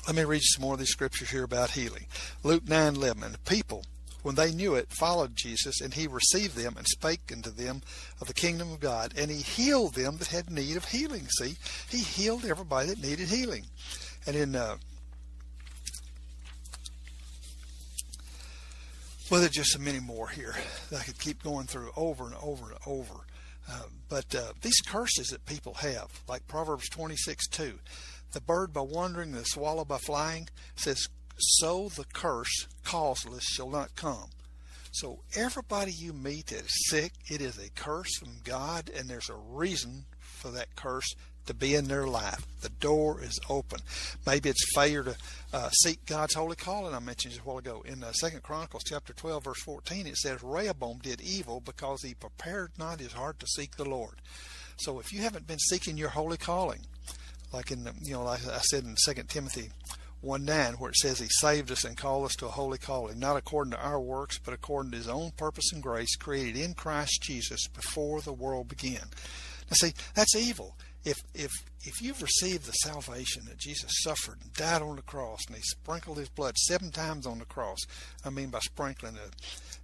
let 0.06 0.16
me 0.16 0.24
read 0.24 0.42
some 0.42 0.62
more 0.62 0.74
of 0.74 0.78
these 0.78 0.88
scriptures 0.88 1.30
here 1.30 1.44
about 1.44 1.72
healing. 1.72 2.06
Luke 2.42 2.66
9 2.66 2.96
11. 2.96 3.22
And 3.22 3.34
the 3.34 3.38
people, 3.38 3.84
when 4.22 4.36
they 4.36 4.52
knew 4.52 4.74
it, 4.74 4.88
followed 4.90 5.36
Jesus, 5.36 5.82
and 5.82 5.92
he 5.92 6.06
received 6.06 6.56
them 6.56 6.76
and 6.78 6.86
spake 6.86 7.30
unto 7.30 7.50
them 7.50 7.82
of 8.20 8.26
the 8.26 8.34
kingdom 8.34 8.72
of 8.72 8.80
God, 8.80 9.12
and 9.16 9.30
he 9.30 9.42
healed 9.42 9.94
them 9.94 10.16
that 10.16 10.28
had 10.28 10.50
need 10.50 10.76
of 10.76 10.86
healing. 10.86 11.28
See, 11.38 11.56
he 11.90 11.98
healed 11.98 12.46
everybody 12.46 12.88
that 12.88 13.02
needed 13.02 13.28
healing. 13.28 13.66
And 14.26 14.34
in 14.34 14.56
uh, 14.56 14.78
well, 19.30 19.40
there's 19.40 19.52
just 19.52 19.72
so 19.72 19.78
many 19.78 20.00
more 20.00 20.28
here 20.28 20.54
that 20.90 21.00
I 21.00 21.04
could 21.04 21.18
keep 21.18 21.42
going 21.42 21.66
through 21.66 21.90
over 21.96 22.24
and 22.24 22.34
over 22.42 22.70
and 22.70 22.78
over. 22.86 23.12
Uh, 23.70 23.82
but 24.08 24.34
uh, 24.34 24.52
these 24.62 24.80
curses 24.80 25.28
that 25.28 25.44
people 25.46 25.74
have, 25.74 26.22
like 26.28 26.46
Proverbs 26.48 26.88
26 26.88 27.48
2, 27.48 27.78
the 28.32 28.40
bird 28.40 28.72
by 28.72 28.80
wandering, 28.80 29.32
the 29.32 29.44
swallow 29.44 29.84
by 29.84 29.98
flying, 29.98 30.48
says, 30.76 31.08
So 31.38 31.88
the 31.88 32.04
curse 32.04 32.66
causeless 32.84 33.44
shall 33.44 33.70
not 33.70 33.94
come. 33.96 34.30
So 34.98 35.20
everybody 35.36 35.92
you 35.92 36.12
meet 36.12 36.48
that 36.48 36.64
is 36.64 36.88
sick, 36.88 37.12
it 37.30 37.40
is 37.40 37.56
a 37.56 37.70
curse 37.70 38.16
from 38.18 38.38
God, 38.42 38.90
and 38.96 39.08
there's 39.08 39.30
a 39.30 39.36
reason 39.36 40.06
for 40.18 40.50
that 40.50 40.74
curse 40.74 41.14
to 41.46 41.54
be 41.54 41.76
in 41.76 41.84
their 41.84 42.08
life. 42.08 42.44
The 42.62 42.68
door 42.68 43.22
is 43.22 43.38
open. 43.48 43.78
Maybe 44.26 44.48
it's 44.48 44.74
failure 44.74 45.04
to 45.04 45.16
uh, 45.52 45.68
seek 45.70 46.04
God's 46.04 46.34
holy 46.34 46.56
calling. 46.56 46.96
I 46.96 46.98
mentioned 46.98 47.32
just 47.32 47.44
a 47.44 47.48
while 47.48 47.58
ago 47.58 47.84
in 47.86 48.02
uh, 48.02 48.10
Second 48.10 48.42
Chronicles 48.42 48.82
chapter 48.84 49.12
12, 49.12 49.44
verse 49.44 49.62
14. 49.62 50.08
It 50.08 50.16
says 50.16 50.42
Rehoboam 50.42 50.98
did 50.98 51.20
evil 51.20 51.60
because 51.60 52.02
he 52.02 52.14
prepared 52.14 52.72
not 52.76 52.98
his 52.98 53.12
heart 53.12 53.38
to 53.38 53.46
seek 53.46 53.76
the 53.76 53.88
Lord. 53.88 54.16
So 54.78 54.98
if 54.98 55.12
you 55.12 55.22
haven't 55.22 55.46
been 55.46 55.60
seeking 55.60 55.96
your 55.96 56.08
holy 56.08 56.38
calling, 56.38 56.80
like 57.52 57.70
in 57.70 57.84
the, 57.84 57.94
you 58.02 58.14
know, 58.14 58.24
like 58.24 58.44
I 58.48 58.58
said 58.58 58.82
in 58.82 58.96
Second 58.96 59.28
Timothy 59.28 59.70
1 60.20 60.44
9, 60.44 60.74
where 60.74 60.90
it 60.90 60.96
says 60.96 61.18
he 61.18 61.28
saved 61.28 61.70
us 61.70 61.84
and 61.84 61.96
called 61.96 62.24
us 62.24 62.34
to 62.36 62.46
a 62.46 62.50
holy 62.50 62.78
calling, 62.78 63.18
not 63.18 63.36
according 63.36 63.70
to 63.72 63.80
our 63.82 64.00
works, 64.00 64.38
but 64.38 64.54
according 64.54 64.90
to 64.90 64.96
his 64.96 65.08
own 65.08 65.30
purpose 65.32 65.72
and 65.72 65.82
grace, 65.82 66.16
created 66.16 66.56
in 66.56 66.74
Christ 66.74 67.22
Jesus 67.22 67.68
before 67.68 68.20
the 68.20 68.32
world 68.32 68.68
began. 68.68 69.04
Now, 69.70 69.74
see, 69.74 69.92
that's 70.14 70.34
evil 70.34 70.74
if 71.04 71.18
if 71.34 71.50
if 71.84 72.02
you've 72.02 72.20
received 72.20 72.66
the 72.66 72.72
salvation 72.72 73.44
that 73.46 73.58
Jesus 73.58 73.90
suffered 74.02 74.38
and 74.42 74.52
died 74.52 74.82
on 74.82 74.96
the 74.96 75.02
cross 75.02 75.46
and 75.46 75.56
he 75.56 75.62
sprinkled 75.62 76.18
his 76.18 76.28
blood 76.28 76.56
seven 76.58 76.90
times 76.90 77.26
on 77.26 77.38
the 77.38 77.44
cross, 77.44 77.78
I 78.24 78.30
mean 78.30 78.50
by 78.50 78.58
sprinkling 78.60 79.16
it, 79.16 79.34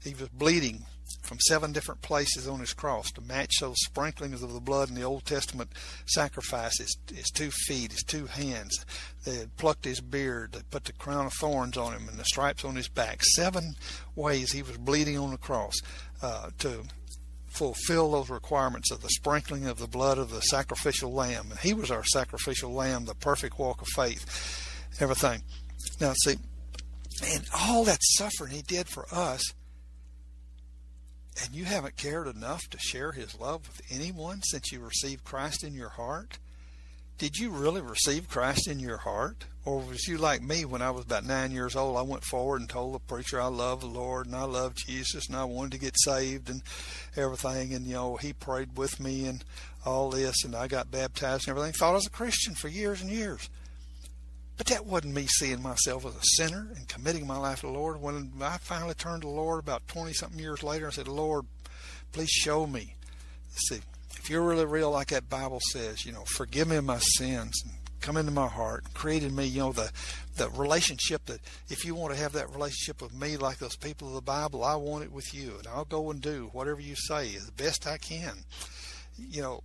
he 0.03 0.15
was 0.15 0.29
bleeding 0.29 0.85
from 1.25 1.39
seven 1.41 1.73
different 1.73 2.03
places 2.03 2.47
on 2.47 2.61
his 2.61 2.75
cross 2.75 3.11
to 3.13 3.21
match 3.21 3.55
those 3.61 3.77
sprinklings 3.85 4.43
of 4.43 4.53
the 4.53 4.61
blood 4.61 4.89
in 4.89 4.95
the 4.95 5.03
Old 5.03 5.25
Testament 5.25 5.73
sacrifice. 6.07 6.79
His, 6.79 6.97
his 7.13 7.31
two 7.31 7.51
feet, 7.51 7.93
his 7.93 8.03
two 8.03 8.27
hands. 8.27 8.85
They 9.25 9.37
had 9.37 9.57
plucked 9.57 9.85
his 9.85 10.01
beard. 10.01 10.53
They 10.53 10.61
put 10.71 10.85
the 10.85 10.93
crown 10.93 11.27
of 11.27 11.33
thorns 11.33 11.77
on 11.77 11.95
him 11.95 12.09
and 12.09 12.19
the 12.19 12.25
stripes 12.25 12.65
on 12.65 12.77
his 12.77 12.89
back. 12.89 13.23
Seven 13.23 13.75
ways 14.15 14.53
he 14.53 14.63
was 14.63 14.77
bleeding 14.77 15.19
on 15.19 15.31
the 15.31 15.39
cross 15.39 15.75
uh, 16.23 16.51
to 16.59 16.85
fulfill 17.47 18.11
those 18.11 18.31
requirements 18.31 18.91
of 18.91 19.01
the 19.01 19.09
sprinkling 19.11 19.67
of 19.67 19.79
the 19.79 19.87
blood 19.87 20.19
of 20.19 20.31
the 20.31 20.41
sacrificial 20.41 21.13
lamb. 21.13 21.47
And 21.51 21.61
he 21.61 21.73
was 21.73 21.91
our 21.91 22.05
sacrificial 22.05 22.73
lamb, 22.73 23.05
the 23.05 23.15
perfect 23.15 23.59
walk 23.59 23.81
of 23.81 23.89
faith, 23.89 24.91
everything. 25.01 25.43
Now, 26.01 26.13
see, 26.25 26.37
and 27.25 27.47
all 27.57 27.85
that 27.85 28.01
suffering 28.03 28.53
he 28.53 28.63
did 28.63 28.89
for 28.89 29.07
us, 29.13 29.43
and 31.43 31.55
you 31.55 31.65
haven't 31.65 31.97
cared 31.97 32.29
enough 32.29 32.63
to 32.71 32.79
share 32.79 33.13
his 33.13 33.39
love 33.39 33.67
with 33.67 33.83
anyone 33.91 34.43
since 34.43 34.71
you 34.71 34.81
received 34.81 35.25
Christ 35.25 35.65
in 35.65 35.75
your 35.75 35.91
heart? 35.91 36.39
Did 37.17 37.37
you 37.37 37.51
really 37.51 37.81
receive 37.81 38.29
Christ 38.29 38.67
in 38.67 38.81
your 38.81 38.97
heart? 38.99 39.45
Or 39.65 39.81
was 39.81 40.09
you 40.09 40.19
like 40.19 40.43
me 40.43 40.65
when 40.65 40.83
I 40.83 40.91
was 40.91 41.05
about 41.05 41.25
nine 41.25 41.53
years 41.53 41.77
old? 41.77 41.97
I 41.97 42.03
went 42.03 42.25
forward 42.25 42.61
and 42.61 42.69
told 42.69 42.95
the 42.95 42.99
preacher 42.99 43.41
I 43.41 43.47
love 43.47 43.81
the 43.81 43.87
Lord 43.87 44.27
and 44.27 44.35
I 44.35 44.45
love 44.45 44.75
Jesus 44.75 45.29
and 45.29 45.37
I 45.37 45.45
wanted 45.45 45.73
to 45.73 45.79
get 45.79 45.95
saved 45.97 46.51
and 46.51 46.63
everything. 47.17 47.73
And, 47.73 47.87
you 47.87 47.95
know, 47.95 48.17
he 48.17 48.33
prayed 48.33 48.77
with 48.77 48.99
me 48.99 49.27
and 49.27 49.45
all 49.87 50.11
this 50.11 50.45
and 50.45 50.57
I 50.57 50.67
got 50.67 50.91
baptized 50.91 51.47
and 51.47 51.57
everything. 51.57 51.73
Thought 51.73 51.93
I 51.93 51.95
was 51.95 52.07
a 52.07 52.11
Christian 52.11 52.55
for 52.55 52.69
years 52.69 53.01
and 53.01 53.11
years. 53.11 53.49
But 54.57 54.67
that 54.67 54.87
wasn't 54.87 55.15
me 55.15 55.27
seeing 55.27 55.63
myself 55.63 56.07
as 56.07 56.15
a 56.15 56.23
sinner 56.23 56.69
and 56.77 56.89
committing 56.89 57.27
my 57.27 57.37
life 57.37 57.61
to 57.61 57.67
the 57.67 57.73
Lord. 57.73 58.01
When 58.01 58.33
I 58.41 58.59
finally 58.59 58.95
turned 58.95 59.23
to 59.23 59.29
the 59.29 59.35
Lord 59.35 59.61
about 59.61 59.89
20 59.89 60.13
something 60.13 60.39
years 60.39 60.63
later, 60.63 60.87
I 60.87 60.91
said, 60.91 61.09
Lord, 61.09 61.47
please 62.13 62.31
show 62.31 62.67
me. 62.67 62.95
See, 63.51 63.81
if 64.17 64.31
you're 64.31 64.43
really 64.43 64.65
real, 64.65 64.91
like 64.91 65.09
that 65.09 65.29
Bible 65.29 65.61
says, 65.73 66.07
you 66.07 66.13
know, 66.13 66.25
forgive 66.25 66.69
me 66.69 66.79
my 66.81 66.99
sins 66.99 67.61
and 67.65 67.75
come 68.01 68.17
into 68.17 68.31
my 68.31 68.47
heart, 68.47 68.85
created 68.95 69.33
me, 69.33 69.47
you 69.47 69.61
know, 69.61 69.73
the 69.73 69.91
the 70.37 70.51
relationship 70.51 71.25
that 71.27 71.41
if 71.69 71.85
you 71.85 71.95
want 71.95 72.13
to 72.13 72.21
have 72.21 72.33
that 72.33 72.51
relationship 72.51 73.01
with 73.01 73.15
me 73.15 73.37
like 73.37 73.59
those 73.59 73.77
people 73.77 74.09
of 74.09 74.15
the 74.15 74.21
Bible, 74.21 74.65
I 74.65 74.75
want 74.77 75.05
it 75.05 75.13
with 75.13 75.33
you, 75.33 75.55
and 75.59 75.67
I'll 75.67 75.85
go 75.85 76.11
and 76.11 76.21
do 76.21 76.51
whatever 76.53 76.81
you 76.81 76.97
say 76.97 77.35
as 77.37 77.51
best 77.51 77.87
I 77.87 77.99
can. 77.99 78.45
You 79.17 79.43
know, 79.43 79.63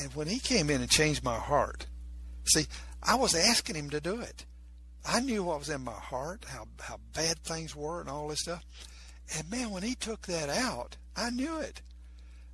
and 0.00 0.12
when 0.14 0.26
he 0.26 0.38
came 0.38 0.68
in 0.68 0.80
and 0.80 0.90
changed 0.90 1.22
my 1.22 1.36
heart, 1.36 1.86
see, 2.44 2.66
I 3.02 3.14
was 3.16 3.34
asking 3.34 3.76
him 3.76 3.90
to 3.90 4.00
do 4.00 4.20
it. 4.20 4.44
I 5.06 5.20
knew 5.20 5.44
what 5.44 5.58
was 5.58 5.70
in 5.70 5.82
my 5.82 5.92
heart, 5.92 6.44
how 6.48 6.66
how 6.80 6.98
bad 7.14 7.38
things 7.38 7.74
were, 7.74 8.00
and 8.00 8.10
all 8.10 8.28
this 8.28 8.40
stuff. 8.40 8.64
And 9.36 9.50
man, 9.50 9.70
when 9.70 9.82
he 9.82 9.94
took 9.94 10.26
that 10.26 10.48
out, 10.48 10.96
I 11.16 11.30
knew 11.30 11.58
it. 11.58 11.80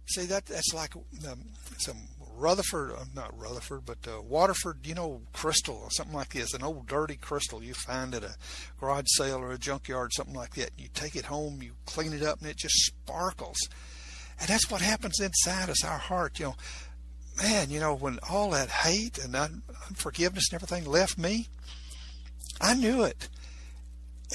See 0.07 0.27
that 0.27 0.47
that's 0.47 0.73
like 0.73 0.95
um, 0.95 1.41
some 1.79 1.97
Rutherford, 2.37 2.93
uh, 2.93 3.05
not 3.15 3.37
Rutherford, 3.39 3.85
but 3.87 3.99
uh, 4.07 4.21
Waterford, 4.21 4.87
you 4.87 4.95
know, 4.95 5.23
crystal 5.33 5.81
or 5.83 5.91
something 5.91 6.15
like 6.15 6.35
this, 6.35 6.55
an 6.55 6.63
old 6.63 6.87
dirty 6.87 7.17
crystal 7.17 7.63
you 7.63 7.75
find 7.75 8.15
at 8.15 8.23
a 8.23 8.37
garage 8.79 9.07
sale 9.17 9.39
or 9.39 9.53
a 9.53 9.59
junkyard, 9.59 10.13
something 10.13 10.35
like 10.35 10.55
that. 10.55 10.71
You 10.79 10.89
take 10.95 11.17
it 11.17 11.25
home, 11.25 11.63
you 11.63 11.73
clean 11.87 12.13
it 12.13 12.23
up, 12.23 12.41
and 12.41 12.49
it 12.49 12.59
just 12.59 12.75
sparkles. 12.75 13.57
And 14.39 14.49
that's 14.49 14.71
what 14.71 14.83
happens 14.83 15.19
inside 15.19 15.71
us, 15.71 15.83
our 15.83 15.99
heart. 15.99 16.39
You 16.39 16.47
know, 16.47 16.57
man, 17.37 17.71
you 17.71 17.81
know, 17.81 17.95
when 17.95 18.19
all 18.29 18.51
that 18.51 18.71
hate 18.71 19.19
and 19.19 19.35
unforgiveness 19.35 20.51
and 20.51 20.63
everything 20.63 20.91
left 20.91 21.19
me, 21.19 21.49
I 22.61 22.75
knew 22.75 23.03
it. 23.03 23.29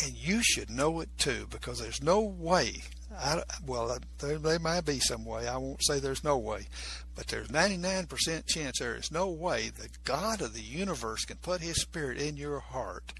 And 0.03 0.13
you 0.13 0.41
should 0.43 0.69
know 0.69 1.01
it 1.01 1.09
too, 1.17 1.47
because 1.49 1.79
there's 1.79 2.01
no 2.01 2.21
way 2.21 2.83
I, 3.17 3.43
well, 3.65 3.91
uh, 3.91 3.99
there, 4.19 4.37
there 4.37 4.59
might 4.59 4.85
be 4.85 4.99
some 4.99 5.25
way. 5.25 5.47
I 5.47 5.57
won't 5.57 5.83
say 5.83 5.99
there's 5.99 6.23
no 6.23 6.37
way, 6.37 6.67
but 7.15 7.27
there's 7.27 7.49
99% 7.49 8.47
chance 8.47 8.79
there 8.79 8.95
is 8.95 9.11
no 9.11 9.29
way 9.29 9.69
the 9.69 9.89
God 10.03 10.41
of 10.41 10.53
the 10.53 10.61
universe 10.61 11.25
can 11.25 11.37
put 11.37 11.61
His 11.61 11.81
Spirit 11.81 12.19
in 12.19 12.37
your 12.37 12.59
heart 12.59 13.13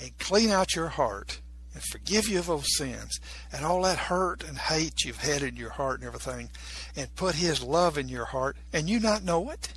and 0.00 0.16
clean 0.18 0.50
out 0.50 0.74
your 0.74 0.88
heart 0.88 1.40
and 1.74 1.82
forgive 1.82 2.28
you 2.28 2.38
of 2.38 2.46
those 2.46 2.76
sins 2.76 3.18
and 3.52 3.64
all 3.64 3.82
that 3.82 3.98
hurt 3.98 4.44
and 4.46 4.58
hate 4.58 5.04
you've 5.04 5.18
had 5.18 5.42
in 5.42 5.56
your 5.56 5.70
heart 5.70 6.00
and 6.00 6.06
everything 6.06 6.50
and 6.96 7.14
put 7.16 7.34
His 7.34 7.62
love 7.62 7.98
in 7.98 8.08
your 8.08 8.26
heart 8.26 8.56
and 8.72 8.88
you 8.88 9.00
not 9.00 9.24
know 9.24 9.50
it. 9.50 9.72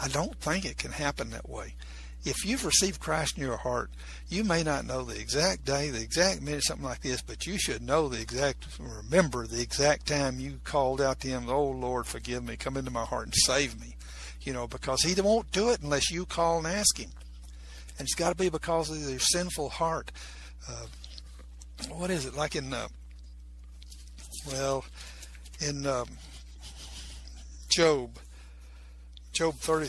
I 0.00 0.08
don't 0.08 0.36
think 0.40 0.64
it 0.64 0.78
can 0.78 0.92
happen 0.92 1.30
that 1.30 1.48
way 1.48 1.74
if 2.24 2.44
you've 2.44 2.64
received 2.64 3.00
Christ 3.00 3.36
in 3.36 3.42
your 3.42 3.56
heart, 3.56 3.90
you 4.28 4.44
may 4.44 4.62
not 4.62 4.86
know 4.86 5.02
the 5.02 5.18
exact 5.18 5.64
day, 5.64 5.90
the 5.90 6.00
exact 6.00 6.40
minute, 6.40 6.64
something 6.64 6.86
like 6.86 7.00
this, 7.00 7.20
but 7.20 7.46
you 7.46 7.58
should 7.58 7.82
know 7.82 8.08
the 8.08 8.20
exact, 8.20 8.66
remember 8.78 9.46
the 9.46 9.60
exact 9.60 10.06
time 10.06 10.38
you 10.38 10.60
called 10.62 11.00
out 11.00 11.20
to 11.20 11.28
Him, 11.28 11.48
Oh 11.48 11.70
Lord, 11.70 12.06
forgive 12.06 12.44
me, 12.44 12.56
come 12.56 12.76
into 12.76 12.90
my 12.90 13.04
heart 13.04 13.26
and 13.26 13.34
save 13.34 13.80
me. 13.80 13.96
You 14.42 14.52
know, 14.52 14.66
because 14.66 15.02
He 15.02 15.20
won't 15.20 15.50
do 15.50 15.70
it 15.70 15.82
unless 15.82 16.10
you 16.10 16.24
call 16.24 16.58
and 16.58 16.66
ask 16.66 16.98
Him. 16.98 17.10
And 17.98 18.06
it's 18.06 18.14
got 18.14 18.30
to 18.30 18.36
be 18.36 18.48
because 18.48 18.90
of 18.90 18.98
your 18.98 19.18
sinful 19.18 19.70
heart. 19.70 20.12
Uh, 20.68 20.86
what 21.90 22.10
is 22.10 22.26
it? 22.26 22.34
Like 22.34 22.56
in, 22.56 22.72
uh, 22.72 22.88
well, 24.46 24.84
in 25.60 25.86
um, 25.86 26.08
Job, 27.70 28.18
Job 29.32 29.54
30 29.56 29.88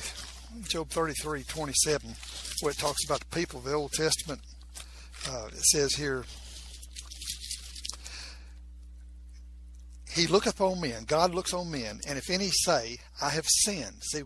Job 0.68 0.90
33, 0.90 1.44
27, 1.44 2.16
where 2.62 2.72
it 2.72 2.78
talks 2.78 3.04
about 3.06 3.20
the 3.20 3.36
people 3.38 3.60
of 3.60 3.66
the 3.66 3.74
Old 3.74 3.92
Testament. 3.92 4.40
Uh, 5.28 5.48
it 5.48 5.64
says 5.64 5.96
here, 5.96 6.26
He 10.14 10.28
looketh 10.28 10.62
on 10.62 10.80
men, 10.80 11.06
God 11.06 11.34
looks 11.34 11.54
on 11.54 11.72
men, 11.72 12.00
and 12.08 12.20
if 12.20 12.30
any 12.30 12.50
say, 12.52 12.98
I 13.20 13.30
have 13.30 13.48
sinned, 13.48 14.04
see, 14.04 14.22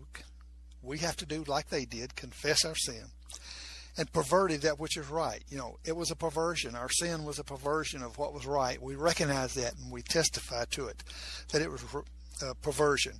we 0.81 0.97
have 0.97 1.15
to 1.17 1.25
do 1.25 1.45
like 1.47 1.69
they 1.69 1.85
did, 1.85 2.15
confess 2.17 2.65
our 2.65 2.75
sin, 2.75 3.05
and 3.97 4.11
perverted 4.13 4.61
that 4.61 4.79
which 4.79 4.95
is 4.95 5.09
right. 5.09 5.43
You 5.49 5.57
know, 5.57 5.77
it 5.83 5.95
was 5.95 6.11
a 6.11 6.15
perversion. 6.15 6.75
Our 6.75 6.89
sin 6.89 7.25
was 7.25 7.39
a 7.39 7.43
perversion 7.43 8.03
of 8.03 8.17
what 8.17 8.33
was 8.33 8.45
right. 8.45 8.81
We 8.81 8.95
recognize 8.95 9.55
that 9.55 9.75
and 9.75 9.91
we 9.91 10.03
testify 10.03 10.65
to 10.71 10.87
it, 10.87 11.03
that 11.51 11.61
it 11.61 11.71
was 11.71 11.83
uh, 12.41 12.53
perversion. 12.61 13.13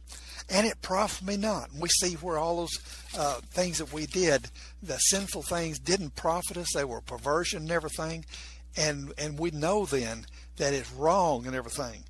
And 0.49 0.67
it 0.67 0.81
profited 0.81 1.27
me 1.27 1.37
not. 1.37 1.71
And 1.71 1.81
we 1.81 1.89
see 1.89 2.13
where 2.15 2.37
all 2.37 2.57
those 2.57 2.77
uh, 3.17 3.41
things 3.49 3.79
that 3.79 3.91
we 3.91 4.05
did, 4.05 4.49
the 4.83 4.97
sinful 4.97 5.43
things, 5.43 5.79
didn't 5.79 6.15
profit 6.15 6.57
us. 6.57 6.67
They 6.73 6.85
were 6.85 7.01
perversion 7.01 7.63
and 7.63 7.71
everything. 7.71 8.25
And, 8.75 9.11
and 9.17 9.39
we 9.39 9.49
know 9.51 9.85
then 9.85 10.25
that 10.57 10.73
it's 10.73 10.91
wrong 10.91 11.47
and 11.47 11.55
everything. 11.55 12.03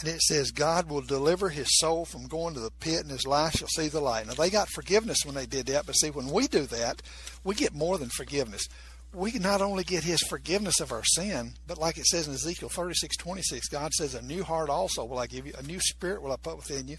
And 0.00 0.08
it 0.08 0.20
says, 0.22 0.50
God 0.50 0.88
will 0.88 1.02
deliver 1.02 1.50
his 1.50 1.78
soul 1.78 2.04
from 2.04 2.26
going 2.26 2.54
to 2.54 2.60
the 2.60 2.70
pit, 2.80 3.02
and 3.02 3.10
his 3.10 3.26
life 3.26 3.54
shall 3.54 3.68
see 3.68 3.88
the 3.88 4.00
light. 4.00 4.26
Now, 4.26 4.34
they 4.34 4.50
got 4.50 4.68
forgiveness 4.68 5.18
when 5.24 5.34
they 5.34 5.46
did 5.46 5.66
that, 5.66 5.86
but 5.86 5.92
see, 5.92 6.10
when 6.10 6.30
we 6.30 6.48
do 6.48 6.66
that, 6.66 7.02
we 7.44 7.54
get 7.54 7.74
more 7.74 7.98
than 7.98 8.08
forgiveness. 8.08 8.66
we 9.14 9.32
not 9.32 9.60
only 9.60 9.84
get 9.84 10.02
his 10.02 10.22
forgiveness 10.22 10.80
of 10.80 10.90
our 10.90 11.04
sin, 11.04 11.52
but 11.66 11.76
like 11.76 11.98
it 11.98 12.06
says 12.06 12.26
in 12.26 12.32
Ezekiel 12.32 12.70
36, 12.70 13.16
26, 13.18 13.68
God 13.68 13.92
says, 13.92 14.14
A 14.14 14.22
new 14.22 14.42
heart 14.42 14.70
also 14.70 15.04
will 15.04 15.18
I 15.18 15.26
give 15.26 15.46
you, 15.46 15.52
a 15.58 15.62
new 15.62 15.78
spirit 15.78 16.22
will 16.22 16.32
I 16.32 16.36
put 16.36 16.56
within 16.56 16.88
you. 16.88 16.96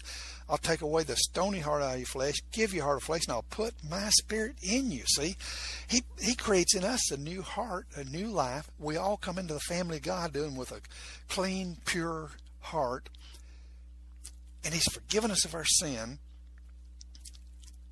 I'll 0.48 0.56
take 0.56 0.82
away 0.82 1.02
the 1.02 1.16
stony 1.16 1.58
heart 1.58 1.82
out 1.82 1.94
of 1.94 1.98
your 1.98 2.06
flesh, 2.06 2.36
give 2.52 2.72
you 2.72 2.82
a 2.82 2.84
heart 2.84 2.98
of 2.98 3.02
flesh, 3.02 3.22
and 3.26 3.34
I'll 3.34 3.42
put 3.50 3.74
my 3.90 4.08
spirit 4.10 4.54
in 4.62 4.92
you. 4.92 5.02
See, 5.06 5.36
he, 5.88 6.04
he 6.20 6.36
creates 6.36 6.76
in 6.76 6.84
us 6.84 7.10
a 7.10 7.16
new 7.16 7.42
heart, 7.42 7.86
a 7.96 8.04
new 8.04 8.28
life. 8.28 8.70
We 8.78 8.96
all 8.96 9.16
come 9.16 9.38
into 9.38 9.54
the 9.54 9.60
family 9.60 9.96
of 9.96 10.04
God 10.04 10.32
doing 10.32 10.54
with 10.54 10.70
a 10.70 10.80
clean, 11.28 11.78
pure 11.84 12.30
heart. 12.64 13.08
And 14.64 14.72
he's 14.72 14.90
forgiven 14.92 15.30
us 15.30 15.44
of 15.44 15.54
our 15.54 15.64
sin 15.64 16.18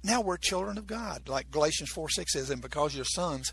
now 0.04 0.20
we're 0.20 0.36
children 0.36 0.78
of 0.78 0.86
God. 0.86 1.28
Like 1.28 1.50
Galatians 1.50 1.90
4 1.90 2.08
6 2.08 2.32
says, 2.32 2.50
And 2.50 2.60
because 2.60 2.94
you're 2.94 3.04
sons, 3.04 3.52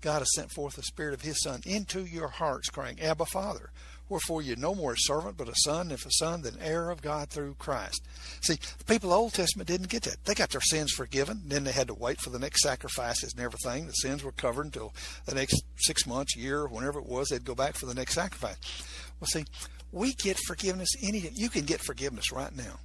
God 0.00 0.20
has 0.20 0.34
sent 0.34 0.50
forth 0.50 0.76
the 0.76 0.82
Spirit 0.82 1.14
of 1.14 1.22
His 1.22 1.42
Son 1.42 1.60
into 1.66 2.04
your 2.04 2.28
hearts, 2.28 2.70
crying, 2.70 3.00
Abba, 3.00 3.26
Father. 3.26 3.70
Wherefore 4.08 4.42
you're 4.42 4.56
no 4.56 4.74
more 4.74 4.94
a 4.94 4.98
servant, 4.98 5.36
but 5.36 5.48
a 5.48 5.54
son, 5.54 5.92
if 5.92 6.04
a 6.04 6.10
son, 6.10 6.42
then 6.42 6.56
heir 6.60 6.90
of 6.90 7.00
God 7.00 7.30
through 7.30 7.54
Christ. 7.60 8.02
See, 8.40 8.58
the 8.78 8.84
people 8.84 9.10
of 9.10 9.14
the 9.14 9.20
Old 9.20 9.34
Testament 9.34 9.68
didn't 9.68 9.88
get 9.88 10.02
that. 10.02 10.24
They 10.24 10.34
got 10.34 10.50
their 10.50 10.60
sins 10.60 10.90
forgiven, 10.90 11.42
then 11.46 11.62
they 11.62 11.70
had 11.70 11.86
to 11.86 11.94
wait 11.94 12.20
for 12.20 12.30
the 12.30 12.38
next 12.40 12.62
sacrifices 12.62 13.32
and 13.32 13.44
everything. 13.44 13.86
The 13.86 13.92
sins 13.92 14.24
were 14.24 14.32
covered 14.32 14.66
until 14.66 14.92
the 15.26 15.36
next 15.36 15.62
six 15.76 16.08
months, 16.08 16.34
year, 16.34 16.66
whenever 16.66 16.98
it 16.98 17.06
was, 17.06 17.28
they'd 17.28 17.44
go 17.44 17.54
back 17.54 17.76
for 17.76 17.86
the 17.86 17.94
next 17.94 18.14
sacrifice. 18.14 18.56
Well, 19.20 19.28
see, 19.28 19.44
we 19.92 20.12
get 20.14 20.38
forgiveness 20.46 20.90
any 21.02 21.30
you 21.34 21.48
can 21.48 21.64
get 21.64 21.80
forgiveness 21.80 22.32
right 22.32 22.54
now 22.56 22.78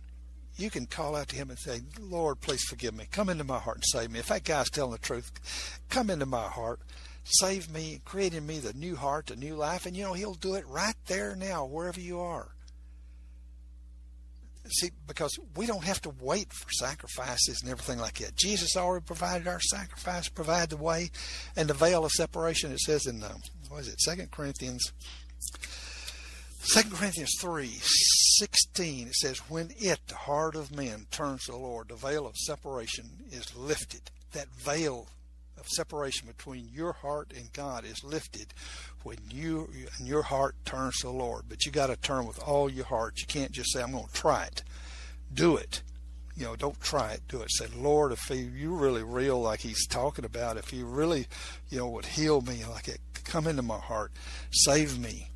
you 0.58 0.70
can 0.70 0.86
call 0.86 1.16
out 1.16 1.28
to 1.30 1.36
him 1.36 1.50
and 1.50 1.60
say, 1.60 1.82
Lord, 2.00 2.40
please 2.40 2.64
forgive 2.64 2.94
me. 2.94 3.08
Come 3.12 3.30
into 3.30 3.44
my 3.44 3.60
heart 3.60 3.78
and 3.78 3.86
save 3.86 4.12
me. 4.12 4.20
If 4.20 4.28
that 4.28 4.44
guy's 4.44 4.70
telling 4.70 4.94
the 4.94 4.98
truth, 4.98 5.32
come 5.90 6.10
into 6.10 6.26
my 6.26 6.48
heart, 6.48 6.80
save 7.24 7.70
me, 7.70 8.02
create 8.06 8.34
in 8.34 8.46
me 8.46 8.60
the 8.60 8.74
new 8.74 8.96
heart, 8.96 9.28
the 9.28 9.36
new 9.36 9.56
life. 9.56 9.86
And 9.86 9.98
you 9.98 10.04
know, 10.04 10.14
he'll 10.14 10.34
do 10.34 10.56
it 10.56 10.66
right 10.68 10.96
there 11.08 11.36
now, 11.36 11.66
wherever 11.66 12.00
you 12.00 12.20
are. 12.20 12.50
See, 14.68 14.90
because 15.08 15.38
we 15.56 15.68
don't 15.68 15.84
have 15.84 16.02
to 16.04 16.14
wait 16.22 16.52
for 16.52 16.72
sacrifices 16.72 17.60
and 17.62 17.70
everything 17.70 18.00
like 18.00 18.18
that. 18.20 18.36
Jesus 18.36 18.76
already 18.76 19.04
provided 19.06 19.48
our 19.48 19.60
sacrifice, 19.60 20.28
provided 20.28 20.72
the 20.72 20.78
way, 20.78 21.12
and 21.56 21.70
the 21.70 21.76
veil 21.76 22.04
of 22.04 22.12
separation. 22.12 22.72
It 22.72 22.80
says 22.80 23.06
in, 23.06 23.22
uh, 23.22 23.36
what 23.70 23.82
is 23.82 23.90
it, 23.90 24.02
Second 24.02 24.32
Corinthians 24.32 24.92
2 26.74 26.90
Corinthians 26.90 27.36
3 27.40 27.68
16, 28.40 29.08
it 29.08 29.14
says, 29.14 29.38
When 29.50 29.70
it, 29.78 30.00
the 30.08 30.16
heart 30.16 30.56
of 30.56 30.76
man, 30.76 31.06
turns 31.12 31.46
to 31.46 31.52
the 31.52 31.58
Lord, 31.58 31.90
the 31.90 31.96
veil 31.96 32.26
of 32.26 32.36
separation 32.36 33.06
is 33.32 33.56
lifted. 33.56 34.02
That 34.34 34.48
veil 34.50 35.08
of 35.60 35.68
separation 35.68 36.28
between 36.28 36.68
your 36.74 36.94
heart 36.94 37.32
and 37.38 37.54
God 37.54 37.86
is 37.86 38.04
lifted 38.04 38.48
when 39.04 39.18
you 39.30 39.70
and 40.00 40.08
your 40.08 40.24
heart 40.24 40.56
turns 40.66 40.96
to 40.98 41.08
the 41.08 41.14
Lord. 41.14 41.44
But 41.48 41.66
you 41.66 41.72
got 41.72 41.88
to 41.88 41.96
turn 41.98 42.26
with 42.26 42.40
all 42.40 42.70
your 42.70 42.86
heart. 42.86 43.20
You 43.20 43.28
can't 43.28 43.52
just 43.52 43.72
say, 43.72 43.84
I'm 43.84 43.92
going 43.92 44.08
to 44.08 44.14
try 44.14 44.46
it. 44.46 44.64
Do 45.32 45.58
it. 45.58 45.84
You 46.36 46.46
know, 46.46 46.56
don't 46.56 46.82
try 46.82 47.12
it. 47.12 47.22
Do 47.28 47.42
it. 47.42 47.52
Say, 47.52 47.68
Lord, 47.78 48.12
if 48.12 48.30
you 48.32 48.74
really 48.74 49.04
real 49.04 49.40
like 49.40 49.60
He's 49.60 49.86
talking 49.86 50.26
about, 50.26 50.58
if 50.58 50.74
you 50.74 50.88
really, 50.88 51.28
you 51.70 51.78
know, 51.78 51.90
would 51.90 52.08
heal 52.08 52.42
me 52.42 52.66
like 52.66 52.88
it, 52.88 53.00
come 53.24 53.46
into 53.46 53.62
my 53.62 53.80
heart, 53.80 54.12
save 54.52 54.98
me 54.98 55.30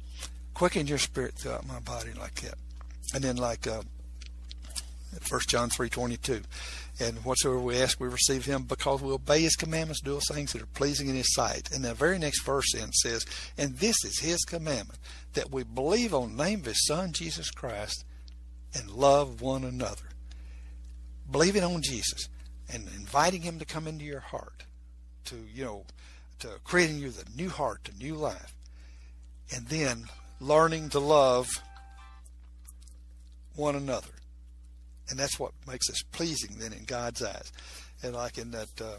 quicken 0.60 0.88
your 0.88 0.98
spirit 0.98 1.36
throughout 1.36 1.66
my 1.66 1.80
body 1.80 2.12
like 2.20 2.36
that. 2.42 2.56
And 3.14 3.24
then 3.24 3.38
like 3.38 3.66
uh, 3.66 3.82
1 5.30 5.42
John 5.48 5.70
3.22, 5.70 6.44
and 7.00 7.24
whatsoever 7.24 7.62
we 7.62 7.82
ask, 7.82 7.98
we 7.98 8.10
receive 8.10 8.44
him 8.44 8.64
because 8.64 9.02
we 9.02 9.14
obey 9.14 9.40
his 9.40 9.56
commandments, 9.56 10.02
do 10.02 10.20
things 10.30 10.52
that 10.52 10.62
are 10.62 10.66
pleasing 10.66 11.08
in 11.08 11.16
his 11.16 11.34
sight. 11.34 11.72
And 11.72 11.86
the 11.86 11.94
very 11.94 12.20
next 12.20 12.44
verse 12.44 12.74
then 12.74 12.92
says, 12.92 13.26
and 13.58 13.78
this 13.78 13.96
is 14.04 14.20
his 14.20 14.44
commandment, 14.44 15.00
that 15.32 15.50
we 15.50 15.64
believe 15.64 16.14
on 16.14 16.36
the 16.36 16.44
name 16.44 16.60
of 16.60 16.66
his 16.66 16.86
son, 16.86 17.14
Jesus 17.14 17.52
Christ, 17.52 18.04
and 18.74 18.92
love 18.92 19.40
one 19.40 19.64
another. 19.64 20.10
Believing 21.32 21.64
on 21.64 21.82
Jesus 21.82 22.28
and 22.70 22.86
inviting 22.98 23.44
him 23.44 23.60
to 23.60 23.66
come 23.66 23.88
into 23.88 24.04
your 24.04 24.20
heart, 24.20 24.66
to, 25.24 25.38
you 25.54 25.64
know, 25.64 25.86
to 26.40 26.50
creating 26.66 26.98
you 26.98 27.12
the 27.12 27.24
new 27.34 27.48
heart, 27.48 27.86
the 27.86 28.04
new 28.04 28.16
life. 28.16 28.54
And 29.56 29.66
then 29.68 30.10
learning 30.40 30.90
to 30.90 31.00
love 31.00 31.48
one 33.56 33.76
another. 33.76 34.08
And 35.10 35.20
that's 35.20 35.40
what 35.40 35.52
makes 35.68 35.90
us 35.90 36.02
pleasing 36.12 36.58
then 36.58 36.74
in 36.74 36.86
God's 36.86 37.22
eyes. 37.24 37.52
And 38.04 38.14
like 38.14 38.38
in 38.38 38.52
that 38.52 38.70
uh, 38.82 38.98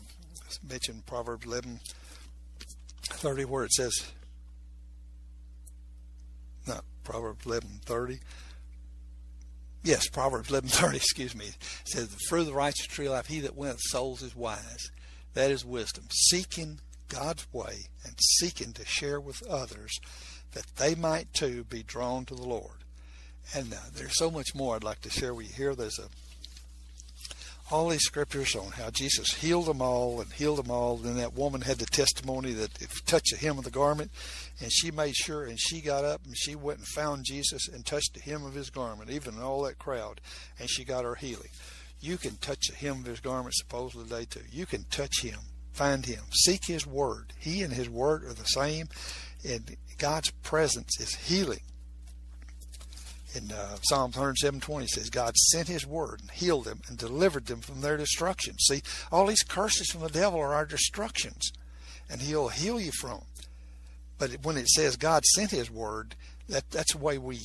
mentioned 0.69 1.07
Proverbs 1.07 1.47
11 1.47 1.81
30, 3.03 3.45
where 3.47 3.65
it 3.65 3.73
says, 3.73 3.93
not 6.67 6.85
Proverbs 7.05 7.47
11 7.47 7.81
30. 7.85 8.21
Yes, 9.83 10.09
Proverbs 10.09 10.51
11 10.51 10.69
30, 10.69 10.97
excuse 10.97 11.35
me. 11.35 11.47
Says, 11.85 12.09
The 12.09 12.19
fruit 12.29 12.41
of 12.41 12.47
the 12.47 12.55
righteous 12.55 12.87
tree 12.87 13.09
life, 13.09 13.27
he 13.27 13.41
that 13.41 13.57
winneth 13.57 13.81
souls 13.81 14.23
is 14.23 14.37
wise. 14.37 14.91
That 15.35 15.51
is 15.51 15.65
wisdom. 15.65 16.05
Seeking 16.11 16.81
God's 17.09 17.47
way 17.53 17.89
and 18.05 18.15
seeking 18.39 18.73
to 18.75 18.85
share 18.85 19.21
with 19.21 19.43
others 19.49 19.99
that 20.53 20.77
they 20.77 20.95
might 20.95 21.33
too 21.33 21.65
be 21.65 21.83
drawn 21.83 22.25
to 22.27 22.35
the 22.35 22.47
Lord. 22.47 22.85
And 23.55 23.73
uh, 23.73 23.79
there's 23.95 24.17
so 24.17 24.31
much 24.31 24.55
more 24.55 24.77
I'd 24.77 24.85
like 24.85 25.01
to 25.03 25.11
share 25.11 25.35
with 25.35 25.49
you 25.49 25.55
here. 25.55 25.75
There's 25.75 25.99
a 25.99 26.09
all 27.71 27.89
these 27.89 28.03
scriptures 28.03 28.57
on 28.57 28.73
how 28.73 28.91
Jesus 28.91 29.35
healed 29.35 29.67
them 29.67 29.81
all 29.81 30.21
and 30.21 30.33
healed 30.33 30.59
them 30.59 30.71
all. 30.71 30.97
Then 30.97 31.17
that 31.17 31.35
woman 31.35 31.61
had 31.61 31.79
the 31.79 31.87
testimony 31.87 32.53
that 32.55 32.83
if 32.83 32.97
you 32.97 33.01
touch 33.07 33.31
the 33.31 33.37
hem 33.37 33.59
of 33.59 33.65
the 33.65 33.71
garment, 33.71 34.11
and 34.61 34.73
she 34.73 34.91
made 34.91 35.15
sure, 35.15 35.45
and 35.45 35.59
she 35.59 35.81
got 35.81 36.05
up 36.05 36.23
and 36.25 36.37
she 36.37 36.55
went 36.55 36.79
and 36.79 36.89
found 36.89 37.25
Jesus 37.25 37.69
and 37.69 37.87
touched 37.87 38.15
the 38.15 38.21
hem 38.21 38.45
of 38.45 38.55
his 38.55 38.71
garment, 38.71 39.11
even 39.11 39.35
in 39.35 39.43
all 39.43 39.63
that 39.63 39.79
crowd, 39.79 40.21
and 40.59 40.69
she 40.69 40.85
got 40.85 41.05
her 41.05 41.15
healing. 41.15 41.51
You 42.01 42.17
can 42.17 42.37
touch 42.37 42.69
the 42.69 42.77
hem 42.77 43.01
of 43.01 43.07
his 43.07 43.21
garment 43.21 43.55
supposedly 43.55 44.05
today 44.05 44.27
too. 44.29 44.47
You 44.51 44.67
can 44.67 44.85
touch 44.85 45.21
him, 45.21 45.39
find 45.73 46.05
him, 46.05 46.25
seek 46.33 46.65
his 46.65 46.87
word. 46.87 47.33
He 47.39 47.63
and 47.63 47.73
his 47.73 47.89
word 47.89 48.25
are 48.25 48.33
the 48.33 48.45
same, 48.45 48.89
and 49.49 49.77
God's 50.01 50.31
presence 50.31 50.99
is 50.99 51.15
healing. 51.15 51.61
In 53.35 53.53
uh, 53.53 53.77
Psalms 53.83 54.17
107:20 54.17 54.89
says, 54.89 55.11
God 55.11 55.37
sent 55.37 55.69
His 55.69 55.87
word 55.87 56.21
and 56.23 56.31
healed 56.31 56.65
them 56.65 56.81
and 56.89 56.99
delivered 56.99 57.47
them 57.47 57.61
from 57.61 57.83
their 57.83 57.99
destruction. 57.99 58.59
See, 58.59 58.83
all 59.13 59.27
these 59.27 59.43
curses 59.43 59.91
from 59.91 60.01
the 60.01 60.09
devil 60.09 60.41
are 60.41 60.55
our 60.55 60.65
destructions, 60.65 61.53
and 62.09 62.21
He'll 62.23 62.49
heal 62.49 62.81
you 62.81 62.91
from. 62.99 63.21
But 64.19 64.39
when 64.43 64.57
it 64.57 64.69
says 64.69 64.97
God 64.97 65.25
sent 65.27 65.51
His 65.51 65.71
word, 65.71 66.17
that 66.49 66.71
that's 66.71 66.95
the 66.95 66.99
way 66.99 67.19
we 67.19 67.39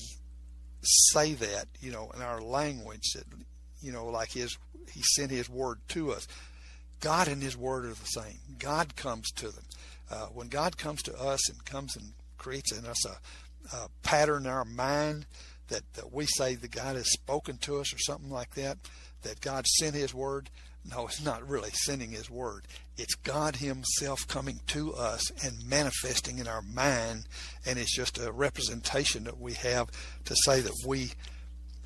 say 0.82 1.34
that, 1.34 1.68
you 1.82 1.92
know, 1.92 2.10
in 2.16 2.22
our 2.22 2.42
language. 2.42 3.12
That, 3.14 3.26
you 3.82 3.92
know, 3.92 4.06
like 4.06 4.32
His 4.32 4.58
He 4.92 5.02
sent 5.02 5.30
His 5.30 5.50
word 5.50 5.80
to 5.90 6.14
us. 6.14 6.26
God 7.02 7.28
and 7.28 7.44
His 7.44 7.58
word 7.58 7.86
are 7.86 7.90
the 7.90 8.06
same. 8.06 8.40
God 8.58 8.96
comes 8.96 9.30
to 9.32 9.50
them. 9.50 9.66
Uh, 10.10 10.28
when 10.28 10.48
God 10.48 10.78
comes 10.78 11.04
to 11.04 11.20
us 11.20 11.50
and 11.50 11.64
comes 11.66 11.96
and 11.98 12.14
creates 12.38 12.72
in 12.72 12.86
us 12.86 13.06
a, 13.06 13.76
a 13.76 13.90
pattern 14.04 14.46
in 14.46 14.52
our 14.52 14.66
mind 14.66 15.26
that, 15.68 15.82
that 15.94 16.14
we 16.14 16.26
say 16.26 16.56
that 16.56 16.72
God 16.72 16.96
has 16.96 17.12
spoken 17.12 17.58
to 17.60 17.78
us 17.78 17.94
or 17.94 17.98
something 17.98 18.30
like 18.30 18.54
that, 18.56 18.78
that 19.24 19.42
God 19.42 19.66
sent 19.66 19.96
His 19.96 20.14
Word. 20.14 20.50
No, 20.90 21.08
it's 21.08 21.24
not 21.24 21.48
really 21.48 21.72
sending 21.72 22.12
His 22.12 22.30
Word. 22.30 22.68
It's 22.98 23.16
God 23.16 23.56
Himself 23.56 24.28
coming 24.28 24.60
to 24.68 24.94
us 24.94 25.32
and 25.44 25.68
manifesting 25.68 26.38
in 26.38 26.48
our 26.48 26.62
mind, 26.62 27.26
and 27.66 27.80
it's 27.80 27.96
just 27.96 28.20
a 28.20 28.32
representation 28.32 29.24
that 29.24 29.40
we 29.40 29.54
have 29.54 29.90
to 30.26 30.36
say 30.46 30.62
that 30.62 30.76
we 30.86 31.12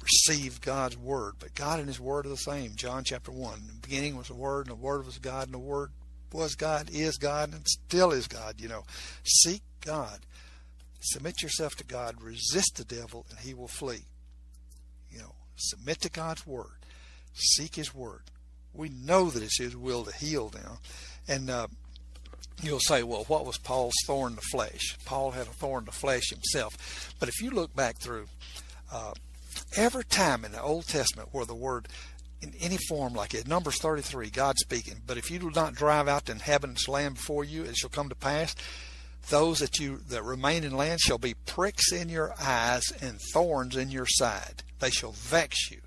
receive 0.01 0.61
God's 0.61 0.97
Word. 0.97 1.35
But 1.39 1.55
God 1.55 1.79
and 1.79 1.87
His 1.87 1.99
Word 1.99 2.25
are 2.25 2.29
the 2.29 2.37
same. 2.37 2.75
John 2.75 3.03
chapter 3.05 3.31
1. 3.31 3.59
In 3.59 3.67
the 3.67 3.73
beginning 3.81 4.17
was 4.17 4.27
the 4.27 4.35
Word, 4.35 4.67
and 4.67 4.77
the 4.77 4.81
Word 4.81 5.05
was 5.05 5.17
God, 5.17 5.45
and 5.45 5.53
the 5.53 5.59
Word 5.59 5.91
was 6.33 6.55
God, 6.55 6.89
is 6.91 7.17
God, 7.17 7.53
and 7.53 7.65
still 7.65 8.11
is 8.11 8.27
God. 8.27 8.59
You 8.59 8.67
know, 8.67 8.83
seek 9.23 9.61
God. 9.81 10.19
Submit 11.01 11.41
yourself 11.41 11.75
to 11.77 11.83
God, 11.83 12.21
resist 12.21 12.75
the 12.75 12.83
devil, 12.83 13.25
and 13.29 13.39
he 13.39 13.53
will 13.53 13.67
flee. 13.67 14.03
You 15.11 15.19
know, 15.19 15.35
submit 15.55 16.01
to 16.01 16.09
God's 16.09 16.45
word, 16.45 16.85
seek 17.33 17.75
His 17.75 17.95
word. 17.95 18.23
We 18.73 18.89
know 18.89 19.29
that 19.29 19.41
it's 19.41 19.59
His 19.59 19.75
will 19.75 20.03
to 20.03 20.15
heal 20.15 20.51
now, 20.53 20.79
and 21.27 21.49
uh, 21.49 21.67
you'll 22.61 22.79
say, 22.79 23.01
well, 23.03 23.23
what 23.27 23.45
was 23.45 23.57
Paul's 23.57 23.95
thorn 24.05 24.33
in 24.33 24.35
the 24.35 24.41
flesh? 24.41 24.97
Paul 25.05 25.31
had 25.31 25.47
a 25.47 25.51
thorn 25.51 25.83
in 25.83 25.85
the 25.85 25.91
flesh 25.91 26.29
himself, 26.29 27.13
but 27.19 27.29
if 27.29 27.41
you 27.41 27.49
look 27.49 27.75
back 27.75 27.97
through 27.99 28.27
uh, 28.91 29.13
every 29.75 30.03
time 30.03 30.45
in 30.45 30.51
the 30.51 30.61
Old 30.61 30.87
Testament 30.87 31.29
where 31.31 31.45
the 31.45 31.55
word 31.55 31.87
in 32.41 32.53
any 32.61 32.77
form 32.87 33.13
like 33.13 33.33
it. 33.33 33.47
Numbers 33.47 33.79
33, 33.79 34.29
God 34.29 34.57
speaking. 34.57 35.01
But 35.05 35.17
if 35.17 35.29
you 35.29 35.39
do 35.39 35.51
not 35.51 35.75
drive 35.75 36.07
out 36.07 36.25
the 36.25 36.31
inhabitants 36.31 36.87
land 36.87 37.15
before 37.15 37.43
you, 37.43 37.63
it 37.63 37.75
shall 37.75 37.89
come 37.89 38.07
to 38.07 38.15
pass 38.15 38.55
those 39.29 39.59
that 39.59 39.79
you 39.79 39.99
that 40.09 40.23
remain 40.23 40.63
in 40.63 40.75
land 40.75 40.99
shall 40.99 41.17
be 41.17 41.33
pricks 41.33 41.91
in 41.91 42.09
your 42.09 42.33
eyes 42.39 42.83
and 43.01 43.19
thorns 43.33 43.75
in 43.75 43.89
your 43.91 44.07
side. 44.07 44.63
They 44.79 44.89
shall 44.89 45.11
vex 45.11 45.71
you. 45.71 45.79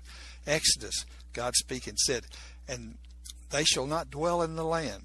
Exodus, 0.47 1.05
God 1.33 1.53
speaking, 1.55 1.95
said, 1.97 2.23
and 2.67 2.95
they 3.51 3.63
shall 3.63 3.85
not 3.87 4.09
dwell 4.09 4.41
in 4.41 4.55
the 4.55 4.65
land. 4.65 5.03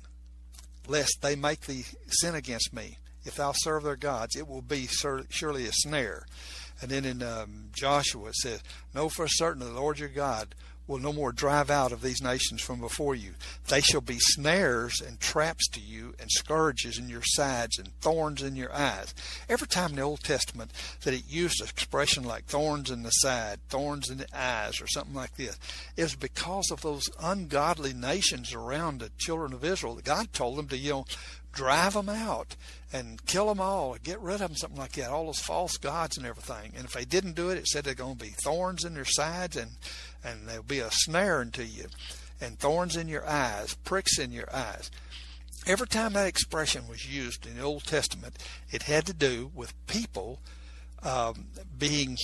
lest 0.87 1.19
they 1.21 1.37
make 1.37 1.63
thee 1.63 1.85
sin 2.09 2.35
against 2.35 2.73
me. 2.73 2.99
If 3.25 3.35
thou 3.37 3.53
serve 3.53 3.83
their 3.85 3.97
gods, 3.97 4.37
it 4.37 4.49
will 4.49 4.63
be 4.63 4.89
surely 4.89 5.67
a 5.67 5.73
snare. 5.73 6.25
And 6.81 6.91
then 6.91 7.05
in 7.05 7.23
um, 7.23 7.71
Joshua 7.73 8.29
it 8.29 8.37
says, 8.37 8.63
Know 8.95 9.09
for 9.09 9.29
certain 9.29 9.63
the 9.63 9.71
Lord 9.71 9.99
your 9.99 10.09
God 10.09 10.55
will 10.89 10.99
no 10.99 11.13
more 11.13 11.31
drive 11.31 11.71
out 11.71 11.93
of 11.93 12.03
these 12.03 12.23
nations 12.23 12.61
from 12.61 12.81
before 12.81 13.15
you. 13.15 13.35
They 13.69 13.83
shall 13.83 14.01
be 14.01 14.19
snares 14.19 15.01
and 15.01 15.21
traps 15.21 15.69
to 15.69 15.81
you, 15.81 16.15
and 16.19 16.31
scourges 16.31 16.99
in 16.99 17.09
your 17.09 17.23
sides, 17.23 17.79
and 17.79 17.89
thorns 18.01 18.43
in 18.43 18.57
your 18.57 18.75
eyes. 18.75 19.15
Every 19.49 19.69
time 19.69 19.91
in 19.91 19.97
the 19.97 20.03
Old 20.03 20.25
Testament 20.25 20.73
that 21.03 21.15
it 21.15 21.29
used 21.29 21.61
an 21.61 21.69
expression 21.69 22.25
like 22.25 22.47
thorns 22.47 22.91
in 22.91 23.03
the 23.03 23.11
side, 23.11 23.61
thorns 23.69 24.11
in 24.11 24.19
the 24.19 24.37
eyes, 24.37 24.81
or 24.81 24.87
something 24.89 25.15
like 25.15 25.37
this, 25.37 25.59
it 25.97 26.03
was 26.03 26.17
because 26.17 26.71
of 26.73 26.81
those 26.81 27.09
ungodly 27.21 27.93
nations 27.93 28.55
around 28.55 29.01
the 29.01 29.11
children 29.19 29.53
of 29.53 29.65
Israel 29.65 29.95
that 29.95 30.05
God 30.05 30.33
told 30.33 30.57
them 30.57 30.69
to, 30.69 30.77
you 30.77 30.91
know, 30.91 31.05
drive 31.53 31.95
them 31.95 32.09
out 32.09 32.57
and 32.93 33.25
kill 33.27 33.49
them 33.49 33.61
all, 33.61 33.97
get 34.03 34.21
rid 34.21 34.35
of 34.35 34.41
them, 34.41 34.57
something 34.57 34.79
like 34.79 34.93
that, 34.93 35.11
all 35.11 35.27
those 35.27 35.41
false 35.41 35.77
gods 35.77 36.17
and 36.17 36.27
everything. 36.27 36.73
And 36.77 36.85
if 36.85 36.93
they 36.93 37.05
didn't 37.05 37.35
do 37.35 37.51
it, 37.51 37.59
it 37.59 37.67
said 37.67 37.85
they're 37.85 37.95
going 37.95 38.17
to 38.17 38.25
be 38.25 38.31
thorns 38.31 38.85
in 38.85 38.95
their 38.95 39.05
sides 39.05 39.57
and 39.57 39.73
and 40.25 40.49
there'll 40.49 40.63
be 40.63 40.81
a 40.81 40.91
snare 40.91 41.41
unto 41.41 41.63
you, 41.63 41.87
and 42.41 42.59
thorns 42.59 42.97
in 42.97 43.09
your 43.09 43.27
eyes, 43.27 43.75
pricks 43.85 44.19
in 44.19 44.33
your 44.33 44.49
eyes. 44.55 44.91
Every 45.67 45.87
time 45.87 46.15
that 46.15 46.27
expression 46.27 46.89
was 46.89 47.13
used 47.13 47.47
in 47.47 47.57
the 47.57 47.63
Old 47.63 47.85
Testament, 47.85 48.37
it 48.71 48.85
had 48.85 49.07
to 49.07 49.13
do 49.13 49.51
with 49.55 49.75
people 49.87 50.41
um, 51.03 51.47
being, 51.79 52.17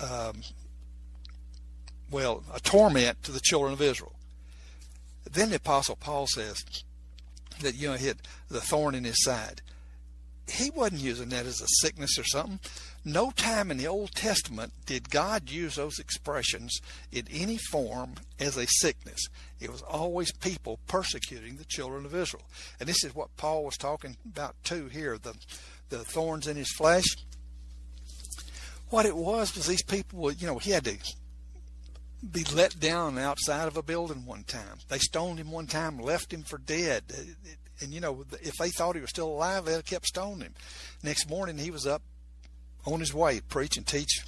um, 0.00 0.42
well, 2.10 2.42
a 2.54 2.60
torment 2.60 3.22
to 3.22 3.32
the 3.32 3.40
children 3.40 3.72
of 3.72 3.80
Israel. 3.80 4.14
Then 5.30 5.50
the 5.50 5.56
Apostle 5.56 5.96
Paul 5.96 6.26
says 6.26 6.62
that, 7.60 7.74
you 7.74 7.88
know, 7.88 7.94
he 7.94 8.08
had 8.08 8.18
the 8.48 8.60
thorn 8.60 8.94
in 8.94 9.04
his 9.04 9.22
side. 9.22 9.62
He 10.48 10.70
wasn't 10.70 11.00
using 11.00 11.30
that 11.30 11.46
as 11.46 11.60
a 11.60 11.66
sickness 11.80 12.18
or 12.18 12.24
something. 12.24 12.60
No 13.04 13.32
time 13.32 13.72
in 13.72 13.78
the 13.78 13.88
Old 13.88 14.12
Testament 14.12 14.72
did 14.86 15.10
God 15.10 15.50
use 15.50 15.74
those 15.74 15.98
expressions 15.98 16.80
in 17.10 17.26
any 17.32 17.58
form 17.58 18.14
as 18.38 18.56
a 18.56 18.66
sickness. 18.66 19.26
It 19.58 19.72
was 19.72 19.82
always 19.82 20.30
people 20.30 20.78
persecuting 20.86 21.56
the 21.56 21.64
children 21.64 22.06
of 22.06 22.14
Israel. 22.14 22.44
And 22.78 22.88
this 22.88 23.02
is 23.02 23.14
what 23.14 23.36
Paul 23.36 23.64
was 23.64 23.76
talking 23.76 24.16
about 24.24 24.54
too 24.62 24.86
here, 24.86 25.18
the 25.18 25.34
the 25.88 26.04
thorns 26.04 26.46
in 26.46 26.56
his 26.56 26.72
flesh. 26.72 27.04
What 28.90 29.04
it 29.04 29.16
was 29.16 29.54
was 29.56 29.66
these 29.66 29.82
people 29.82 30.20
would, 30.20 30.40
you 30.40 30.46
know, 30.46 30.58
he 30.58 30.70
had 30.70 30.84
to 30.84 30.96
be 32.30 32.44
let 32.54 32.78
down 32.78 33.18
outside 33.18 33.66
of 33.66 33.76
a 33.76 33.82
building 33.82 34.24
one 34.24 34.44
time. 34.44 34.78
They 34.88 34.98
stoned 34.98 35.40
him 35.40 35.50
one 35.50 35.66
time, 35.66 35.98
left 35.98 36.32
him 36.32 36.44
for 36.44 36.58
dead. 36.58 37.04
And 37.80 37.92
you 37.92 38.00
know, 38.00 38.24
if 38.42 38.54
they 38.58 38.70
thought 38.70 38.94
he 38.94 39.00
was 39.00 39.10
still 39.10 39.28
alive, 39.28 39.64
they 39.64 39.80
kept 39.82 40.06
stoning 40.06 40.42
him. 40.42 40.54
Next 41.02 41.28
morning, 41.28 41.58
he 41.58 41.70
was 41.70 41.86
up 41.86 42.02
on 42.84 43.00
his 43.00 43.14
way 43.14 43.40
preach 43.40 43.76
and 43.76 43.86
teach 43.86 44.22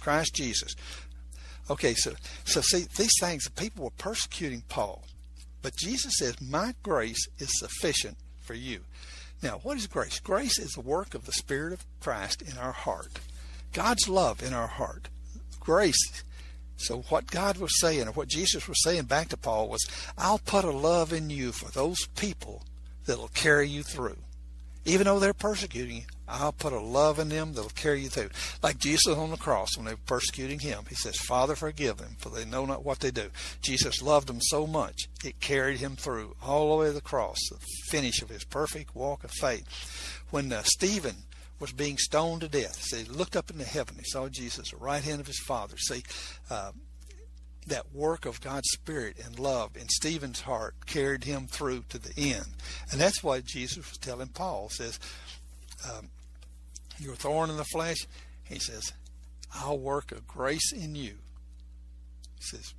Christ 0.00 0.34
Jesus. 0.34 0.74
Okay, 1.68 1.94
so 1.94 2.12
so 2.44 2.60
see 2.60 2.86
these 2.96 3.12
things 3.20 3.48
people 3.50 3.84
were 3.84 3.90
persecuting 3.90 4.62
Paul. 4.68 5.04
But 5.62 5.76
Jesus 5.76 6.14
says, 6.18 6.40
My 6.40 6.74
grace 6.82 7.28
is 7.38 7.58
sufficient 7.58 8.16
for 8.40 8.54
you. 8.54 8.80
Now, 9.42 9.60
what 9.62 9.76
is 9.76 9.86
grace? 9.86 10.20
Grace 10.20 10.58
is 10.58 10.72
the 10.72 10.80
work 10.80 11.14
of 11.14 11.24
the 11.24 11.32
Spirit 11.32 11.72
of 11.72 11.86
Christ 12.00 12.42
in 12.42 12.58
our 12.58 12.72
heart. 12.72 13.20
God's 13.72 14.08
love 14.08 14.42
in 14.42 14.52
our 14.52 14.66
heart. 14.66 15.08
Grace. 15.60 16.22
So 16.76 17.02
what 17.08 17.30
God 17.30 17.58
was 17.58 17.78
saying, 17.78 18.08
or 18.08 18.12
what 18.12 18.28
Jesus 18.28 18.66
was 18.66 18.82
saying 18.82 19.04
back 19.04 19.28
to 19.28 19.36
Paul 19.36 19.68
was, 19.68 19.86
I'll 20.16 20.38
put 20.38 20.64
a 20.64 20.70
love 20.70 21.12
in 21.12 21.30
you 21.30 21.52
for 21.52 21.70
those 21.70 22.06
people 22.16 22.64
that'll 23.06 23.28
carry 23.28 23.68
you 23.68 23.82
through. 23.82 24.16
Even 24.84 25.04
though 25.04 25.18
they're 25.18 25.34
persecuting 25.34 25.96
you, 25.96 26.02
I'll 26.30 26.52
put 26.52 26.72
a 26.72 26.80
love 26.80 27.18
in 27.18 27.28
them 27.28 27.52
that'll 27.52 27.70
carry 27.70 28.02
you 28.02 28.08
through. 28.08 28.30
Like 28.62 28.78
Jesus 28.78 29.16
on 29.16 29.30
the 29.30 29.36
cross 29.36 29.76
when 29.76 29.86
they 29.86 29.94
were 29.94 30.00
persecuting 30.06 30.60
him. 30.60 30.84
He 30.88 30.94
says, 30.94 31.16
Father, 31.16 31.56
forgive 31.56 31.98
them, 31.98 32.16
for 32.18 32.30
they 32.30 32.44
know 32.44 32.64
not 32.64 32.84
what 32.84 33.00
they 33.00 33.10
do. 33.10 33.30
Jesus 33.62 34.02
loved 34.02 34.28
them 34.28 34.40
so 34.40 34.66
much, 34.66 35.08
it 35.24 35.40
carried 35.40 35.80
him 35.80 35.96
through 35.96 36.36
all 36.42 36.70
the 36.70 36.76
way 36.76 36.86
to 36.86 36.92
the 36.92 37.00
cross, 37.00 37.38
the 37.50 37.58
finish 37.88 38.22
of 38.22 38.28
his 38.28 38.44
perfect 38.44 38.94
walk 38.94 39.24
of 39.24 39.30
faith. 39.32 40.22
When 40.30 40.52
uh, 40.52 40.62
Stephen 40.64 41.16
was 41.58 41.72
being 41.72 41.98
stoned 41.98 42.42
to 42.42 42.48
death, 42.48 42.82
he 42.94 43.04
looked 43.04 43.36
up 43.36 43.50
into 43.50 43.64
heaven. 43.64 43.96
He 43.98 44.04
saw 44.04 44.28
Jesus, 44.28 44.70
the 44.70 44.76
right 44.76 45.02
hand 45.02 45.20
of 45.20 45.26
his 45.26 45.40
Father. 45.40 45.76
See, 45.76 46.04
uh, 46.50 46.72
that 47.66 47.94
work 47.94 48.24
of 48.26 48.40
God's 48.40 48.68
Spirit 48.70 49.16
and 49.24 49.38
love 49.38 49.76
in 49.76 49.88
Stephen's 49.88 50.40
heart 50.40 50.74
carried 50.86 51.24
him 51.24 51.46
through 51.46 51.84
to 51.90 51.98
the 51.98 52.12
end. 52.16 52.46
And 52.90 53.00
that's 53.00 53.22
why 53.22 53.40
Jesus 53.40 53.88
was 53.88 53.98
telling 53.98 54.28
Paul, 54.28 54.68
says, 54.70 54.98
um, 55.92 56.08
You're 57.00 57.16
thorn 57.16 57.50
in 57.50 57.56
the 57.56 57.64
flesh. 57.64 57.96
He 58.44 58.58
says, 58.58 58.92
I'll 59.54 59.78
work 59.78 60.12
a 60.12 60.20
grace 60.20 60.72
in 60.72 60.94
you. 60.94 61.14
He 62.36 62.42
says, 62.42 62.74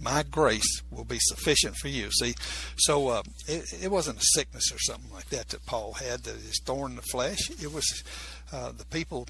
my 0.00 0.22
grace 0.22 0.82
will 0.90 1.04
be 1.04 1.18
sufficient 1.20 1.76
for 1.76 1.88
you. 1.88 2.10
See, 2.10 2.34
so 2.76 3.08
uh, 3.08 3.22
it, 3.48 3.64
it, 3.82 3.90
wasn't 3.90 4.20
a 4.20 4.24
sickness 4.34 4.70
or 4.72 4.78
something 4.78 5.10
like 5.12 5.28
that 5.30 5.48
that 5.48 5.64
Paul 5.66 5.94
had, 5.94 6.22
that 6.24 6.36
is 6.36 6.60
thorn 6.64 6.92
in 6.92 6.96
the 6.96 7.02
flesh. 7.02 7.50
It 7.62 7.72
was 7.72 8.04
uh, 8.52 8.72
the 8.72 8.84
people 8.86 9.26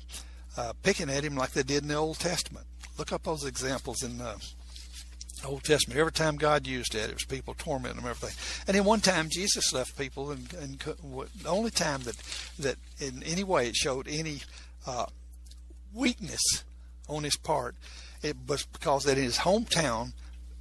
uh, 0.57 0.72
picking 0.82 1.09
at 1.09 1.24
him 1.24 1.37
like 1.37 1.53
they 1.53 1.62
did 1.62 1.82
in 1.82 1.89
the 1.89 1.95
Old 1.95 2.18
Testament. 2.18 2.66
Look 2.99 3.12
up 3.12 3.22
those 3.22 3.45
examples 3.45 4.03
in 4.03 4.18
uh, 5.47 5.51
Old 5.51 5.65
Testament. 5.65 5.99
Every 5.99 6.13
time 6.13 6.37
God 6.37 6.67
used 6.67 6.93
that, 6.93 7.09
it 7.09 7.15
was 7.15 7.25
people 7.25 7.55
tormenting 7.55 8.01
them, 8.01 8.11
everything. 8.11 8.37
And 8.67 8.77
then 8.77 8.85
one 8.85 9.01
time 9.01 9.29
Jesus 9.31 9.73
left 9.73 9.97
people, 9.99 10.31
and, 10.31 10.53
and 10.55 10.79
the 10.79 11.29
only 11.49 11.71
time 11.71 12.03
that 12.03 12.17
that 12.59 12.77
in 12.99 13.23
any 13.23 13.45
way 13.45 13.69
it 13.69 13.77
showed 13.77 14.07
any 14.09 14.43
uh, 14.87 15.07
weakness 15.95 16.65
on 17.09 17.25
his 17.25 17.37
part, 17.37 17.75
it 18.23 18.37
was 18.47 18.65
because 18.65 19.05
that 19.05 19.19
in 19.19 19.25
his 19.25 19.39
hometown, 19.39 20.13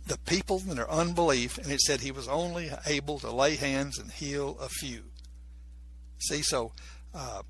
the 0.07 0.17
people 0.19 0.61
in 0.69 0.75
their 0.75 0.89
unbelief, 0.89 1.57
and 1.57 1.71
it 1.71 1.81
said 1.81 1.99
he 1.99 2.11
was 2.11 2.27
only 2.27 2.71
able 2.85 3.19
to 3.19 3.31
lay 3.31 3.55
hands 3.55 3.97
and 3.97 4.11
heal 4.11 4.57
a 4.61 4.69
few. 4.69 5.03
See, 6.19 6.41
so 6.41 6.71
uh, 7.13 7.41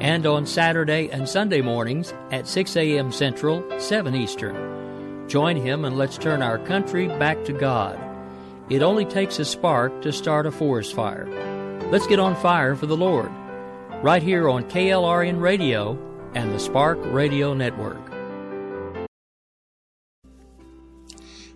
and 0.00 0.26
on 0.26 0.46
Saturday 0.46 1.08
and 1.10 1.28
Sunday 1.28 1.60
mornings 1.60 2.14
at 2.30 2.46
6 2.46 2.76
a.m. 2.76 3.12
Central, 3.12 3.64
7 3.78 4.14
Eastern. 4.14 5.28
Join 5.28 5.56
him 5.56 5.84
and 5.84 5.96
let's 5.96 6.16
turn 6.16 6.42
our 6.42 6.58
country 6.58 7.08
back 7.08 7.44
to 7.44 7.52
God. 7.52 7.98
It 8.70 8.82
only 8.82 9.04
takes 9.04 9.38
a 9.38 9.44
spark 9.44 10.02
to 10.02 10.12
start 10.12 10.46
a 10.46 10.50
forest 10.50 10.94
fire. 10.94 11.26
Let's 11.90 12.06
get 12.06 12.18
on 12.18 12.36
fire 12.36 12.76
for 12.76 12.86
the 12.86 12.96
Lord. 12.96 13.30
Right 14.02 14.22
here 14.22 14.48
on 14.48 14.64
KLRN 14.64 15.40
Radio 15.40 15.98
and 16.34 16.52
the 16.52 16.60
Spark 16.60 16.98
Radio 17.06 17.54
Network. 17.54 18.00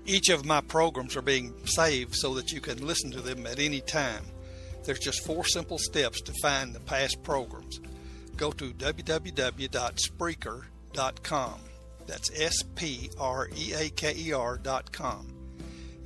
Each 0.05 0.31
of 0.31 0.45
my 0.45 0.61
programs 0.61 1.17
are 1.17 1.23
being 1.23 1.55
saved 1.65 2.17
so 2.17 2.35
that 2.35 2.51
you 2.51 2.61
can 2.61 2.85
listen 2.85 3.13
to 3.13 3.21
them 3.21 3.47
at 3.47 3.61
any 3.61 3.81
time. 3.81 4.25
There's 4.85 4.99
just 4.99 5.25
four 5.25 5.45
simple 5.45 5.79
steps 5.79 6.21
to 6.23 6.33
find 6.43 6.75
the 6.75 6.81
past 6.81 7.23
programs. 7.23 7.81
Go 8.37 8.51
to 8.53 8.73
www.spreaker.com. 8.73 11.61
That's 12.07 12.41
S 12.41 12.63
P 12.75 13.11
R 13.19 13.49
E 13.57 13.73
A 13.75 13.91
K 13.91 14.15
E 14.17 14.33
R.com. 14.33 15.29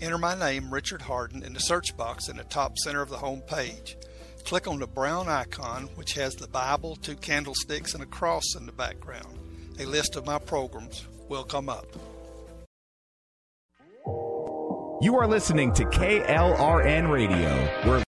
Enter 0.00 0.18
my 0.18 0.38
name, 0.38 0.72
Richard 0.72 1.02
Hardin, 1.02 1.42
in 1.42 1.54
the 1.54 1.60
search 1.60 1.96
box 1.96 2.28
in 2.28 2.36
the 2.36 2.44
top 2.44 2.76
center 2.78 3.00
of 3.00 3.08
the 3.08 3.16
home 3.16 3.40
page. 3.40 3.96
Click 4.44 4.68
on 4.68 4.78
the 4.78 4.86
brown 4.86 5.28
icon, 5.28 5.88
which 5.94 6.12
has 6.14 6.34
the 6.34 6.46
Bible, 6.46 6.96
two 6.96 7.16
candlesticks, 7.16 7.94
and 7.94 8.02
a 8.02 8.06
cross 8.06 8.54
in 8.54 8.66
the 8.66 8.72
background. 8.72 9.38
A 9.80 9.86
list 9.86 10.16
of 10.16 10.26
my 10.26 10.38
programs 10.38 11.06
will 11.28 11.44
come 11.44 11.68
up. 11.68 11.86
You 15.02 15.16
are 15.16 15.26
listening 15.26 15.72
to 15.74 15.84
KLRN 15.84 17.10
Radio, 17.10 17.66
where 17.84 18.02